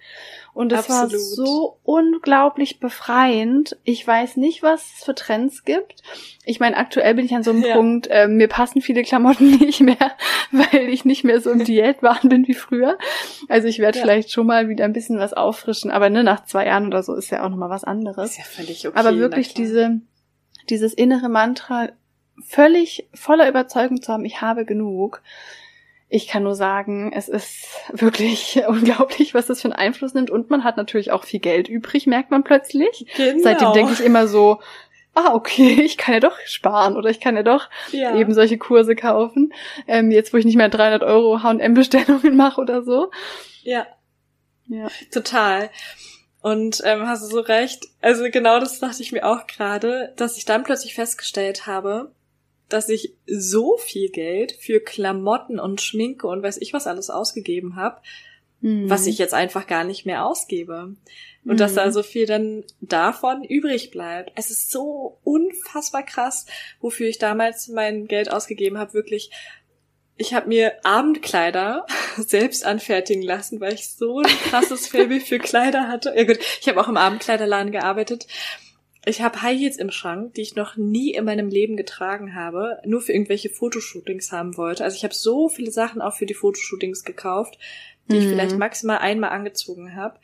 [0.53, 3.77] Und es war so unglaublich befreiend.
[3.85, 6.01] Ich weiß nicht, was es für Trends gibt.
[6.43, 7.75] Ich meine, aktuell bin ich an so einem ja.
[7.75, 10.17] Punkt, äh, mir passen viele Klamotten nicht mehr,
[10.51, 12.97] weil ich nicht mehr so im Diätwahn bin wie früher.
[13.47, 14.03] Also ich werde ja.
[14.03, 17.13] vielleicht schon mal wieder ein bisschen was auffrischen, aber ne, nach zwei Jahren oder so
[17.13, 18.31] ist ja auch nochmal was anderes.
[18.31, 18.97] Ist ja völlig okay.
[18.99, 20.01] Aber wirklich diese,
[20.69, 21.89] dieses innere Mantra,
[22.45, 25.21] völlig voller Überzeugung zu haben, ich habe genug,
[26.09, 30.31] ich kann nur sagen, es ist wirklich unglaublich, was das für einen Einfluss nimmt.
[30.31, 33.05] Und man hat natürlich auch viel Geld übrig, merkt man plötzlich.
[33.15, 33.43] Genau.
[33.43, 34.59] Seitdem denke ich immer so,
[35.13, 38.15] ah, okay, ich kann ja doch sparen oder ich kann ja doch ja.
[38.15, 39.53] eben solche Kurse kaufen.
[39.87, 43.11] Ähm, jetzt, wo ich nicht mehr 300 Euro H&M-Bestellungen mache oder so.
[43.61, 43.85] Ja.
[44.67, 44.87] Ja.
[45.11, 45.69] Total.
[46.41, 47.85] Und ähm, hast du so recht.
[48.01, 52.11] Also genau das dachte ich mir auch gerade, dass ich dann plötzlich festgestellt habe,
[52.69, 57.75] dass ich so viel Geld für Klamotten und Schminke und weiß ich was alles ausgegeben
[57.75, 58.01] habe,
[58.61, 58.89] mhm.
[58.89, 60.95] was ich jetzt einfach gar nicht mehr ausgebe.
[61.45, 61.57] Und mhm.
[61.57, 61.91] dass da mhm.
[61.91, 64.31] so viel dann davon übrig bleibt.
[64.35, 66.45] Es ist so unfassbar krass,
[66.79, 68.93] wofür ich damals mein Geld ausgegeben habe.
[68.93, 69.31] Wirklich,
[70.17, 71.85] ich habe mir Abendkleider
[72.17, 76.13] selbst anfertigen lassen, weil ich so ein krasses Faible für Kleider hatte.
[76.15, 78.27] Ja gut, ich habe auch im Abendkleiderladen gearbeitet.
[79.05, 82.79] Ich habe High Heels im Schrank, die ich noch nie in meinem Leben getragen habe,
[82.85, 84.83] nur für irgendwelche Fotoshootings haben wollte.
[84.83, 87.57] Also ich habe so viele Sachen auch für die Fotoshootings gekauft,
[88.09, 88.21] die mhm.
[88.21, 90.19] ich vielleicht maximal einmal angezogen habe.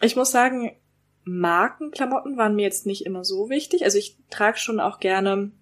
[0.00, 0.76] Ich muss sagen,
[1.24, 3.84] Markenklamotten waren mir jetzt nicht immer so wichtig.
[3.84, 5.52] Also ich trage schon auch gerne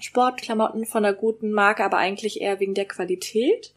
[0.00, 3.72] Sportklamotten von einer guten Marke, aber eigentlich eher wegen der Qualität.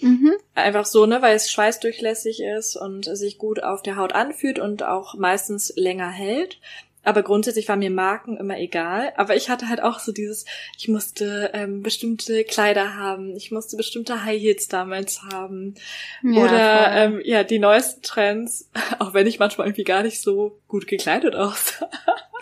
[0.00, 0.34] Mhm.
[0.54, 4.82] Einfach so, ne, weil es schweißdurchlässig ist und sich gut auf der Haut anfühlt und
[4.82, 6.60] auch meistens länger hält.
[7.06, 9.12] Aber grundsätzlich war mir Marken immer egal.
[9.16, 10.44] Aber ich hatte halt auch so dieses,
[10.76, 15.76] ich musste ähm, bestimmte Kleider haben, ich musste bestimmte High Heels damals haben.
[16.24, 20.58] Ja, Oder ähm, ja, die neuesten Trends, auch wenn ich manchmal irgendwie gar nicht so
[20.66, 21.88] gut gekleidet aussah.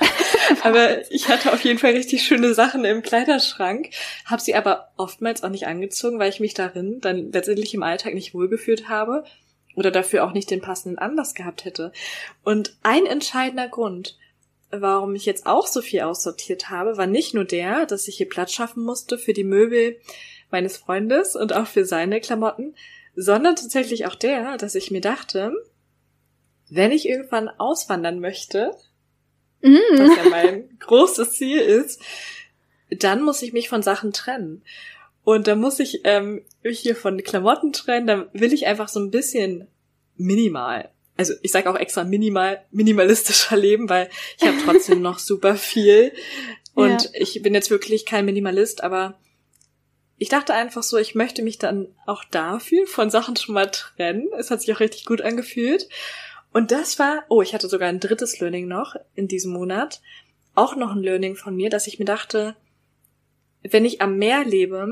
[0.62, 3.90] aber ich hatte auf jeden Fall richtig schöne Sachen im Kleiderschrank,
[4.24, 8.14] habe sie aber oftmals auch nicht angezogen, weil ich mich darin dann letztendlich im Alltag
[8.14, 9.24] nicht wohlgefühlt habe
[9.76, 11.92] oder dafür auch nicht den passenden Anlass gehabt hätte.
[12.44, 14.16] Und ein entscheidender Grund,
[14.80, 18.28] warum ich jetzt auch so viel aussortiert habe, war nicht nur der, dass ich hier
[18.28, 19.98] Platz schaffen musste für die Möbel
[20.50, 22.74] meines Freundes und auch für seine Klamotten,
[23.16, 25.52] sondern tatsächlich auch der, dass ich mir dachte,
[26.70, 28.74] wenn ich irgendwann auswandern möchte,
[29.62, 29.74] mm.
[29.96, 32.00] was ja mein großes Ziel ist,
[32.90, 34.62] dann muss ich mich von Sachen trennen.
[35.24, 39.00] Und da muss ich ähm, mich hier von Klamotten trennen, da will ich einfach so
[39.00, 39.66] ein bisschen
[40.16, 45.56] minimal also ich sage auch extra minimal, minimalistischer leben, weil ich habe trotzdem noch super
[45.56, 46.12] viel.
[46.74, 47.10] Und ja.
[47.14, 49.18] ich bin jetzt wirklich kein Minimalist, aber
[50.16, 54.28] ich dachte einfach so, ich möchte mich dann auch dafür von Sachen schon mal trennen.
[54.38, 55.88] Es hat sich auch richtig gut angefühlt.
[56.52, 60.00] Und das war, oh, ich hatte sogar ein drittes Learning noch in diesem Monat.
[60.54, 62.54] Auch noch ein Learning von mir, dass ich mir dachte,
[63.62, 64.88] wenn ich am Meer lebe,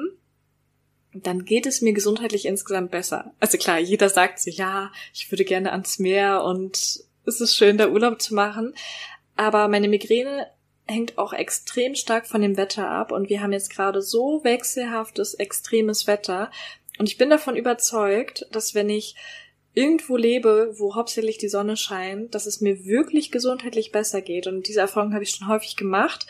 [1.15, 3.33] dann geht es mir gesundheitlich insgesamt besser.
[3.41, 7.79] Also klar, jeder sagt so, ja, ich würde gerne ans Meer und es ist schön,
[7.79, 8.75] da Urlaub zu machen.
[9.37, 10.47] Aber meine Migräne
[10.87, 15.35] hängt auch extrem stark von dem Wetter ab und wir haben jetzt gerade so wechselhaftes,
[15.35, 16.51] extremes Wetter.
[16.99, 19.15] Und ich bin davon überzeugt, dass wenn ich
[19.75, 24.47] irgendwo lebe, wo hauptsächlich die Sonne scheint, dass es mir wirklich gesundheitlich besser geht.
[24.47, 26.27] Und diese Erfahrung habe ich schon häufig gemacht.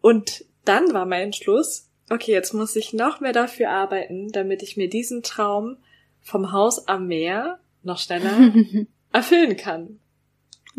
[0.00, 4.76] Und dann war mein Entschluss, okay, jetzt muss ich noch mehr dafür arbeiten, damit ich
[4.76, 5.76] mir diesen Traum
[6.20, 8.52] vom Haus am Meer noch schneller
[9.12, 10.00] erfüllen kann.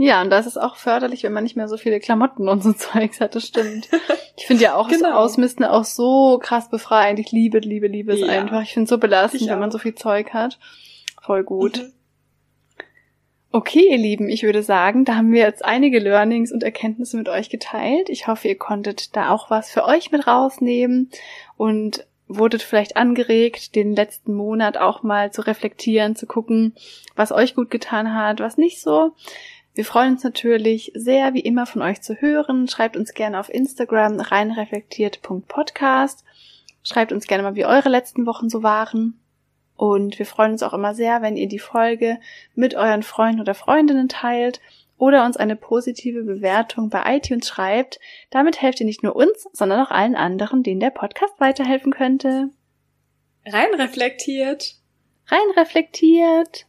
[0.01, 2.71] Ja, und das ist auch förderlich, wenn man nicht mehr so viele Klamotten und so
[2.73, 3.89] Zeugs hat, das stimmt.
[4.37, 5.09] Ich finde ja auch genau.
[5.09, 7.19] das Ausmisten auch so krass befreiend.
[7.19, 8.27] Ich liebe, liebe, liebe es ja.
[8.27, 8.61] einfach.
[8.61, 10.57] Ich finde es so belastend, wenn man so viel Zeug hat.
[11.21, 11.79] Voll gut.
[11.79, 11.93] Mhm.
[13.51, 17.29] Okay, ihr Lieben, ich würde sagen, da haben wir jetzt einige Learnings und Erkenntnisse mit
[17.29, 18.09] euch geteilt.
[18.09, 21.09] Ich hoffe, ihr konntet da auch was für euch mit rausnehmen
[21.57, 26.75] und wurdet vielleicht angeregt, den letzten Monat auch mal zu reflektieren, zu gucken,
[27.15, 29.13] was euch gut getan hat, was nicht so.
[29.73, 32.67] Wir freuen uns natürlich sehr, wie immer, von euch zu hören.
[32.67, 36.23] Schreibt uns gerne auf Instagram reinreflektiert.podcast.
[36.83, 39.19] Schreibt uns gerne mal, wie eure letzten Wochen so waren.
[39.79, 42.19] Und wir freuen uns auch immer sehr, wenn ihr die Folge
[42.53, 44.59] mit euren Freunden oder Freundinnen teilt
[44.97, 47.97] oder uns eine positive Bewertung bei iTunes schreibt.
[48.29, 52.49] Damit helft ihr nicht nur uns, sondern auch allen anderen, denen der Podcast weiterhelfen könnte.
[53.45, 54.75] Rein reflektiert.
[55.27, 56.65] Rein reflektiert.